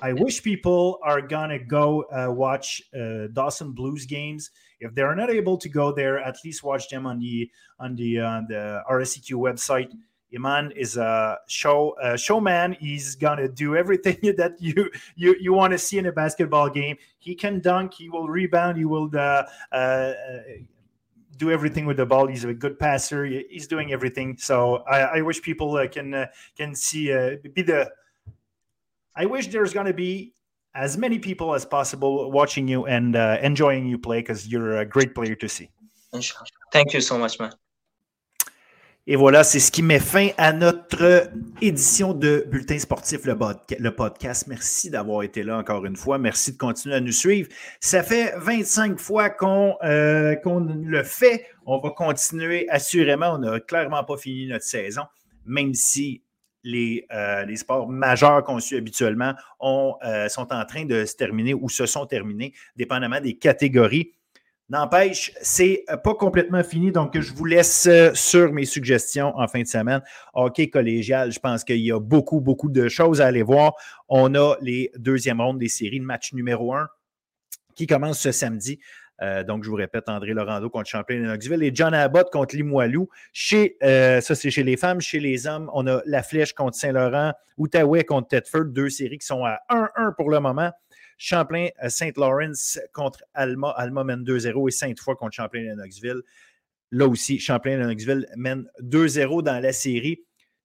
[0.00, 4.50] I wish people are gonna go uh, watch uh, Dawson Blues games.
[4.80, 8.20] If they're not able to go there, at least watch them on the on the
[8.20, 9.92] uh, the RSEQ website.
[10.34, 12.76] Iman is a show a showman.
[12.80, 16.96] He's gonna do everything that you you you want to see in a basketball game.
[17.18, 17.94] He can dunk.
[17.94, 18.78] He will rebound.
[18.78, 20.12] He will uh, uh,
[21.36, 22.26] do everything with the ball.
[22.26, 23.24] He's a good passer.
[23.24, 24.36] He's doing everything.
[24.38, 27.90] So I, I wish people uh, can uh, can see uh, be the.
[29.16, 30.34] I wish there's gonna be
[30.74, 34.86] as many people as possible watching you and uh, enjoying you play because you're a
[34.86, 35.70] great player to see.
[36.72, 37.52] Thank you so much, man.
[39.06, 41.30] Et voilà, c'est ce qui met fin à notre
[41.60, 44.46] édition de Bulletin sportif, le, podcast.
[44.46, 46.16] Merci d'avoir été là encore une fois.
[46.16, 47.50] Merci de continuer à nous suivre.
[47.80, 49.28] Ça fait 25 fois
[49.82, 51.46] euh, qu'on le fait.
[51.66, 53.34] On va continuer assurément.
[53.34, 55.02] On n'a clairement pas fini notre saison,
[55.44, 56.22] même si
[56.64, 61.54] les, euh, les sports majeurs qu'on suit habituellement euh, sont en train de se terminer
[61.54, 64.12] ou se sont terminés, dépendamment des catégories.
[64.70, 69.60] N'empêche, c'est euh, pas complètement fini, donc je vous laisse sur mes suggestions en fin
[69.60, 70.00] de semaine.
[70.32, 73.74] Hockey collégial, je pense qu'il y a beaucoup, beaucoup de choses à aller voir.
[74.08, 76.88] On a les deuxièmes rondes des séries, le match numéro un
[77.74, 78.78] qui commence ce samedi.
[79.22, 83.08] Euh, donc, je vous répète, André Laurando contre Champlain Knoxville et John Abbott contre Limoilou.
[83.32, 85.00] Chez, euh, ça, c'est chez les femmes.
[85.00, 89.26] Chez les hommes, on a La Flèche contre Saint-Laurent, Outaouais contre Tedford, deux séries qui
[89.26, 90.72] sont à 1-1 pour le moment.
[91.16, 93.70] Champlain, euh, Saint Lawrence contre Alma.
[93.76, 96.22] Alma mène 2-0 et Sainte-Foy contre Champlain Knoxville.
[96.90, 100.24] Là aussi, Champlain Knoxville mène 2-0 dans la série.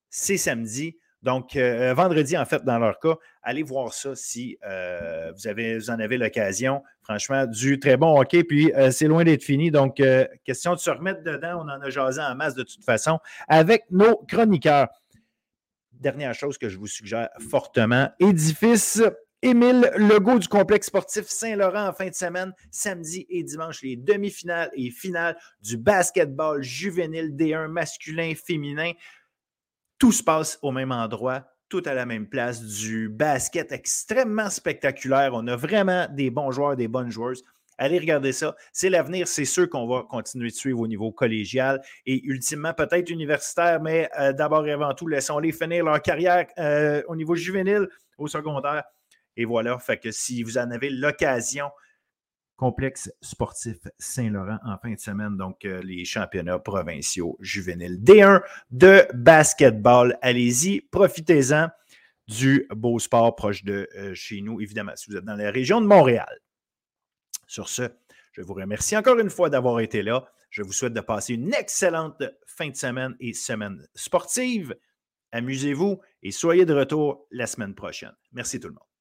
[0.09, 0.97] C'est samedi.
[1.22, 6.00] Donc, euh, vendredi, en fait, dans leur cas, allez voir ça si euh, vous, en
[6.00, 6.82] avez l'occasion.
[7.02, 8.44] Franchement, du très bon hockey.
[8.44, 9.72] Puis, euh, c'est loin d'être fini.
[9.72, 10.02] Donc,
[10.46, 11.64] question de se remettre dedans.
[11.66, 14.88] On en a jasé en masse de toute façon avec nos chroniqueurs.
[15.91, 19.02] Dernière chose que je vous suggère fortement édifice.
[19.41, 24.70] Émile Legault du complexe sportif Saint-Laurent en fin de semaine, samedi et dimanche, les demi-finales
[24.74, 28.91] et finales du basketball juvénile D1 masculin, féminin.
[29.99, 35.31] Tout se passe au même endroit, tout à la même place, du basket extrêmement spectaculaire.
[35.34, 37.43] On a vraiment des bons joueurs, des bonnes joueuses.
[37.77, 38.55] Allez regarder ça.
[38.71, 39.27] C'est l'avenir.
[39.27, 44.09] C'est sûr qu'on va continuer de suivre au niveau collégial et ultimement peut-être universitaire, mais
[44.19, 48.84] euh, d'abord et avant tout, laissons-les finir leur carrière euh, au niveau juvénile, au secondaire.
[49.35, 49.77] Et voilà.
[49.80, 51.69] Fait que si vous en avez l'occasion,
[52.60, 59.07] complexe sportif Saint-Laurent en fin de semaine, donc euh, les championnats provinciaux juvéniles D1 de
[59.14, 60.18] basketball.
[60.22, 61.69] Allez-y, profitez-en
[62.27, 65.80] du beau sport proche de euh, chez nous, évidemment, si vous êtes dans la région
[65.80, 66.40] de Montréal.
[67.48, 67.84] Sur ce,
[68.34, 70.26] je vous remercie encore une fois d'avoir été là.
[70.49, 74.76] Je vous souhaite de passer une excellente fin de semaine et semaine sportive.
[75.31, 78.15] Amusez-vous et soyez de retour la semaine prochaine.
[78.34, 78.89] Merci tout le monde.